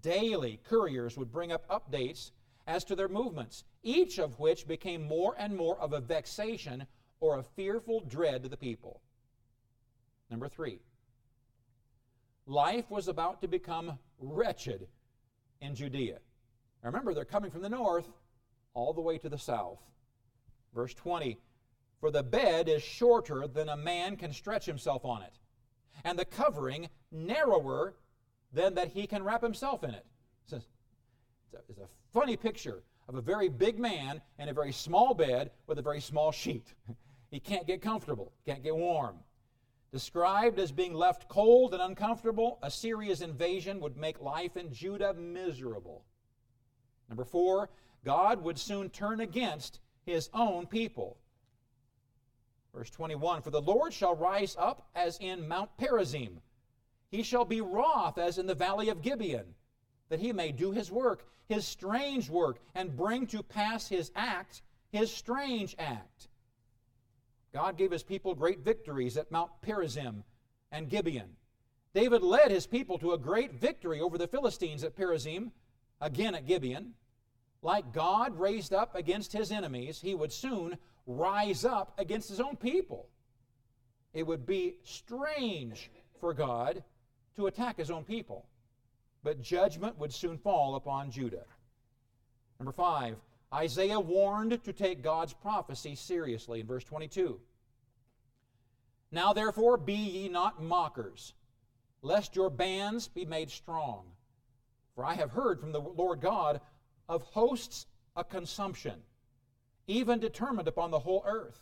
Daily, 0.00 0.60
couriers 0.64 1.16
would 1.16 1.30
bring 1.30 1.52
up 1.52 1.68
updates 1.68 2.30
as 2.66 2.84
to 2.84 2.96
their 2.96 3.08
movements, 3.08 3.64
each 3.84 4.18
of 4.18 4.40
which 4.40 4.66
became 4.66 5.06
more 5.06 5.36
and 5.38 5.56
more 5.56 5.78
of 5.78 5.92
a 5.92 6.00
vexation 6.00 6.86
or 7.20 7.38
a 7.38 7.42
fearful 7.42 8.00
dread 8.00 8.42
to 8.42 8.48
the 8.48 8.56
people. 8.56 9.00
Number 10.30 10.48
three, 10.48 10.80
life 12.46 12.90
was 12.90 13.06
about 13.06 13.42
to 13.42 13.48
become 13.48 13.98
wretched 14.18 14.88
in 15.60 15.74
Judea. 15.74 16.18
Remember, 16.82 17.14
they're 17.14 17.24
coming 17.24 17.50
from 17.50 17.62
the 17.62 17.68
north 17.68 18.08
all 18.72 18.92
the 18.92 19.00
way 19.00 19.18
to 19.18 19.28
the 19.28 19.38
south. 19.38 19.78
Verse 20.74 20.94
20 20.94 21.38
For 22.00 22.10
the 22.10 22.22
bed 22.22 22.68
is 22.68 22.82
shorter 22.82 23.46
than 23.46 23.68
a 23.68 23.76
man 23.76 24.16
can 24.16 24.32
stretch 24.32 24.66
himself 24.66 25.04
on 25.04 25.22
it, 25.22 25.38
and 26.04 26.18
the 26.18 26.24
covering 26.24 26.88
narrower 27.12 27.94
than 28.52 28.74
that 28.74 28.88
he 28.88 29.06
can 29.06 29.22
wrap 29.22 29.42
himself 29.42 29.84
in 29.84 29.90
it. 29.90 30.06
It's 30.44 30.52
a, 30.52 30.62
it's 31.68 31.78
a 31.78 31.88
funny 32.12 32.36
picture 32.36 32.82
of 33.08 33.14
a 33.14 33.20
very 33.20 33.48
big 33.48 33.78
man 33.78 34.20
in 34.38 34.48
a 34.48 34.54
very 34.54 34.72
small 34.72 35.14
bed 35.14 35.50
with 35.66 35.78
a 35.78 35.82
very 35.82 36.00
small 36.00 36.32
sheet. 36.32 36.74
he 37.30 37.40
can't 37.40 37.66
get 37.66 37.82
comfortable, 37.82 38.32
can't 38.46 38.62
get 38.62 38.74
warm. 38.74 39.16
Described 39.92 40.58
as 40.58 40.72
being 40.72 40.92
left 40.92 41.28
cold 41.28 41.72
and 41.72 41.82
uncomfortable, 41.82 42.58
Assyria's 42.62 43.22
invasion 43.22 43.78
would 43.80 43.96
make 43.96 44.20
life 44.20 44.56
in 44.56 44.72
Judah 44.72 45.14
miserable. 45.14 46.04
Number 47.08 47.24
four, 47.24 47.70
God 48.04 48.42
would 48.42 48.58
soon 48.58 48.90
turn 48.90 49.20
against 49.20 49.80
his 50.04 50.30
own 50.34 50.66
people. 50.66 51.18
Verse 52.74 52.90
21 52.90 53.42
For 53.42 53.50
the 53.50 53.60
Lord 53.60 53.92
shall 53.92 54.16
rise 54.16 54.56
up 54.58 54.88
as 54.94 55.18
in 55.18 55.46
Mount 55.46 55.70
Perazim, 55.78 56.40
he 57.10 57.22
shall 57.22 57.44
be 57.44 57.60
wroth 57.60 58.18
as 58.18 58.38
in 58.38 58.46
the 58.46 58.54
valley 58.54 58.88
of 58.88 59.00
Gibeon, 59.00 59.54
that 60.08 60.20
he 60.20 60.32
may 60.32 60.52
do 60.52 60.72
his 60.72 60.90
work, 60.90 61.26
his 61.48 61.66
strange 61.66 62.30
work, 62.30 62.58
and 62.74 62.96
bring 62.96 63.26
to 63.28 63.42
pass 63.42 63.88
his 63.88 64.10
act, 64.14 64.62
his 64.90 65.12
strange 65.12 65.74
act. 65.78 66.28
God 67.52 67.76
gave 67.76 67.90
his 67.90 68.02
people 68.02 68.34
great 68.34 68.60
victories 68.60 69.16
at 69.16 69.30
Mount 69.30 69.50
Perazim 69.62 70.24
and 70.72 70.88
Gibeon. 70.88 71.36
David 71.94 72.22
led 72.22 72.50
his 72.50 72.66
people 72.66 72.98
to 72.98 73.12
a 73.12 73.18
great 73.18 73.54
victory 73.54 74.00
over 74.00 74.18
the 74.18 74.26
Philistines 74.26 74.82
at 74.82 74.96
Perazim, 74.96 75.52
again 76.00 76.34
at 76.34 76.46
Gibeon. 76.46 76.94
Like 77.62 77.92
God 77.92 78.38
raised 78.38 78.74
up 78.74 78.94
against 78.96 79.32
his 79.32 79.52
enemies, 79.52 80.00
he 80.00 80.14
would 80.14 80.32
soon 80.32 80.76
rise 81.06 81.64
up 81.64 81.94
against 81.98 82.28
his 82.28 82.40
own 82.40 82.56
people. 82.56 83.08
It 84.12 84.26
would 84.26 84.44
be 84.44 84.76
strange 84.82 85.90
for 86.20 86.34
God 86.34 86.82
to 87.36 87.46
attack 87.46 87.78
his 87.78 87.90
own 87.90 88.04
people, 88.04 88.46
but 89.24 89.42
judgment 89.42 89.98
would 89.98 90.12
soon 90.12 90.38
fall 90.38 90.76
upon 90.76 91.10
Judah. 91.10 91.46
Number 92.60 92.72
five, 92.72 93.16
Isaiah 93.52 93.98
warned 93.98 94.62
to 94.62 94.72
take 94.72 95.02
God's 95.02 95.32
prophecy 95.32 95.96
seriously 95.96 96.60
in 96.60 96.66
verse 96.66 96.84
22. 96.84 97.40
Now 99.10 99.32
therefore 99.32 99.78
be 99.78 99.94
ye 99.94 100.28
not 100.28 100.62
mockers, 100.62 101.32
lest 102.02 102.36
your 102.36 102.50
bands 102.50 103.08
be 103.08 103.24
made 103.24 103.50
strong. 103.50 104.04
For 104.94 105.04
I 105.04 105.14
have 105.14 105.32
heard 105.32 105.58
from 105.58 105.72
the 105.72 105.80
Lord 105.80 106.20
God 106.20 106.60
of 107.08 107.22
hosts 107.22 107.86
a 108.14 108.22
consumption, 108.22 109.02
even 109.86 110.20
determined 110.20 110.68
upon 110.68 110.90
the 110.90 110.98
whole 110.98 111.24
earth. 111.26 111.58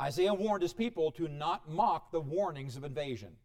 Isaiah 0.00 0.34
warned 0.34 0.62
his 0.62 0.72
people 0.72 1.10
to 1.12 1.28
not 1.28 1.68
mock 1.68 2.10
the 2.10 2.20
warnings 2.20 2.76
of 2.76 2.84
invasion. 2.84 3.36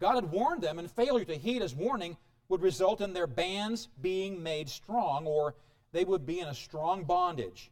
God 0.00 0.14
had 0.14 0.30
warned 0.30 0.62
them, 0.62 0.78
and 0.78 0.90
failure 0.90 1.24
to 1.24 1.36
heed 1.36 1.62
his 1.62 1.74
warning 1.74 2.16
would 2.48 2.62
result 2.62 3.00
in 3.00 3.12
their 3.12 3.26
bands 3.26 3.88
being 4.00 4.42
made 4.42 4.68
strong, 4.68 5.26
or 5.26 5.54
they 5.92 6.04
would 6.04 6.26
be 6.26 6.40
in 6.40 6.48
a 6.48 6.54
strong 6.54 7.04
bondage. 7.04 7.70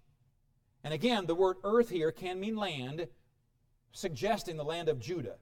And 0.85 0.95
again, 0.95 1.27
the 1.27 1.35
word 1.35 1.57
earth 1.65 1.91
here 1.91 2.11
can 2.11 2.41
mean 2.41 2.57
land, 2.57 3.07
suggesting 3.93 4.57
the 4.57 4.65
land 4.65 4.89
of 4.89 5.01
Judah. 5.01 5.37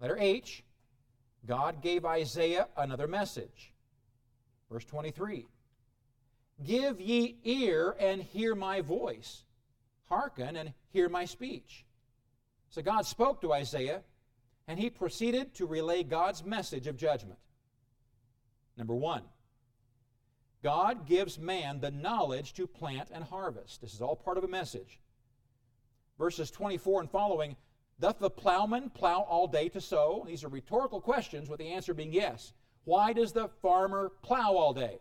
Letter 0.00 0.16
H, 0.18 0.64
God 1.46 1.82
gave 1.82 2.04
Isaiah 2.04 2.68
another 2.76 3.06
message. 3.06 3.72
Verse 4.70 4.84
23 4.84 5.46
Give 6.62 7.00
ye 7.00 7.36
ear 7.44 7.96
and 7.98 8.22
hear 8.22 8.54
my 8.54 8.80
voice, 8.80 9.44
hearken 10.08 10.56
and 10.56 10.72
hear 10.90 11.08
my 11.08 11.24
speech. 11.24 11.84
So 12.70 12.82
God 12.82 13.06
spoke 13.06 13.40
to 13.40 13.52
Isaiah, 13.52 14.02
and 14.66 14.78
he 14.78 14.90
proceeded 14.90 15.54
to 15.54 15.66
relay 15.66 16.02
God's 16.02 16.44
message 16.44 16.86
of 16.86 16.96
judgment. 16.96 17.38
Number 18.76 18.94
one, 18.94 19.22
God 20.62 21.06
gives 21.06 21.38
man 21.38 21.80
the 21.80 21.90
knowledge 21.90 22.54
to 22.54 22.66
plant 22.66 23.10
and 23.12 23.22
harvest. 23.22 23.80
This 23.80 23.92
is 23.92 24.00
all 24.00 24.16
part 24.16 24.38
of 24.38 24.44
a 24.44 24.48
message. 24.48 24.98
Verses 26.18 26.50
24 26.50 27.02
and 27.02 27.10
following 27.10 27.56
Doth 28.00 28.18
the 28.18 28.30
plowman 28.30 28.90
plow 28.90 29.20
all 29.20 29.46
day 29.46 29.68
to 29.68 29.80
sow? 29.80 30.24
These 30.26 30.42
are 30.42 30.48
rhetorical 30.48 31.00
questions, 31.00 31.48
with 31.48 31.58
the 31.58 31.68
answer 31.68 31.92
being 31.92 32.12
yes. 32.12 32.54
Why 32.84 33.12
does 33.12 33.32
the 33.32 33.48
farmer 33.60 34.12
plow 34.22 34.54
all 34.54 34.72
day? 34.72 35.00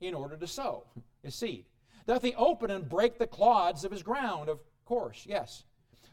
In 0.00 0.14
order 0.14 0.36
to 0.36 0.46
sow 0.46 0.84
his 1.22 1.34
seed. 1.34 1.64
Doth 2.06 2.22
he 2.22 2.34
open 2.34 2.70
and 2.70 2.88
break 2.88 3.18
the 3.18 3.26
clods 3.26 3.84
of 3.84 3.90
his 3.90 4.02
ground? 4.02 4.50
Of 4.50 4.60
course, 4.84 5.24
yes. 5.26 5.64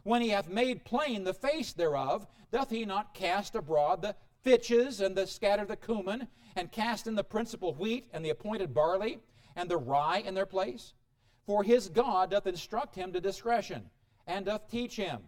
When 0.04 0.22
he 0.22 0.30
hath 0.30 0.50
made 0.50 0.84
plain 0.84 1.24
the 1.24 1.34
face 1.34 1.74
thereof, 1.74 2.26
doth 2.52 2.70
he 2.70 2.86
not 2.86 3.14
cast 3.14 3.56
abroad 3.56 4.02
the 4.02 4.16
fitches 4.42 5.00
and 5.00 5.16
the 5.16 5.28
scatter 5.28 5.66
the 5.66 5.76
cumin, 5.76 6.28
and 6.56 6.72
cast 6.72 7.08
in 7.08 7.16
the 7.16 7.24
principal 7.24 7.74
wheat 7.74 8.10
and 8.12 8.26
the 8.26 8.32
appointed 8.32 8.74
barley, 8.74 9.20
and 9.56 9.70
the 9.70 9.78
rye 9.78 10.20
in 10.20 10.34
their 10.34 10.46
place? 10.46 10.94
For 11.46 11.64
his 11.64 11.90
God 11.90 12.32
doth 12.32 12.48
instruct 12.48 12.96
him 12.96 13.14
to 13.14 13.22
discretion, 13.22 13.90
and 14.26 14.46
doth 14.46 14.70
teach 14.70 14.96
him. 14.96 15.22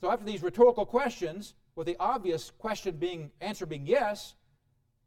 So 0.00 0.10
after 0.10 0.24
these 0.24 0.42
rhetorical 0.42 0.86
questions, 0.86 1.54
with 1.74 1.86
the 1.86 1.96
obvious 1.98 2.50
question 2.50 2.96
being 2.96 3.30
answer 3.40 3.66
being 3.66 3.86
yes, 3.86 4.34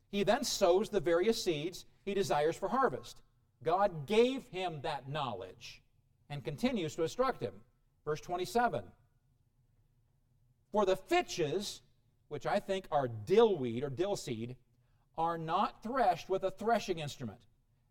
he 0.09 0.23
then 0.23 0.43
sows 0.43 0.89
the 0.89 0.99
various 0.99 1.43
seeds 1.43 1.85
he 2.03 2.13
desires 2.13 2.55
for 2.55 2.69
harvest. 2.69 3.21
God 3.63 4.05
gave 4.05 4.43
him 4.45 4.81
that 4.81 5.07
knowledge 5.07 5.81
and 6.29 6.43
continues 6.43 6.95
to 6.95 7.03
instruct 7.03 7.41
him. 7.41 7.53
Verse 8.05 8.21
27. 8.21 8.83
For 10.71 10.85
the 10.85 10.95
fitches, 10.95 11.81
which 12.27 12.45
I 12.45 12.59
think 12.59 12.85
are 12.91 13.07
dill 13.07 13.57
weed 13.57 13.83
or 13.83 13.89
dill 13.89 14.15
seed, 14.15 14.55
are 15.17 15.37
not 15.37 15.81
threshed 15.81 16.29
with 16.29 16.43
a 16.43 16.51
threshing 16.51 16.99
instrument, 16.99 17.39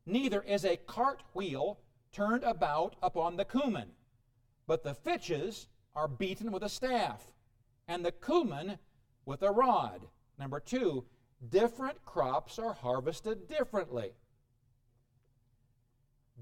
neither 0.05 0.43
is 0.43 0.65
a 0.65 0.77
cart 0.77 1.23
wheel 1.35 1.81
turned 2.13 2.45
about 2.45 2.97
upon 3.03 3.37
the 3.37 3.45
cumin, 3.45 3.89
but 4.67 4.85
the 4.85 4.95
fitches 4.95 5.69
are 5.95 6.09
beaten 6.09 6.53
with 6.53 6.63
a 6.63 6.69
staff 6.69 7.33
and 7.89 8.05
the 8.05 8.13
cumin 8.13 8.79
with 9.25 9.43
a 9.43 9.51
rod. 9.51 10.07
Number 10.39 10.61
two, 10.61 11.05
different 11.49 12.05
crops 12.05 12.59
are 12.59 12.75
harvested 12.75 13.49
differently. 13.49 14.13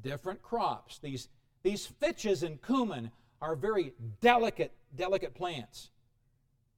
Different 0.00 0.42
crops. 0.42 0.98
These, 0.98 1.28
these 1.64 1.86
fitches 1.86 2.44
and 2.44 2.62
cumin 2.62 3.10
are 3.42 3.56
very 3.56 3.94
delicate, 4.20 4.72
delicate 4.94 5.34
plants. 5.34 5.90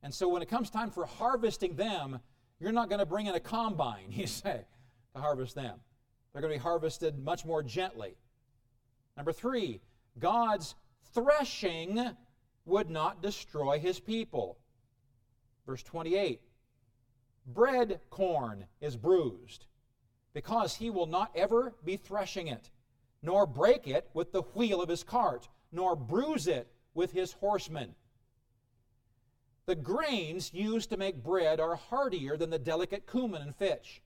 And 0.02 0.14
so 0.14 0.28
when 0.28 0.40
it 0.40 0.48
comes 0.48 0.70
time 0.70 0.90
for 0.90 1.04
harvesting 1.04 1.74
them, 1.74 2.20
you're 2.60 2.72
not 2.72 2.88
going 2.88 3.00
to 3.00 3.06
bring 3.06 3.26
in 3.26 3.34
a 3.34 3.40
combine, 3.40 4.06
you 4.10 4.26
say, 4.26 4.64
to 5.14 5.20
harvest 5.20 5.54
them. 5.54 5.78
They're 6.32 6.40
going 6.40 6.52
to 6.52 6.58
be 6.58 6.62
harvested 6.62 7.18
much 7.18 7.44
more 7.44 7.62
gently. 7.62 8.14
Number 9.16 9.32
three, 9.32 9.80
God's 10.18 10.74
threshing 11.12 12.10
would 12.64 12.88
not 12.88 13.22
destroy 13.22 13.78
his 13.78 13.98
people. 13.98 14.58
Verse 15.66 15.82
28 15.82 16.40
Bread 17.46 18.00
corn 18.10 18.66
is 18.80 18.96
bruised, 18.96 19.66
because 20.34 20.74
he 20.76 20.90
will 20.90 21.06
not 21.06 21.30
ever 21.34 21.74
be 21.84 21.96
threshing 21.96 22.48
it, 22.48 22.70
nor 23.26 23.44
break 23.44 23.88
it 23.88 24.08
with 24.14 24.30
the 24.30 24.42
wheel 24.42 24.80
of 24.80 24.88
his 24.88 25.02
cart, 25.02 25.48
nor 25.72 25.96
bruise 25.96 26.46
it 26.46 26.68
with 26.94 27.10
his 27.10 27.32
horsemen. 27.32 27.94
The 29.66 29.74
grains 29.74 30.54
used 30.54 30.90
to 30.90 30.96
make 30.96 31.24
bread 31.24 31.58
are 31.58 31.74
hardier 31.74 32.36
than 32.36 32.50
the 32.50 32.58
delicate 32.58 33.10
cumin 33.10 33.42
and 33.42 33.54
fitch. 33.54 34.00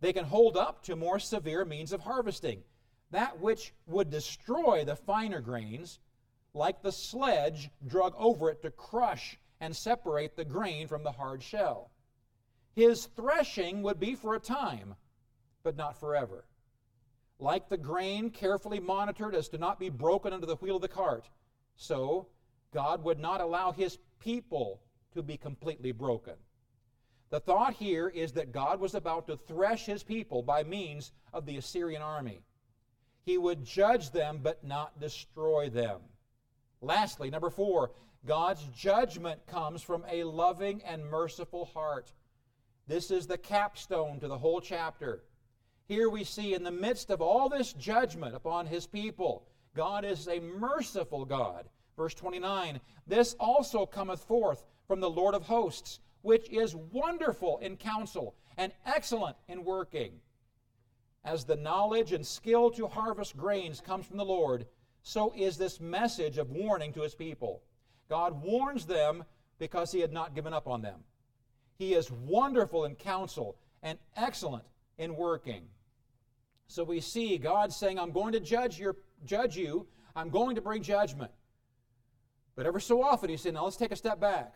They 0.00 0.12
can 0.12 0.24
hold 0.24 0.56
up 0.56 0.82
to 0.84 0.96
more 0.96 1.20
severe 1.20 1.64
means 1.64 1.92
of 1.92 2.00
harvesting. 2.00 2.64
That 3.12 3.40
which 3.40 3.72
would 3.86 4.10
destroy 4.10 4.84
the 4.84 4.96
finer 4.96 5.40
grains, 5.40 6.00
like 6.52 6.82
the 6.82 6.92
sledge 6.92 7.70
drug 7.86 8.12
over 8.18 8.50
it 8.50 8.60
to 8.62 8.72
crush 8.72 9.38
and 9.60 9.74
separate 9.74 10.36
the 10.36 10.44
grain 10.44 10.88
from 10.88 11.04
the 11.04 11.12
hard 11.12 11.44
shell. 11.44 11.92
His 12.74 13.06
threshing 13.06 13.82
would 13.82 14.00
be 14.00 14.16
for 14.16 14.34
a 14.34 14.40
time, 14.40 14.96
but 15.62 15.76
not 15.76 15.98
forever. 15.98 16.44
Like 17.38 17.68
the 17.68 17.76
grain 17.76 18.30
carefully 18.30 18.80
monitored 18.80 19.34
as 19.34 19.48
to 19.50 19.58
not 19.58 19.78
be 19.78 19.90
broken 19.90 20.32
under 20.32 20.46
the 20.46 20.56
wheel 20.56 20.76
of 20.76 20.82
the 20.82 20.88
cart, 20.88 21.28
so 21.76 22.26
God 22.72 23.04
would 23.04 23.18
not 23.18 23.40
allow 23.40 23.72
his 23.72 23.98
people 24.18 24.80
to 25.14 25.22
be 25.22 25.36
completely 25.36 25.92
broken. 25.92 26.34
The 27.30 27.40
thought 27.40 27.74
here 27.74 28.08
is 28.08 28.32
that 28.32 28.52
God 28.52 28.80
was 28.80 28.94
about 28.94 29.26
to 29.26 29.36
thresh 29.36 29.86
his 29.86 30.02
people 30.02 30.42
by 30.42 30.64
means 30.64 31.12
of 31.32 31.46
the 31.46 31.58
Assyrian 31.58 32.02
army. 32.02 32.42
He 33.24 33.38
would 33.38 33.64
judge 33.64 34.10
them 34.10 34.40
but 34.42 34.64
not 34.64 34.98
destroy 34.98 35.68
them. 35.68 36.00
Lastly, 36.80 37.30
number 37.30 37.50
four, 37.50 37.92
God's 38.24 38.64
judgment 38.74 39.46
comes 39.46 39.82
from 39.82 40.04
a 40.10 40.24
loving 40.24 40.82
and 40.84 41.04
merciful 41.04 41.66
heart. 41.66 42.12
This 42.86 43.10
is 43.10 43.26
the 43.26 43.38
capstone 43.38 44.20
to 44.20 44.28
the 44.28 44.38
whole 44.38 44.60
chapter. 44.60 45.22
Here 45.88 46.10
we 46.10 46.22
see, 46.22 46.52
in 46.52 46.64
the 46.64 46.70
midst 46.70 47.08
of 47.08 47.22
all 47.22 47.48
this 47.48 47.72
judgment 47.72 48.34
upon 48.34 48.66
his 48.66 48.86
people, 48.86 49.46
God 49.74 50.04
is 50.04 50.28
a 50.28 50.38
merciful 50.38 51.24
God. 51.24 51.66
Verse 51.96 52.14
29 52.14 52.78
This 53.06 53.34
also 53.40 53.86
cometh 53.86 54.22
forth 54.24 54.66
from 54.86 55.00
the 55.00 55.08
Lord 55.08 55.34
of 55.34 55.44
hosts, 55.44 56.00
which 56.20 56.48
is 56.50 56.76
wonderful 56.76 57.56
in 57.58 57.78
counsel 57.78 58.34
and 58.58 58.72
excellent 58.84 59.36
in 59.48 59.64
working. 59.64 60.12
As 61.24 61.44
the 61.44 61.56
knowledge 61.56 62.12
and 62.12 62.26
skill 62.26 62.70
to 62.72 62.86
harvest 62.86 63.36
grains 63.36 63.80
comes 63.80 64.06
from 64.06 64.18
the 64.18 64.24
Lord, 64.24 64.66
so 65.02 65.32
is 65.34 65.56
this 65.56 65.80
message 65.80 66.36
of 66.36 66.50
warning 66.50 66.92
to 66.92 67.02
his 67.02 67.14
people. 67.14 67.62
God 68.10 68.42
warns 68.42 68.84
them 68.84 69.24
because 69.58 69.90
he 69.90 70.00
had 70.00 70.12
not 70.12 70.34
given 70.34 70.52
up 70.52 70.68
on 70.68 70.82
them. 70.82 71.00
He 71.78 71.94
is 71.94 72.10
wonderful 72.10 72.84
in 72.84 72.94
counsel 72.94 73.56
and 73.82 73.98
excellent 74.16 74.64
in 74.98 75.16
working. 75.16 75.62
So 76.68 76.84
we 76.84 77.00
see 77.00 77.38
God 77.38 77.72
saying, 77.72 77.98
I'm 77.98 78.12
going 78.12 78.32
to 78.32 78.40
judge, 78.40 78.78
your, 78.78 78.96
judge 79.24 79.56
you, 79.56 79.86
I'm 80.14 80.28
going 80.28 80.54
to 80.54 80.60
bring 80.60 80.82
judgment. 80.82 81.30
But 82.54 82.66
ever 82.66 82.78
so 82.78 83.02
often, 83.02 83.30
he 83.30 83.36
said, 83.36 83.54
Now 83.54 83.64
let's 83.64 83.76
take 83.76 83.92
a 83.92 83.96
step 83.96 84.20
back. 84.20 84.54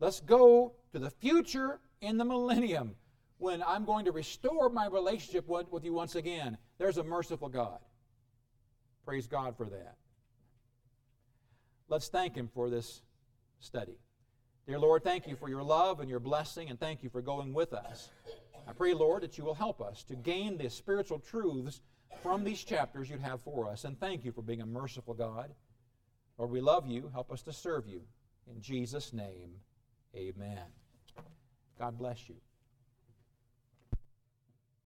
Let's 0.00 0.20
go 0.20 0.74
to 0.92 0.98
the 0.98 1.10
future 1.10 1.80
in 2.00 2.18
the 2.18 2.24
millennium 2.24 2.96
when 3.38 3.62
I'm 3.62 3.84
going 3.84 4.04
to 4.06 4.12
restore 4.12 4.68
my 4.68 4.86
relationship 4.86 5.46
with 5.46 5.84
you 5.84 5.92
once 5.92 6.16
again. 6.16 6.58
There's 6.78 6.98
a 6.98 7.04
merciful 7.04 7.48
God. 7.48 7.78
Praise 9.04 9.26
God 9.26 9.56
for 9.56 9.66
that. 9.66 9.96
Let's 11.88 12.08
thank 12.08 12.34
Him 12.34 12.48
for 12.52 12.68
this 12.68 13.02
study. 13.60 13.98
Dear 14.66 14.78
Lord, 14.78 15.04
thank 15.04 15.28
you 15.28 15.36
for 15.36 15.48
your 15.48 15.62
love 15.62 16.00
and 16.00 16.08
your 16.08 16.20
blessing, 16.20 16.70
and 16.70 16.80
thank 16.80 17.02
you 17.02 17.10
for 17.10 17.20
going 17.20 17.52
with 17.52 17.74
us. 17.74 18.08
I 18.66 18.72
pray, 18.72 18.94
Lord, 18.94 19.22
that 19.22 19.36
you 19.36 19.44
will 19.44 19.54
help 19.54 19.80
us 19.80 20.02
to 20.04 20.14
gain 20.14 20.56
the 20.56 20.70
spiritual 20.70 21.18
truths 21.18 21.80
from 22.22 22.44
these 22.44 22.64
chapters 22.64 23.10
you'd 23.10 23.20
have 23.20 23.42
for 23.42 23.68
us. 23.68 23.84
And 23.84 23.98
thank 23.98 24.24
you 24.24 24.32
for 24.32 24.42
being 24.42 24.62
a 24.62 24.66
merciful 24.66 25.14
God. 25.14 25.52
Lord, 26.38 26.50
we 26.50 26.60
love 26.60 26.86
you. 26.86 27.10
Help 27.12 27.30
us 27.30 27.42
to 27.42 27.52
serve 27.52 27.86
you. 27.86 28.02
In 28.50 28.60
Jesus' 28.60 29.12
name, 29.12 29.50
amen. 30.14 30.58
God 31.78 31.98
bless 31.98 32.28
you. 32.28 32.36